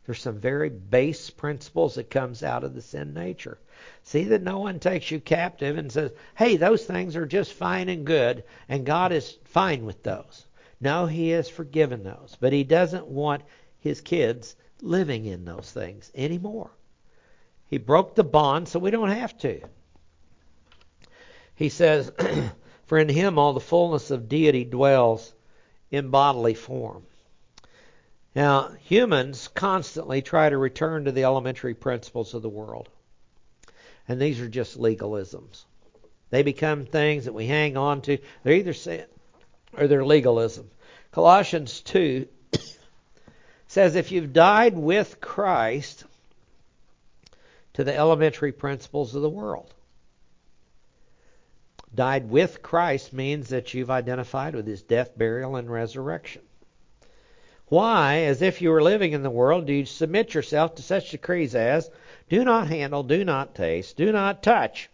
There's 0.06 0.20
some 0.20 0.40
very 0.40 0.68
base 0.68 1.30
principles 1.30 1.94
that 1.94 2.10
comes 2.10 2.42
out 2.42 2.64
of 2.64 2.74
the 2.74 2.82
sin 2.82 3.14
nature. 3.14 3.58
See 4.02 4.24
that 4.24 4.42
no 4.42 4.58
one 4.58 4.80
takes 4.80 5.12
you 5.12 5.20
captive 5.20 5.78
and 5.78 5.92
says, 5.92 6.10
"Hey, 6.34 6.56
those 6.56 6.84
things 6.84 7.14
are 7.14 7.24
just 7.24 7.52
fine 7.52 7.88
and 7.88 8.04
good, 8.04 8.42
and 8.68 8.84
God 8.84 9.12
is 9.12 9.38
fine 9.44 9.86
with 9.86 10.02
those." 10.02 10.46
No, 10.84 11.06
He 11.06 11.30
has 11.30 11.48
forgiven 11.48 12.04
those, 12.04 12.36
but 12.38 12.52
He 12.52 12.62
doesn't 12.62 13.06
want 13.06 13.42
His 13.80 14.02
kids 14.02 14.54
living 14.82 15.24
in 15.24 15.46
those 15.46 15.72
things 15.72 16.12
anymore. 16.14 16.70
He 17.66 17.78
broke 17.78 18.14
the 18.14 18.22
bond 18.22 18.68
so 18.68 18.78
we 18.78 18.90
don't 18.90 19.08
have 19.08 19.36
to. 19.38 19.62
He 21.54 21.70
says, 21.70 22.12
For 22.86 22.98
in 22.98 23.08
him 23.08 23.38
all 23.38 23.54
the 23.54 23.60
fullness 23.60 24.10
of 24.10 24.28
deity 24.28 24.64
dwells 24.64 25.32
in 25.90 26.10
bodily 26.10 26.52
form. 26.52 27.04
Now, 28.34 28.72
humans 28.72 29.48
constantly 29.48 30.20
try 30.20 30.50
to 30.50 30.58
return 30.58 31.06
to 31.06 31.12
the 31.12 31.24
elementary 31.24 31.74
principles 31.74 32.34
of 32.34 32.42
the 32.42 32.50
world. 32.50 32.90
And 34.06 34.20
these 34.20 34.38
are 34.40 34.48
just 34.48 34.78
legalisms. 34.78 35.64
They 36.28 36.42
become 36.42 36.84
things 36.84 37.24
that 37.24 37.32
we 37.32 37.46
hang 37.46 37.78
on 37.78 38.02
to. 38.02 38.18
They're 38.42 38.54
either 38.54 38.74
sin 38.74 39.06
or 39.78 39.86
they're 39.86 40.04
legalism. 40.04 40.70
Colossians 41.14 41.80
2 41.82 42.26
says, 43.68 43.94
If 43.94 44.10
you've 44.10 44.32
died 44.32 44.76
with 44.76 45.20
Christ, 45.20 46.02
to 47.74 47.84
the 47.84 47.94
elementary 47.94 48.50
principles 48.50 49.14
of 49.14 49.22
the 49.22 49.28
world. 49.28 49.72
Died 51.94 52.28
with 52.28 52.62
Christ 52.62 53.12
means 53.12 53.50
that 53.50 53.72
you've 53.72 53.92
identified 53.92 54.56
with 54.56 54.66
his 54.66 54.82
death, 54.82 55.16
burial, 55.16 55.54
and 55.54 55.70
resurrection. 55.70 56.42
Why, 57.66 58.22
as 58.22 58.42
if 58.42 58.60
you 58.60 58.70
were 58.70 58.82
living 58.82 59.12
in 59.12 59.22
the 59.22 59.30
world, 59.30 59.66
do 59.66 59.72
you 59.72 59.86
submit 59.86 60.34
yourself 60.34 60.74
to 60.74 60.82
such 60.82 61.12
decrees 61.12 61.54
as 61.54 61.88
do 62.28 62.44
not 62.44 62.66
handle, 62.66 63.04
do 63.04 63.24
not 63.24 63.54
taste, 63.54 63.96
do 63.96 64.10
not 64.10 64.42
touch, 64.42 64.90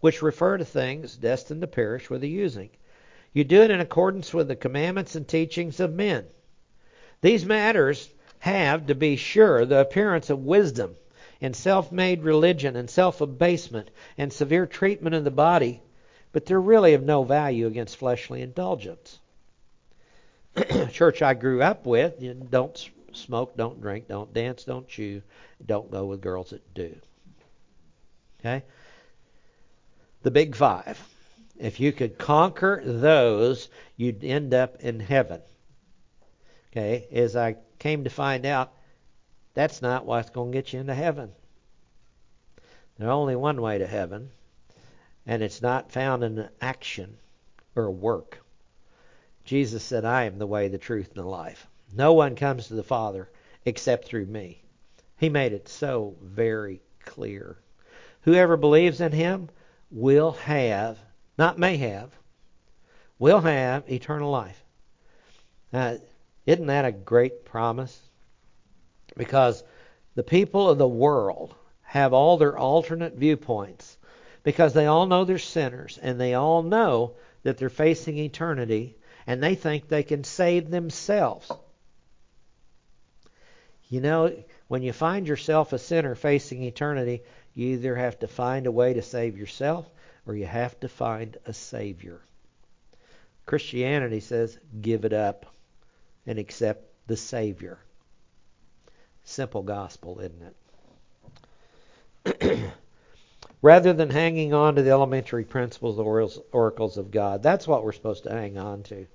which 0.00 0.22
refer 0.22 0.56
to 0.56 0.64
things 0.64 1.14
destined 1.14 1.60
to 1.60 1.66
perish 1.66 2.08
with 2.08 2.22
the 2.22 2.28
using? 2.30 2.70
You 3.34 3.42
do 3.42 3.62
it 3.62 3.70
in 3.70 3.80
accordance 3.80 4.32
with 4.32 4.46
the 4.48 4.56
commandments 4.56 5.16
and 5.16 5.26
teachings 5.26 5.80
of 5.80 5.92
men. 5.92 6.24
These 7.20 7.44
matters 7.44 8.08
have, 8.38 8.86
to 8.86 8.94
be 8.94 9.16
sure, 9.16 9.66
the 9.66 9.80
appearance 9.80 10.30
of 10.30 10.44
wisdom 10.44 10.94
and 11.40 11.54
self 11.54 11.90
made 11.90 12.22
religion 12.22 12.76
and 12.76 12.88
self 12.88 13.20
abasement 13.20 13.90
and 14.16 14.32
severe 14.32 14.66
treatment 14.66 15.16
of 15.16 15.24
the 15.24 15.32
body, 15.32 15.82
but 16.30 16.46
they're 16.46 16.60
really 16.60 16.94
of 16.94 17.02
no 17.02 17.24
value 17.24 17.66
against 17.66 17.96
fleshly 17.96 18.40
indulgence. 18.40 19.18
Church 20.92 21.20
I 21.20 21.34
grew 21.34 21.60
up 21.60 21.86
with, 21.86 22.22
you 22.22 22.34
don't 22.34 22.90
smoke, 23.12 23.56
don't 23.56 23.80
drink, 23.80 24.06
don't 24.06 24.32
dance, 24.32 24.62
don't 24.62 24.86
chew, 24.86 25.22
don't 25.64 25.90
go 25.90 26.04
with 26.04 26.20
girls 26.20 26.50
that 26.50 26.72
do. 26.72 26.94
Okay? 28.40 28.62
The 30.22 30.30
big 30.30 30.54
five. 30.54 31.02
If 31.58 31.80
you 31.80 31.92
could 31.92 32.18
conquer 32.18 32.82
those, 32.84 33.68
you'd 33.96 34.24
end 34.24 34.54
up 34.54 34.80
in 34.80 35.00
heaven. 35.00 35.40
Okay? 36.72 37.06
As 37.12 37.36
I 37.36 37.56
came 37.78 38.04
to 38.04 38.10
find 38.10 38.44
out, 38.44 38.72
that's 39.54 39.80
not 39.80 40.04
what's 40.04 40.30
going 40.30 40.50
to 40.50 40.58
get 40.58 40.72
you 40.72 40.80
into 40.80 40.94
heaven. 40.94 41.30
There's 42.98 43.10
only 43.10 43.36
one 43.36 43.60
way 43.60 43.78
to 43.78 43.86
heaven, 43.86 44.30
and 45.26 45.42
it's 45.42 45.62
not 45.62 45.92
found 45.92 46.24
in 46.24 46.48
action 46.60 47.16
or 47.76 47.90
work. 47.90 48.40
Jesus 49.44 49.82
said, 49.82 50.04
I 50.04 50.24
am 50.24 50.38
the 50.38 50.46
way, 50.46 50.68
the 50.68 50.78
truth, 50.78 51.08
and 51.08 51.24
the 51.24 51.28
life. 51.28 51.66
No 51.92 52.14
one 52.14 52.34
comes 52.34 52.68
to 52.68 52.74
the 52.74 52.82
Father 52.82 53.30
except 53.64 54.06
through 54.06 54.26
me. 54.26 54.62
He 55.16 55.28
made 55.28 55.52
it 55.52 55.68
so 55.68 56.16
very 56.20 56.80
clear. 57.04 57.58
Whoever 58.22 58.56
believes 58.56 59.00
in 59.00 59.12
him 59.12 59.50
will 59.90 60.32
have, 60.32 60.98
not 61.36 61.58
may 61.58 61.76
have, 61.76 62.10
will 63.18 63.40
have 63.40 63.90
eternal 63.90 64.30
life. 64.30 64.62
Now, 65.72 65.98
isn't 66.46 66.66
that 66.66 66.84
a 66.84 66.92
great 66.92 67.44
promise? 67.44 67.98
because 69.16 69.62
the 70.14 70.22
people 70.22 70.68
of 70.68 70.78
the 70.78 70.88
world 70.88 71.54
have 71.82 72.12
all 72.12 72.36
their 72.36 72.56
alternate 72.56 73.14
viewpoints 73.14 73.96
because 74.42 74.72
they 74.72 74.86
all 74.86 75.06
know 75.06 75.24
they're 75.24 75.38
sinners 75.38 75.98
and 76.02 76.20
they 76.20 76.34
all 76.34 76.62
know 76.62 77.14
that 77.42 77.58
they're 77.58 77.70
facing 77.70 78.18
eternity 78.18 78.96
and 79.26 79.42
they 79.42 79.54
think 79.54 79.88
they 79.88 80.02
can 80.02 80.24
save 80.24 80.70
themselves. 80.70 81.50
You 83.88 84.00
know, 84.00 84.34
when 84.68 84.82
you 84.82 84.92
find 84.92 85.26
yourself 85.26 85.72
a 85.72 85.78
sinner 85.78 86.14
facing 86.14 86.62
eternity, 86.62 87.22
you 87.54 87.68
either 87.68 87.94
have 87.94 88.18
to 88.20 88.28
find 88.28 88.66
a 88.66 88.72
way 88.72 88.94
to 88.94 89.02
save 89.02 89.38
yourself 89.38 89.88
or 90.26 90.34
you 90.34 90.46
have 90.46 90.78
to 90.80 90.88
find 90.88 91.36
a 91.46 91.52
Savior. 91.52 92.20
Christianity 93.46 94.20
says 94.20 94.58
give 94.80 95.04
it 95.04 95.12
up 95.12 95.46
and 96.26 96.38
accept 96.38 96.86
the 97.06 97.16
Savior. 97.16 97.78
Simple 99.24 99.62
gospel, 99.62 100.20
isn't 100.20 100.54
it? 102.42 102.70
Rather 103.62 103.92
than 103.92 104.10
hanging 104.10 104.52
on 104.52 104.74
to 104.74 104.82
the 104.82 104.90
elementary 104.90 105.44
principles, 105.44 105.96
the 105.96 106.42
oracles 106.52 106.98
of 106.98 107.10
God. 107.10 107.42
That's 107.42 107.66
what 107.66 107.84
we're 107.84 107.92
supposed 107.92 108.24
to 108.24 108.30
hang 108.30 108.58
on 108.58 108.82
to. 108.84 109.06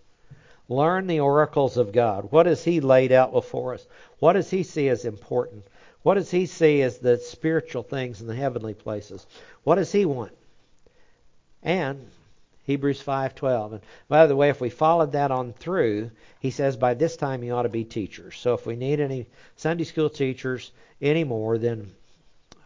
Learn 0.68 1.08
the 1.08 1.20
oracles 1.20 1.78
of 1.78 1.92
God. 1.92 2.32
What 2.32 2.46
has 2.46 2.64
He 2.64 2.80
laid 2.80 3.12
out 3.12 3.32
before 3.32 3.74
us? 3.74 3.86
What 4.20 4.34
does 4.34 4.50
He 4.50 4.64
see 4.64 4.90
as 4.90 5.06
important? 5.06 5.66
What 6.04 6.16
does 6.16 6.32
He 6.32 6.46
see 6.46 6.82
as 6.84 7.00
the 7.00 7.18
spiritual 7.18 7.84
things 7.84 8.22
in 8.22 8.28
the 8.28 8.36
heavenly 8.36 8.76
places? 8.76 9.26
What 9.64 9.76
does 9.76 9.92
He 9.92 10.06
want? 10.06 10.32
And 11.64 12.10
Hebrews 12.70 13.02
5:12. 13.02 13.74
And 13.74 13.82
by 14.08 14.28
the 14.28 14.36
way, 14.36 14.50
if 14.50 14.62
we 14.62 14.70
followed 14.70 15.14
that 15.14 15.32
on 15.32 15.54
through, 15.54 16.12
he 16.40 16.52
says 16.52 16.78
by 16.78 16.94
this 16.94 17.18
time 17.18 17.44
you 17.44 17.54
ought 17.54 17.64
to 17.64 17.70
be 17.70 17.84
teachers. 17.84 18.38
So 18.38 18.54
if 18.54 18.68
we 18.68 18.76
need 18.76 19.00
any 19.00 19.26
Sunday 19.56 19.86
school 19.86 20.10
teachers 20.10 20.72
anymore, 21.02 21.58
then 21.58 21.92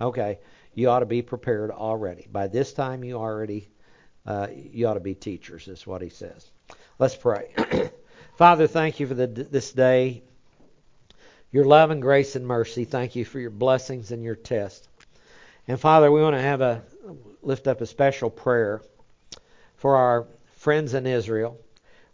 okay, 0.02 0.40
you 0.74 0.90
ought 0.90 1.00
to 1.00 1.06
be 1.06 1.22
prepared 1.22 1.72
already. 1.72 2.28
By 2.30 2.48
this 2.48 2.74
time 2.74 3.06
you 3.06 3.16
already 3.16 3.70
uh, 4.26 4.48
you 4.52 4.88
ought 4.88 4.96
to 4.96 5.00
be 5.00 5.16
teachers. 5.16 5.70
Is 5.70 5.88
what 5.88 6.02
he 6.02 6.10
says. 6.10 6.52
Let's 7.00 7.16
pray. 7.16 7.54
Father, 8.38 8.68
thank 8.68 9.00
you 9.00 9.08
for 9.08 9.14
the, 9.14 9.28
this 9.28 9.72
day. 9.72 10.24
Your 11.52 11.64
love 11.64 11.92
and 11.92 12.02
grace 12.02 12.36
and 12.36 12.46
mercy. 12.46 12.84
Thank 12.84 13.16
you 13.16 13.24
for 13.24 13.40
your 13.40 13.52
blessings 13.52 14.12
and 14.12 14.22
your 14.22 14.36
test. 14.36 14.88
And 15.68 15.80
Father, 15.80 16.12
we 16.12 16.22
want 16.22 16.36
to 16.36 16.42
have 16.42 16.60
a 16.60 16.82
lift 17.42 17.68
up 17.68 17.82
a 17.82 17.86
special 17.86 18.30
prayer 18.30 18.82
for 19.76 19.96
our 19.98 20.28
friends 20.56 20.94
in 20.94 21.06
Israel. 21.06 21.60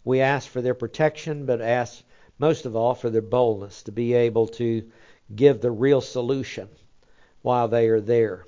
We 0.04 0.20
ask 0.20 0.48
for 0.48 0.60
their 0.60 0.74
protection, 0.74 1.46
but 1.46 1.60
ask 1.60 2.02
most 2.38 2.66
of 2.66 2.74
all 2.74 2.94
for 2.94 3.10
their 3.10 3.22
boldness 3.22 3.82
to 3.84 3.92
be 3.92 4.14
able 4.14 4.48
to 4.48 4.90
give 5.34 5.60
the 5.60 5.70
real 5.70 6.00
solution 6.00 6.68
while 7.42 7.68
they 7.68 7.88
are 7.88 8.00
there. 8.00 8.44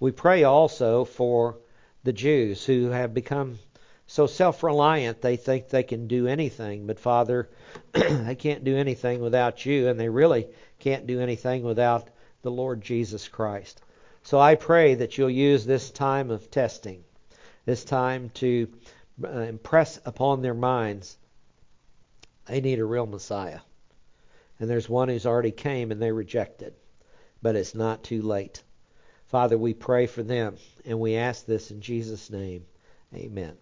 We 0.00 0.12
pray 0.12 0.44
also 0.44 1.04
for 1.04 1.58
the 2.04 2.12
Jews 2.12 2.64
who 2.64 2.90
have 2.90 3.12
become 3.12 3.58
so 4.06 4.26
self 4.26 4.62
reliant 4.62 5.20
they 5.20 5.36
think 5.36 5.68
they 5.68 5.82
can 5.82 6.06
do 6.06 6.26
anything. 6.26 6.86
But 6.86 7.00
Father, 7.00 7.48
they 7.92 8.36
can't 8.36 8.64
do 8.64 8.76
anything 8.76 9.20
without 9.20 9.64
you, 9.64 9.88
and 9.88 9.98
they 9.98 10.08
really 10.08 10.46
can't 10.78 11.06
do 11.06 11.20
anything 11.20 11.62
without 11.62 12.08
the 12.42 12.50
Lord 12.50 12.82
Jesus 12.82 13.28
Christ. 13.28 13.80
So 14.24 14.40
I 14.40 14.56
pray 14.56 14.94
that 14.96 15.16
you'll 15.16 15.30
use 15.30 15.64
this 15.64 15.90
time 15.90 16.30
of 16.30 16.50
testing 16.50 17.04
this 17.64 17.84
time 17.84 18.30
to 18.34 18.68
uh, 19.22 19.28
impress 19.28 20.00
upon 20.04 20.42
their 20.42 20.54
minds 20.54 21.16
they 22.46 22.60
need 22.60 22.78
a 22.78 22.84
real 22.84 23.06
Messiah. 23.06 23.60
And 24.60 24.68
there's 24.68 24.88
one 24.88 25.08
who's 25.08 25.26
already 25.26 25.50
came 25.50 25.90
and 25.90 26.00
they 26.00 26.12
rejected. 26.12 26.74
But 27.40 27.56
it's 27.56 27.74
not 27.74 28.04
too 28.04 28.20
late. 28.22 28.62
Father, 29.26 29.56
we 29.56 29.72
pray 29.72 30.06
for 30.06 30.22
them 30.22 30.56
and 30.84 31.00
we 31.00 31.16
ask 31.16 31.46
this 31.46 31.70
in 31.70 31.80
Jesus' 31.80 32.30
name. 32.30 32.66
Amen. 33.14 33.56